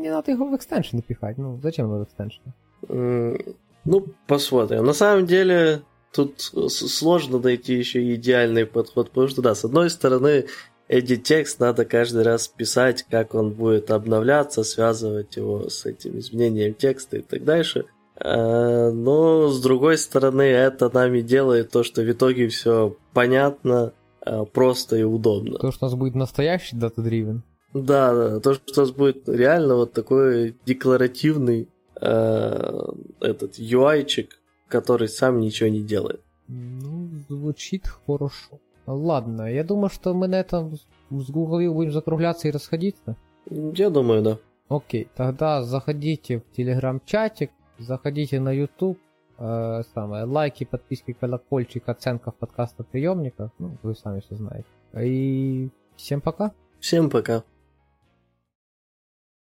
Не 0.03 0.11
надо 0.11 0.31
его 0.31 0.47
в 0.47 0.55
экстеншн 0.55 0.99
пихать. 0.99 1.39
Ну, 1.39 1.59
зачем 1.63 1.89
в 1.89 2.03
экстеншн? 2.03 2.41
Ну, 2.87 4.05
посмотрим. 4.27 4.85
На 4.85 4.93
самом 4.93 5.25
деле, 5.25 5.81
тут 6.13 6.39
сложно 6.39 7.39
найти 7.39 7.73
еще 7.73 8.13
идеальный 8.13 8.67
подход, 8.67 9.09
потому 9.09 9.27
что, 9.27 9.41
да, 9.41 9.55
с 9.55 9.65
одной 9.65 9.89
стороны, 9.89 10.45
edit 10.87 11.17
текст 11.17 11.59
надо 11.59 11.85
каждый 11.85 12.23
раз 12.23 12.47
писать, 12.47 13.05
как 13.09 13.33
он 13.33 13.53
будет 13.53 13.89
обновляться, 13.89 14.63
связывать 14.63 15.35
его 15.35 15.69
с 15.69 15.87
этим 15.87 16.19
изменением 16.19 16.75
текста 16.75 17.17
и 17.17 17.21
так 17.21 17.43
дальше. 17.43 17.85
Э, 18.23 18.91
но, 18.91 19.49
с 19.49 19.61
другой 19.61 19.97
стороны, 19.97 20.43
это 20.43 20.89
нами 20.93 21.21
делает 21.21 21.71
то, 21.71 21.83
что 21.83 22.01
в 22.01 22.11
итоге 22.11 22.47
все 22.47 22.95
понятно, 23.13 23.93
э, 24.25 24.45
просто 24.45 24.97
и 24.97 25.03
удобно. 25.03 25.57
То, 25.57 25.71
что 25.71 25.85
у 25.85 25.89
нас 25.89 25.97
будет 25.97 26.15
настоящий 26.15 26.75
дата-дривен. 26.75 27.43
Да, 27.73 28.13
да, 28.13 28.39
то, 28.39 28.53
что 28.53 28.81
у 28.81 28.85
нас 28.85 28.91
будет 28.91 29.27
реально 29.27 29.75
вот 29.75 29.91
такой 29.91 30.55
декларативный 30.65 31.67
э, 31.99 32.91
этот 33.19 33.59
UI-чик, 33.59 34.29
который 34.69 35.09
сам 35.09 35.39
ничего 35.39 35.69
не 35.69 35.81
делает. 35.81 36.21
Ну, 36.47 37.09
звучит 37.27 37.87
хорошо. 38.05 38.59
Ладно, 38.87 39.51
я 39.51 39.63
думаю, 39.63 39.89
что 39.89 40.13
мы 40.13 40.27
на 40.27 40.35
этом 40.35 40.75
с 41.09 41.29
Google 41.29 41.73
будем 41.73 41.91
закругляться 41.91 42.47
и 42.47 42.51
расходиться. 42.51 43.17
Я 43.49 43.89
думаю, 43.89 44.21
да. 44.21 44.37
Окей, 44.69 45.07
тогда 45.15 45.63
заходите 45.63 46.39
в 46.39 46.55
телеграм-чатик, 46.55 47.51
Заходите 47.77 48.39
на 48.39 48.51
YouTube, 48.51 48.99
э, 49.37 49.83
самое, 49.93 50.25
лайки, 50.25 50.63
подписки, 50.63 51.13
колокольчик, 51.13 51.89
оценка 51.89 52.31
в 52.31 52.35
подкастоприемниках. 52.35 53.51
Ну, 53.59 53.77
вы 53.83 53.95
сами 53.95 54.21
все 54.21 54.35
знаете. 54.35 54.67
И 54.97 55.69
всем 55.95 56.21
пока. 56.21 56.51
Всем 56.79 57.09
пока. 57.09 57.43